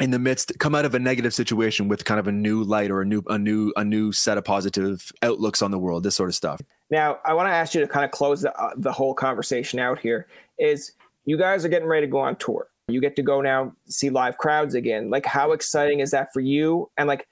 in 0.00 0.10
the 0.10 0.18
midst 0.18 0.52
come 0.58 0.74
out 0.74 0.84
of 0.84 0.94
a 0.94 0.98
negative 0.98 1.34
situation 1.34 1.86
with 1.88 2.04
kind 2.04 2.18
of 2.18 2.26
a 2.26 2.32
new 2.32 2.62
light 2.62 2.90
or 2.90 3.02
a 3.02 3.04
new 3.04 3.22
a 3.28 3.38
new 3.38 3.72
a 3.76 3.84
new 3.84 4.10
set 4.12 4.38
of 4.38 4.44
positive 4.44 5.12
outlooks 5.22 5.60
on 5.60 5.70
the 5.70 5.78
world 5.78 6.02
this 6.02 6.14
sort 6.16 6.28
of 6.28 6.34
stuff 6.34 6.60
Now, 6.92 7.20
I 7.24 7.32
want 7.32 7.48
to 7.48 7.52
ask 7.52 7.74
you 7.74 7.80
to 7.80 7.88
kind 7.88 8.04
of 8.04 8.10
close 8.10 8.42
the, 8.42 8.54
uh, 8.54 8.74
the 8.76 8.92
whole 8.92 9.14
conversation 9.14 9.78
out 9.78 9.98
here. 9.98 10.26
Is 10.58 10.92
you 11.24 11.38
guys 11.38 11.64
are 11.64 11.70
getting 11.70 11.88
ready 11.88 12.06
to 12.06 12.10
go 12.10 12.18
on 12.18 12.36
tour. 12.36 12.68
You 12.86 13.00
get 13.00 13.16
to 13.16 13.22
go 13.22 13.40
now 13.40 13.72
see 13.88 14.10
live 14.10 14.36
crowds 14.36 14.74
again. 14.74 15.08
Like, 15.08 15.24
how 15.24 15.52
exciting 15.52 16.00
is 16.00 16.10
that 16.10 16.34
for 16.34 16.40
you? 16.40 16.90
And 16.98 17.08
like, 17.08 17.26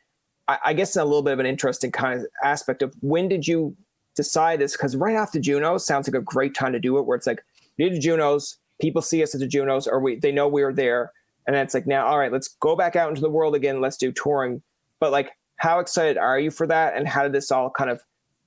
I, 0.48 0.58
I 0.64 0.72
guess 0.72 0.96
a 0.96 1.04
little 1.04 1.22
bit 1.22 1.34
of 1.34 1.40
an 1.40 1.46
interesting 1.46 1.92
kind 1.92 2.20
of 2.20 2.26
aspect 2.42 2.80
of 2.80 2.94
when 3.02 3.28
did 3.28 3.46
you 3.46 3.76
decide 4.16 4.60
this? 4.60 4.72
Because 4.72 4.96
right 4.96 5.14
after 5.14 5.38
Junos 5.38 5.84
sounds 5.84 6.08
like 6.08 6.18
a 6.18 6.24
great 6.24 6.54
time 6.54 6.72
to 6.72 6.80
do 6.80 6.96
it. 6.96 7.04
Where 7.04 7.18
it's 7.18 7.26
like, 7.26 7.44
did 7.78 8.00
Junos, 8.00 8.56
people 8.80 9.02
see 9.02 9.22
us 9.22 9.34
at 9.34 9.40
the 9.40 9.46
Junos, 9.46 9.86
or 9.86 10.00
we 10.00 10.16
they 10.16 10.32
know 10.32 10.48
we 10.48 10.64
were 10.64 10.72
there, 10.72 11.12
and 11.46 11.54
then 11.54 11.62
it's 11.62 11.74
like 11.74 11.86
now, 11.86 12.06
all 12.06 12.18
right, 12.18 12.32
let's 12.32 12.48
go 12.48 12.76
back 12.76 12.96
out 12.96 13.10
into 13.10 13.20
the 13.20 13.28
world 13.28 13.54
again. 13.54 13.82
Let's 13.82 13.98
do 13.98 14.10
touring. 14.10 14.62
But 15.00 15.12
like, 15.12 15.32
how 15.56 15.80
excited 15.80 16.16
are 16.16 16.40
you 16.40 16.50
for 16.50 16.66
that? 16.66 16.96
And 16.96 17.06
how 17.06 17.24
did 17.24 17.32
this 17.32 17.52
all 17.52 17.68
kind 17.68 17.90
of 17.90 18.00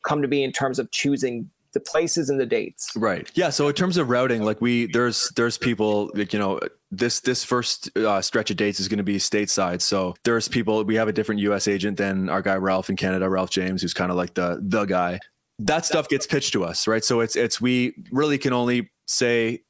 come 0.04 0.22
to 0.22 0.28
be 0.28 0.44
in 0.44 0.52
terms 0.52 0.80
of 0.80 0.92
choosing 0.92 1.50
the 1.74 1.80
places 1.80 2.30
and 2.30 2.40
the 2.40 2.46
dates? 2.46 2.92
Right. 2.96 3.30
Yeah. 3.34 3.50
So 3.50 3.68
in 3.68 3.74
terms 3.74 3.98
of 3.98 4.10
routing, 4.10 4.44
like 4.44 4.62
we 4.62 4.88
there's 4.88 5.30
there's 5.36 5.58
people 5.58 6.12
like 6.14 6.34
you 6.34 6.40
know 6.40 6.60
this 6.92 7.20
this 7.20 7.44
first 7.44 7.96
uh, 7.98 8.22
stretch 8.22 8.52
of 8.52 8.58
dates 8.58 8.80
is 8.80 8.88
going 8.88 8.98
to 8.98 9.04
be 9.04 9.18
stateside. 9.18 9.82
So 9.82 10.16
there's 10.24 10.48
people 10.48 10.84
we 10.84 10.96
have 10.96 11.08
a 11.08 11.14
different 11.14 11.42
U.S. 11.42 11.68
agent 11.68 11.98
than 11.98 12.30
our 12.30 12.42
guy 12.42 12.56
Ralph 12.56 12.90
in 12.90 12.96
Canada, 12.96 13.30
Ralph 13.30 13.50
James, 13.50 13.82
who's 13.82 13.94
kind 13.94 14.12
of 14.12 14.18
like 14.18 14.36
the 14.36 14.60
the 14.62 14.86
guy. 14.86 15.20
That 15.60 15.86
stuff 15.86 16.10
gets 16.10 16.26
pitched 16.26 16.54
to 16.54 16.64
us, 16.64 16.88
right? 16.88 17.04
So 17.04 17.20
it's 17.20 17.36
it's 17.36 17.60
we 17.60 17.96
really 18.12 18.38
can 18.38 18.54
only 18.54 18.92
say 19.06 19.64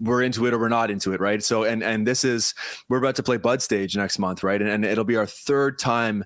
we're 0.00 0.22
into 0.22 0.46
it 0.46 0.52
or 0.52 0.58
we're 0.58 0.68
not 0.68 0.90
into 0.90 1.12
it, 1.12 1.20
right? 1.20 1.42
So 1.42 1.64
and 1.64 1.82
and 1.82 2.06
this 2.06 2.24
is 2.24 2.54
we're 2.88 2.98
about 2.98 3.16
to 3.16 3.22
play 3.22 3.36
Bud 3.36 3.62
Stage 3.62 3.96
next 3.96 4.18
month, 4.18 4.42
right? 4.42 4.60
And, 4.60 4.70
and 4.70 4.84
it'll 4.84 5.04
be 5.04 5.16
our 5.16 5.26
third 5.26 5.78
time 5.78 6.24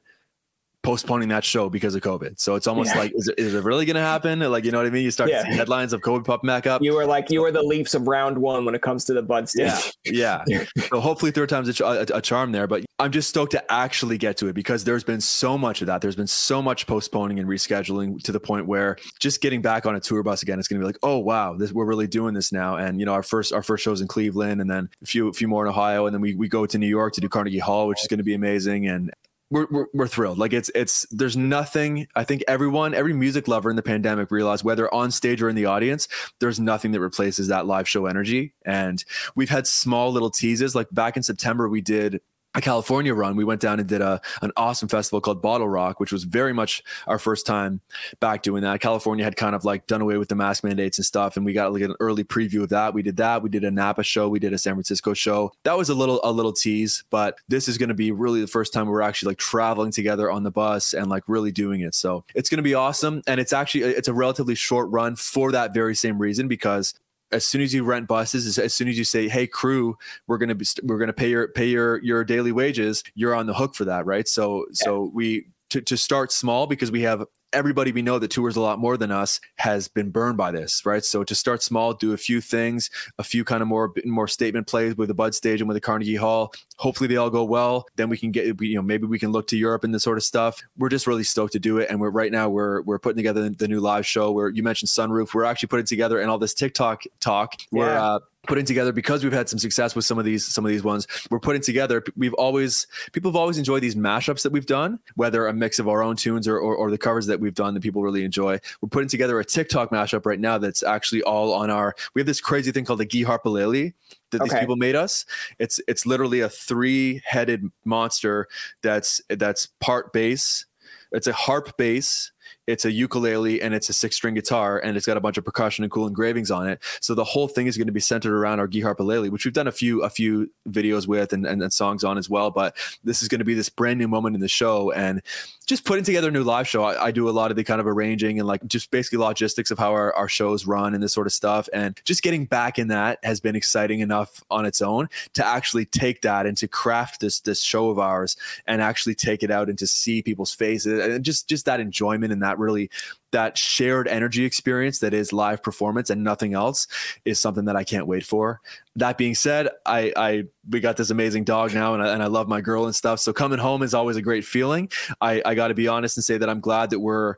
postponing 0.83 1.29
that 1.29 1.45
show 1.45 1.69
because 1.71 1.95
of 1.95 2.03
COVID. 2.03 2.41
So 2.41 2.55
it's 2.57 2.67
almost 2.67 2.95
Yeah. 2.95 3.01
like, 3.03 3.13
is 3.15 3.29
it, 3.29 3.39
is 3.39 3.55
it 3.55 3.63
really 3.65 3.85
going 3.87 3.95
to 3.97 4.01
happen? 4.03 4.41
Like, 4.41 4.65
you 4.65 4.73
know 4.73 4.79
what 4.79 4.87
I 4.87 4.91
mean? 4.91 5.05
You 5.05 5.11
start 5.11 5.31
Yeah. 5.31 5.43
to 5.45 5.51
see 5.53 5.57
headlines 5.57 5.93
of 5.93 6.01
COVID 6.01 6.25
popping 6.25 6.49
back 6.49 6.67
up. 6.67 6.83
You 6.83 6.95
were 6.95 7.07
like 7.07 7.31
you 7.31 7.41
were 7.41 7.53
the 7.53 7.63
Leafs 7.63 7.95
of 7.95 8.09
round 8.09 8.37
one 8.39 8.65
when 8.65 8.75
it 8.75 8.83
comes 8.83 9.05
to 9.07 9.15
the 9.15 9.23
Bud 9.23 9.49
stage. 9.49 9.93
Yeah, 10.05 10.43
yeah. 10.47 10.65
So 10.91 11.01
hopefully 11.01 11.31
third 11.31 11.49
time's 11.49 11.81
a, 11.81 11.85
a, 11.85 12.07
a 12.17 12.21
charm 12.21 12.53
there. 12.53 12.67
But 12.67 12.85
I'm 12.99 13.13
just 13.13 13.29
stoked 13.29 13.53
to 13.53 13.73
actually 13.73 14.19
get 14.19 14.37
to 14.39 14.49
it 14.49 14.55
because 14.55 14.85
there's 14.85 15.05
been 15.05 15.21
so 15.21 15.57
much 15.57 15.81
of 15.81 15.87
that. 15.87 16.01
There's 16.03 16.17
been 16.17 16.27
so 16.27 16.61
much 16.61 16.87
postponing 16.87 17.39
and 17.39 17.49
rescheduling 17.49 18.23
to 18.25 18.33
the 18.33 18.41
point 18.41 18.67
where 18.67 18.97
just 19.21 19.41
getting 19.41 19.63
back 19.63 19.87
on 19.87 19.95
a 19.95 20.01
tour 20.01 20.23
bus 20.23 20.43
again, 20.43 20.59
it's 20.59 20.69
going 20.69 20.81
to 20.81 20.85
be 20.85 20.87
like, 20.87 20.99
oh 21.03 21.19
wow, 21.19 21.55
this, 21.57 21.73
we're 21.73 21.87
really 21.87 22.07
doing 22.09 22.35
this 22.35 22.53
now. 22.53 22.77
And 22.77 22.99
you 23.01 23.07
know, 23.07 23.13
our 23.13 23.23
first 23.23 23.53
our 23.53 23.63
first 23.63 23.85
shows 23.85 24.01
in 24.01 24.09
Cleveland, 24.09 24.61
and 24.61 24.69
then 24.71 24.89
a 25.03 25.07
few 25.07 25.29
a 25.29 25.33
few 25.33 25.47
more 25.49 25.65
in 25.65 25.71
Ohio, 25.71 26.07
and 26.07 26.15
then 26.15 26.21
we 26.21 26.35
we 26.35 26.49
go 26.49 26.67
to 26.67 26.79
New 26.79 26.89
York 26.89 27.15
to 27.15 27.21
do 27.21 27.29
Carnegie 27.29 27.59
Hall, 27.59 27.87
which 27.89 28.01
is 28.01 28.09
going 28.09 28.19
to 28.19 28.25
be 28.25 28.35
amazing. 28.35 28.87
And 28.89 29.11
we're, 29.53 29.67
we're, 29.71 29.87
we're 29.93 30.09
thrilled. 30.09 30.39
Like 30.39 30.55
it's 30.55 30.71
it's 30.75 31.07
there's 31.11 31.37
nothing. 31.37 32.07
I 32.17 32.25
think 32.25 32.43
everyone, 32.49 32.95
every 32.95 33.13
music 33.13 33.47
lover 33.47 33.69
in 33.69 33.77
the 33.77 33.83
pandemic 33.83 34.31
realized 34.31 34.65
whether 34.65 34.93
on 34.93 35.11
stage 35.11 35.43
or 35.43 35.51
in 35.51 35.55
the 35.55 35.67
audience, 35.67 36.09
there's 36.41 36.59
nothing 36.59 36.93
that 36.93 37.01
replaces 37.01 37.49
that 37.49 37.67
live 37.67 37.87
show 37.87 38.07
energy. 38.07 38.55
And 38.65 39.05
we've 39.37 39.51
had 39.51 39.67
small 39.67 40.11
little 40.11 40.31
teases. 40.31 40.75
Like 40.75 40.89
back 40.91 41.19
in 41.19 41.23
September, 41.23 41.69
we 41.69 41.83
did 41.83 42.23
a 42.55 42.61
California 42.61 43.15
run. 43.15 43.37
We 43.37 43.45
went 43.45 43.61
down 43.61 43.81
and 43.81 43.89
did 43.89 44.01
a 44.01 44.21
an 44.43 44.53
awesome 44.57 44.89
festival 44.89 45.21
called 45.21 45.41
Bottle 45.41 45.69
Rock, 45.69 46.01
which 46.01 46.13
was 46.13 46.25
very 46.25 46.53
much 46.53 46.83
our 47.07 47.19
first 47.19 47.47
time 47.47 47.81
back 48.21 48.43
doing 48.43 48.63
that. 48.63 48.81
California 48.81 49.25
had 49.25 49.37
kind 49.37 49.55
of 49.55 49.65
like 49.65 49.87
done 49.87 50.01
away 50.01 50.19
with 50.19 50.29
the 50.29 50.35
mask 50.35 50.65
mandates 50.65 50.99
and 50.99 51.05
stuff, 51.05 51.37
and 51.37 51.47
we 51.47 51.53
got 51.53 51.73
like 51.73 51.83
an 51.83 51.95
early 52.01 52.25
preview 52.25 52.63
of 52.63 52.69
that. 52.71 52.95
We 52.95 53.03
did 53.03 53.17
that. 53.17 53.43
We 53.43 53.49
did 53.49 53.65
a 53.65 53.71
Napa 53.71 54.03
show. 54.03 54.29
We 54.29 54.39
did 54.39 54.53
a 54.53 54.59
San 54.59 54.75
Francisco 54.75 55.15
show. 55.15 55.53
That 55.65 55.79
was 55.79 55.89
a 55.89 55.95
little 55.95 56.21
a 56.25 56.33
little 56.33 56.53
tease, 56.53 57.05
but 57.11 57.39
this 57.49 57.69
is 57.69 57.79
going 57.79 57.89
to 57.89 57.95
be 57.95 58.13
really 58.13 58.41
the 58.41 58.47
first 58.47 58.73
time 58.73 58.87
we're 58.87 59.03
actually 59.03 59.31
like 59.31 59.39
traveling 59.39 59.91
together 59.91 60.31
on 60.31 60.43
the 60.43 60.51
bus 60.51 60.93
and 60.93 61.09
like 61.09 61.25
really 61.27 61.53
doing 61.53 61.81
it. 61.81 61.95
So 61.95 62.25
it's 62.35 62.51
going 62.51 62.59
to 62.59 62.63
be 62.63 62.75
awesome, 62.75 63.23
and 63.27 63.41
it's 63.41 63.53
actually 63.53 63.85
it's 63.85 64.09
a 64.09 64.15
relatively 64.15 64.55
short 64.55 64.91
run 64.91 65.17
for 65.17 65.53
that 65.53 65.73
very 65.73 65.95
same 65.95 66.19
reason 66.19 66.49
because 66.49 66.95
as 67.33 67.47
soon 67.47 67.61
as 67.61 67.73
you 67.73 67.85
rent 67.85 68.07
buses, 68.07 68.59
as, 68.59 68.75
soon 68.75 68.89
as 68.89 68.99
you 68.99 69.05
say, 69.05 69.29
"Hey, 69.29 69.47
crew, 69.47 69.97
we're 70.27 70.39
gonna 70.39 70.55
be 70.55 70.67
we're 70.83 70.99
gonna 70.99 71.13
pay 71.13 71.31
your 71.31 71.49
pay 71.49 71.69
your 71.69 72.03
your 72.03 72.25
daily 72.25 72.53
wages," 72.53 73.03
you're 73.15 73.35
on 73.35 73.47
the 73.47 73.55
hook 73.55 73.75
for 73.75 73.85
that, 73.87 74.07
right? 74.07 74.29
So 74.29 74.67
so 74.73 75.11
we 75.15 75.47
to 75.71 75.81
to 75.81 75.97
start 75.97 76.33
small 76.33 76.67
because 76.67 76.91
we 76.91 77.03
have 77.03 77.25
everybody 77.53 77.93
we 77.93 78.03
know 78.03 78.19
that 78.19 78.31
tours 78.31 78.57
a 78.57 78.61
lot 78.61 78.79
more 78.79 78.97
than 78.97 79.11
us 79.11 79.41
has 79.57 79.89
been 79.89 80.11
burned 80.11 80.37
by 80.37 80.51
this, 80.51 80.85
right? 80.87 81.05
So 81.05 81.25
to 81.25 81.35
start 81.35 81.63
small, 81.63 81.95
do 81.95 82.13
a 82.13 82.17
few 82.17 82.41
things, 82.41 82.91
a 83.19 83.25
few 83.25 83.45
kind 83.45 83.63
of 83.63 83.69
more 83.69 83.93
more 84.05 84.29
statement 84.29 84.67
plays 84.67 84.97
with 84.97 85.09
the 85.09 85.15
Bud 85.15 85.35
Stage 85.35 85.61
and 85.61 85.69
with 85.69 85.77
the 85.77 85.81
Carnegie 85.81 86.17
Hall. 86.17 86.53
Hopefully 86.79 87.09
they 87.09 87.17
all 87.17 87.31
go 87.31 87.45
well. 87.45 87.87
Then 87.97 88.09
we 88.09 88.17
can 88.19 88.31
get 88.31 88.61
you 88.61 88.75
know 88.75 88.83
maybe 88.83 89.07
we 89.07 89.19
can 89.19 89.33
look 89.33 89.47
to 89.49 89.57
Europe 89.57 89.85
and 89.85 89.95
this 89.95 90.03
sort 90.03 90.19
of 90.19 90.25
stuff. 90.25 90.61
We're 90.77 90.89
just 90.89 91.07
really 91.07 91.25
stoked 91.25 91.53
to 91.53 91.59
do 91.59 91.79
it, 91.79 91.91
and 91.91 92.01
we're 92.01 92.11
right 92.11 92.33
now 92.33 92.49
we're 92.49 92.83
we're 92.83 92.99
putting 92.99 93.17
together 93.17 93.49
the 93.49 93.69
new 93.69 93.81
live 93.81 94.07
show 94.07 94.31
where 94.33 94.49
you 94.49 94.63
mentioned 94.63 94.89
Sunroof. 94.89 95.35
We're 95.35 95.45
actually 95.45 95.69
putting 95.69 95.87
together 95.87 96.21
and 96.21 96.31
all 96.31 96.39
this 96.39 96.55
TikTok 96.55 97.03
talk. 97.21 97.55
We're 97.71 97.87
Yeah. 97.87 98.05
uh, 98.05 98.19
putting 98.47 98.65
together 98.65 98.93
because 98.93 99.23
we've 99.23 99.33
had 99.33 99.49
some 99.49 99.59
success 99.59 99.95
with 99.95 100.05
some 100.05 100.19
of 100.19 100.25
these 100.25 100.47
some 100.47 100.65
of 100.65 100.71
these 100.71 100.83
ones 100.83 101.07
we're 101.31 101.39
putting 101.39 101.63
together 101.63 102.03
we've 102.17 102.35
always 102.35 102.87
people 103.13 103.31
have 103.31 103.37
always 103.37 103.57
enjoyed 103.57 103.83
these 103.83 103.95
mashups 103.95 104.43
that 104.43 104.51
we've 104.51 104.67
done 104.67 104.99
whether 105.15 105.47
a 105.47 105.53
mix 105.53 105.79
of 105.79 105.89
our 105.89 106.03
own 106.03 106.17
tunes 106.17 106.49
or, 106.49 106.59
or, 106.59 106.75
or 106.75 106.91
the 106.91 106.99
covers 106.99 107.27
that 107.27 107.41
we've 107.41 107.55
done 107.55 107.75
that 107.75 107.83
people 107.83 108.03
really 108.03 108.25
enjoy. 108.25 108.59
We're 108.81 108.89
putting 108.89 109.09
together 109.09 109.39
a 109.39 109.45
tiktok 109.45 109.91
mashup 109.91 110.27
right 110.27 110.41
now 110.41 110.59
that's 110.59 110.83
actually 110.83 111.23
all 111.23 111.53
on 111.53 111.71
our 111.71 111.95
we 112.15 112.21
have 112.21 112.27
this 112.27 112.41
crazy 112.41 112.73
thing 112.73 112.85
called 112.85 113.01
the 113.01 113.07
gi 113.07 113.25
harpalele 113.25 113.93
that 114.31 114.43
these 114.43 114.55
people 114.55 114.77
made 114.77 114.97
us. 114.97 115.25
It's 115.59 115.81
it's 115.87 116.07
literally 116.07 116.41
a 116.41 116.49
three-headed 116.49 117.71
monster 117.85 118.49
that's 118.83 119.21
that's 119.29 119.67
part 119.81 120.13
bass. 120.13 120.67
It's 121.13 121.27
a 121.27 121.33
harp 121.33 121.77
bass 121.77 122.33
it's 122.73 122.87
a 122.87 122.91
ukulele 122.91 123.61
and 123.61 123.75
it's 123.75 123.89
a 123.91 123.93
six 123.93 124.17
string 124.17 124.35
guitar 124.35 124.79
and 124.79 124.97
it's 124.97 125.07
got 125.07 125.19
a 125.19 125.21
bunch 125.21 125.37
of 125.37 125.45
percussion 125.45 125.85
and 125.85 125.91
cool 125.91 126.07
engravings 126.07 126.51
on 126.51 126.67
it. 126.69 126.81
So 127.01 127.15
the 127.15 127.25
whole 127.25 127.49
thing 127.49 127.67
is 127.67 127.77
going 127.77 127.87
to 127.87 127.93
be 127.93 128.01
centered 128.01 128.35
around 128.35 128.61
our 128.61 128.67
gi 128.67 128.81
harpalele 128.81 129.31
which 129.31 129.45
we've 129.45 129.55
done 129.55 129.69
a 129.69 129.73
few 129.73 130.03
a 130.03 130.09
few 130.09 130.51
videos 130.69 131.07
with 131.07 131.33
and, 131.33 131.47
and, 131.47 131.63
and 131.63 131.73
songs 131.73 132.03
on 132.03 132.17
as 132.17 132.31
well 132.31 132.51
but 132.51 132.75
this 133.05 133.21
is 133.21 133.29
going 133.29 133.41
to 133.41 133.45
be 133.45 133.55
this 133.55 133.69
brand 133.69 133.99
new 133.99 134.09
moment 134.09 134.35
in 134.35 134.41
the 134.41 134.49
show 134.49 134.91
and 134.93 135.23
just 135.67 135.85
putting 135.85 136.05
together 136.05 136.29
a 136.29 136.31
new 136.31 136.43
live 136.43 136.67
show. 136.67 136.83
I, 136.83 137.07
I 137.07 137.11
do 137.13 137.29
a 137.29 137.31
lot 137.31 137.51
of 137.51 137.57
the 137.57 137.65
kind 137.65 137.81
of 137.81 137.87
arranging 137.87 138.39
and 138.39 138.47
like 138.47 138.67
just 138.67 138.91
basically 138.91 139.19
logistics 139.19 139.71
of 139.71 139.79
how 139.79 139.93
our, 139.93 140.13
our 140.15 140.29
shows 140.29 140.67
run 140.67 140.95
and 140.95 141.03
this 141.03 141.13
sort 141.13 141.27
of 141.27 141.33
stuff 141.33 141.69
and 141.73 142.01
just 142.05 142.23
getting 142.23 142.47
back 142.47 142.79
in 142.79 142.89
that 142.89 143.19
has 143.23 143.41
been 143.41 143.57
exciting 143.57 144.01
enough 144.01 144.43
on 144.51 144.67
its 144.67 144.83
own 144.83 145.09
to 145.35 145.45
actually 145.45 145.85
take 145.85 146.23
that 146.23 146.47
and 146.47 146.57
to 146.57 146.69
craft 146.69 147.21
this 147.21 147.41
this 147.41 147.63
show 147.63 147.91
of 147.91 147.99
ours 147.99 148.37
and 148.67 148.83
actually 148.83 149.15
take 149.15 149.43
it 149.43 149.51
out 149.51 149.69
and 149.69 149.79
to 149.79 149.87
see 149.87 150.21
people's 150.23 150.53
faces 150.53 150.99
and 150.99 151.25
just 151.25 151.49
just 151.49 151.65
that 151.65 151.81
enjoyment 151.81 152.33
and 152.33 152.43
that 152.43 152.59
really 152.63 152.91
that 153.33 153.59
shared 153.59 154.07
energy 154.09 154.45
experience 154.45 155.01
that 155.01 155.13
is 155.13 155.33
live 155.33 155.63
performance 155.63 156.11
and 156.11 156.23
nothing 156.23 156.55
else 156.55 156.87
is 157.25 157.41
something 157.41 157.65
that 157.65 157.77
I 157.77 157.85
can't 157.85 158.07
wait 158.07 158.25
for. 158.25 158.61
That 158.97 159.19
being 159.19 159.35
said, 159.35 159.69
I, 159.85 160.13
I 160.17 160.45
we 160.69 160.81
got 160.81 160.97
this 160.97 161.11
amazing 161.11 161.45
dog 161.45 161.75
now 161.75 161.95
and 161.95 162.03
I, 162.03 162.13
and 162.13 162.23
I 162.23 162.27
love 162.27 162.49
my 162.49 162.61
girl 162.61 162.85
and 162.85 162.95
stuff. 162.95 163.21
So 163.21 163.33
coming 163.33 163.59
home 163.59 163.83
is 163.83 163.95
always 163.95 164.17
a 164.17 164.23
great 164.23 164.45
feeling. 164.45 164.91
I, 165.21 165.43
I 165.45 165.55
got 165.55 165.69
to 165.69 165.75
be 165.75 165.89
honest 165.89 166.17
and 166.17 166.25
say 166.25 166.39
that 166.39 166.49
I'm 166.49 166.61
glad 166.61 166.91
that 166.91 167.01
we're 167.01 167.37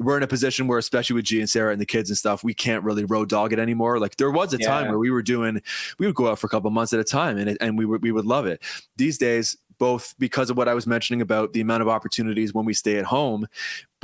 we're 0.00 0.16
in 0.16 0.22
a 0.22 0.28
position 0.28 0.66
where, 0.66 0.78
especially 0.78 1.14
with 1.14 1.24
G 1.24 1.38
and 1.38 1.48
Sarah 1.48 1.72
and 1.72 1.80
the 1.80 1.86
kids 1.86 2.10
and 2.10 2.16
stuff, 2.16 2.42
we 2.42 2.54
can't 2.54 2.82
really 2.82 3.04
road 3.04 3.28
dog 3.28 3.52
it 3.52 3.58
anymore. 3.58 4.00
Like 4.00 4.16
there 4.16 4.30
was 4.30 4.52
a 4.52 4.58
yeah. 4.58 4.66
time 4.66 4.88
where 4.88 4.98
we 4.98 5.10
were 5.10 5.22
doing, 5.22 5.62
we 5.98 6.06
would 6.06 6.16
go 6.16 6.28
out 6.28 6.38
for 6.38 6.46
a 6.46 6.50
couple 6.50 6.70
months 6.70 6.92
at 6.92 7.00
a 7.00 7.04
time, 7.04 7.38
and 7.38 7.50
it, 7.50 7.58
and 7.60 7.78
we 7.78 7.84
would 7.84 8.02
we 8.02 8.10
would 8.10 8.26
love 8.26 8.46
it. 8.46 8.62
These 8.96 9.18
days, 9.18 9.56
both 9.78 10.14
because 10.18 10.50
of 10.50 10.56
what 10.56 10.68
I 10.68 10.74
was 10.74 10.86
mentioning 10.86 11.20
about 11.20 11.52
the 11.52 11.60
amount 11.60 11.82
of 11.82 11.88
opportunities 11.88 12.52
when 12.52 12.64
we 12.64 12.74
stay 12.74 12.96
at 12.96 13.04
home, 13.04 13.46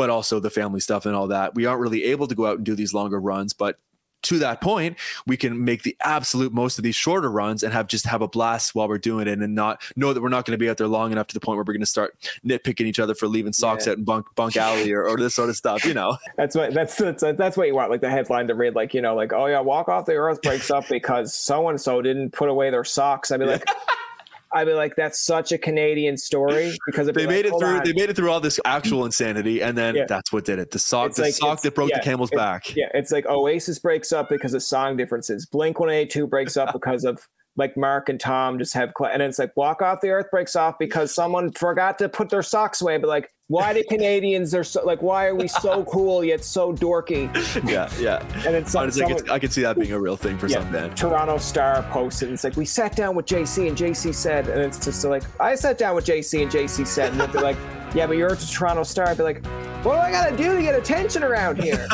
but 0.00 0.08
also 0.08 0.40
the 0.40 0.48
family 0.48 0.80
stuff 0.80 1.04
and 1.04 1.14
all 1.14 1.26
that, 1.26 1.54
we 1.54 1.66
aren't 1.66 1.78
really 1.78 2.04
able 2.04 2.26
to 2.26 2.34
go 2.34 2.46
out 2.46 2.56
and 2.56 2.64
do 2.64 2.74
these 2.74 2.94
longer 2.94 3.20
runs. 3.20 3.52
But 3.52 3.78
to 4.22 4.38
that 4.38 4.62
point, 4.62 4.96
we 5.26 5.36
can 5.36 5.62
make 5.62 5.82
the 5.82 5.94
absolute 6.02 6.54
most 6.54 6.78
of 6.78 6.84
these 6.84 6.94
shorter 6.94 7.30
runs 7.30 7.62
and 7.62 7.70
have 7.74 7.86
just 7.86 8.06
have 8.06 8.22
a 8.22 8.26
blast 8.26 8.74
while 8.74 8.88
we're 8.88 8.96
doing 8.96 9.28
it 9.28 9.40
and 9.40 9.54
not 9.54 9.82
know 9.96 10.14
that 10.14 10.22
we're 10.22 10.30
not 10.30 10.46
going 10.46 10.54
to 10.54 10.58
be 10.58 10.70
out 10.70 10.78
there 10.78 10.88
long 10.88 11.12
enough 11.12 11.26
to 11.26 11.34
the 11.34 11.40
point 11.40 11.58
where 11.58 11.64
we're 11.66 11.74
going 11.74 11.80
to 11.80 11.86
start 11.86 12.16
nitpicking 12.42 12.86
each 12.86 12.98
other 12.98 13.14
for 13.14 13.28
leaving 13.28 13.52
socks 13.52 13.84
yeah. 13.84 13.92
out 13.92 13.98
in 13.98 14.04
bunk 14.04 14.26
bunk 14.36 14.56
alley 14.56 14.90
or, 14.90 15.06
or 15.06 15.18
this 15.18 15.34
sort 15.34 15.50
of 15.50 15.56
stuff, 15.58 15.84
you 15.84 15.92
know. 15.92 16.16
That's 16.38 16.56
what 16.56 16.72
that's, 16.72 16.96
that's 16.96 17.22
that's 17.22 17.58
what 17.58 17.66
you 17.66 17.74
want, 17.74 17.90
like 17.90 18.00
the 18.00 18.08
headline 18.08 18.48
to 18.48 18.54
read, 18.54 18.74
like, 18.74 18.94
you 18.94 19.02
know, 19.02 19.14
like, 19.14 19.34
oh 19.34 19.44
yeah, 19.44 19.60
walk 19.60 19.90
off 19.90 20.06
the 20.06 20.14
earth 20.14 20.40
breaks 20.40 20.70
up 20.70 20.88
because 20.88 21.34
so 21.34 21.68
and 21.68 21.78
so 21.78 22.00
didn't 22.00 22.30
put 22.30 22.48
away 22.48 22.70
their 22.70 22.84
socks. 22.84 23.30
I'd 23.30 23.40
be 23.40 23.44
like 23.44 23.68
I'd 24.52 24.66
be 24.66 24.72
like, 24.72 24.96
that's 24.96 25.20
such 25.20 25.52
a 25.52 25.58
Canadian 25.58 26.16
story 26.16 26.76
because 26.86 27.06
they 27.06 27.26
made 27.26 27.44
like, 27.44 27.54
it 27.54 27.58
through. 27.58 27.76
On. 27.76 27.84
They 27.84 27.92
made 27.92 28.10
it 28.10 28.16
through 28.16 28.30
all 28.30 28.40
this 28.40 28.58
actual 28.64 29.04
insanity, 29.04 29.62
and 29.62 29.78
then 29.78 29.94
yeah. 29.94 30.06
that's 30.08 30.32
what 30.32 30.44
did 30.44 30.58
it. 30.58 30.70
The 30.70 30.78
sock, 30.78 31.14
the 31.14 31.22
like, 31.22 31.34
sock 31.34 31.62
that 31.62 31.74
broke 31.74 31.90
yeah, 31.90 31.98
the 31.98 32.04
camel's 32.04 32.30
back. 32.30 32.74
Yeah, 32.74 32.88
it's 32.94 33.12
like 33.12 33.26
Oasis 33.26 33.78
breaks 33.78 34.12
up 34.12 34.28
because 34.28 34.54
of 34.54 34.62
song 34.62 34.96
differences. 34.96 35.46
Blink 35.46 35.78
One 35.78 35.90
Eight 35.90 36.10
Two 36.10 36.26
breaks 36.26 36.56
up 36.56 36.72
because 36.72 37.04
of 37.04 37.26
like 37.56 37.76
Mark 37.76 38.08
and 38.08 38.18
Tom 38.18 38.58
just 38.58 38.74
have, 38.74 38.92
and 39.12 39.22
it's 39.22 39.38
like 39.38 39.56
Walk 39.56 39.82
Off 39.82 40.00
the 40.00 40.10
Earth 40.10 40.26
breaks 40.30 40.56
off 40.56 40.78
because 40.78 41.14
someone 41.14 41.52
forgot 41.52 41.98
to 41.98 42.08
put 42.08 42.30
their 42.30 42.42
socks 42.42 42.80
away. 42.80 42.96
But 42.98 43.08
like, 43.08 43.32
why 43.48 43.72
do 43.72 43.82
Canadians 43.88 44.54
are 44.54 44.62
so 44.62 44.84
like? 44.84 45.02
Why 45.02 45.26
are 45.26 45.34
we 45.34 45.48
so 45.48 45.84
cool 45.90 46.24
yet 46.24 46.44
so 46.44 46.72
dorky? 46.72 47.28
Yeah, 47.68 47.90
yeah. 47.98 48.24
And 48.46 48.54
it's 48.54 48.74
like 48.74 48.92
someone, 48.92 49.28
I 49.28 49.40
could 49.40 49.52
see 49.52 49.62
that 49.62 49.78
being 49.78 49.92
a 49.92 50.00
real 50.00 50.16
thing 50.16 50.38
for 50.38 50.46
yeah, 50.46 50.60
some 50.60 50.70
band. 50.70 50.96
Toronto 50.96 51.38
Star 51.38 51.82
posted. 51.90 52.28
And 52.28 52.34
it's 52.34 52.44
like 52.44 52.56
we 52.56 52.64
sat 52.64 52.94
down 52.94 53.16
with 53.16 53.26
JC 53.26 53.68
and 53.68 53.76
JC 53.76 54.14
said, 54.14 54.48
and 54.48 54.60
it's 54.60 54.78
just 54.78 55.04
like 55.04 55.24
I 55.40 55.56
sat 55.56 55.78
down 55.78 55.96
with 55.96 56.06
JC 56.06 56.42
and 56.42 56.50
JC 56.50 56.86
said, 56.86 57.10
and 57.12 57.20
they're 57.20 57.42
like, 57.42 57.56
yeah, 57.94 58.06
but 58.06 58.16
you're 58.16 58.32
a 58.32 58.36
Toronto 58.36 58.84
Star. 58.84 59.08
I'd 59.08 59.16
be 59.16 59.24
like, 59.24 59.44
what 59.84 59.94
do 59.94 60.00
I 60.00 60.12
gotta 60.12 60.36
do 60.36 60.54
to 60.54 60.62
get 60.62 60.76
attention 60.76 61.24
around 61.24 61.60
here? 61.60 61.88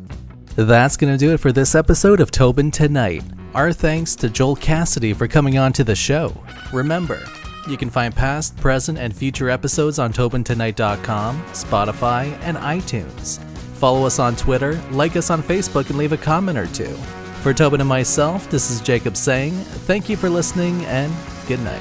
That's 0.56 0.96
gonna 0.96 1.18
do 1.18 1.32
it 1.32 1.38
for 1.38 1.52
this 1.52 1.76
episode 1.76 2.18
of 2.18 2.32
Tobin 2.32 2.72
Tonight. 2.72 3.22
Our 3.56 3.72
thanks 3.72 4.14
to 4.16 4.28
Joel 4.28 4.54
Cassady 4.54 5.16
for 5.16 5.26
coming 5.26 5.56
on 5.56 5.72
to 5.72 5.82
the 5.82 5.94
show. 5.94 6.30
Remember, 6.74 7.24
you 7.66 7.78
can 7.78 7.88
find 7.88 8.14
past, 8.14 8.54
present, 8.58 8.98
and 8.98 9.16
future 9.16 9.48
episodes 9.48 9.98
on 9.98 10.12
TobinTonight.com, 10.12 11.42
Spotify, 11.46 12.38
and 12.42 12.58
iTunes. 12.58 13.42
Follow 13.78 14.04
us 14.04 14.18
on 14.18 14.36
Twitter, 14.36 14.78
like 14.90 15.16
us 15.16 15.30
on 15.30 15.42
Facebook, 15.42 15.88
and 15.88 15.96
leave 15.96 16.12
a 16.12 16.18
comment 16.18 16.58
or 16.58 16.66
two. 16.66 16.94
For 17.40 17.54
Tobin 17.54 17.80
and 17.80 17.88
myself, 17.88 18.46
this 18.50 18.70
is 18.70 18.82
Jacob 18.82 19.16
saying 19.16 19.54
thank 19.54 20.10
you 20.10 20.18
for 20.18 20.28
listening 20.28 20.84
and 20.84 21.10
good 21.48 21.60
night. 21.60 21.80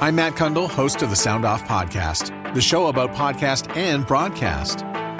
I'm 0.00 0.16
Matt 0.16 0.32
Cundill, 0.32 0.68
host 0.68 1.02
of 1.02 1.10
the 1.10 1.16
Sound 1.16 1.44
Off 1.44 1.62
Podcast, 1.62 2.54
the 2.54 2.60
show 2.60 2.88
about 2.88 3.14
podcast 3.14 3.74
and 3.76 4.04
broadcast. 4.04 4.84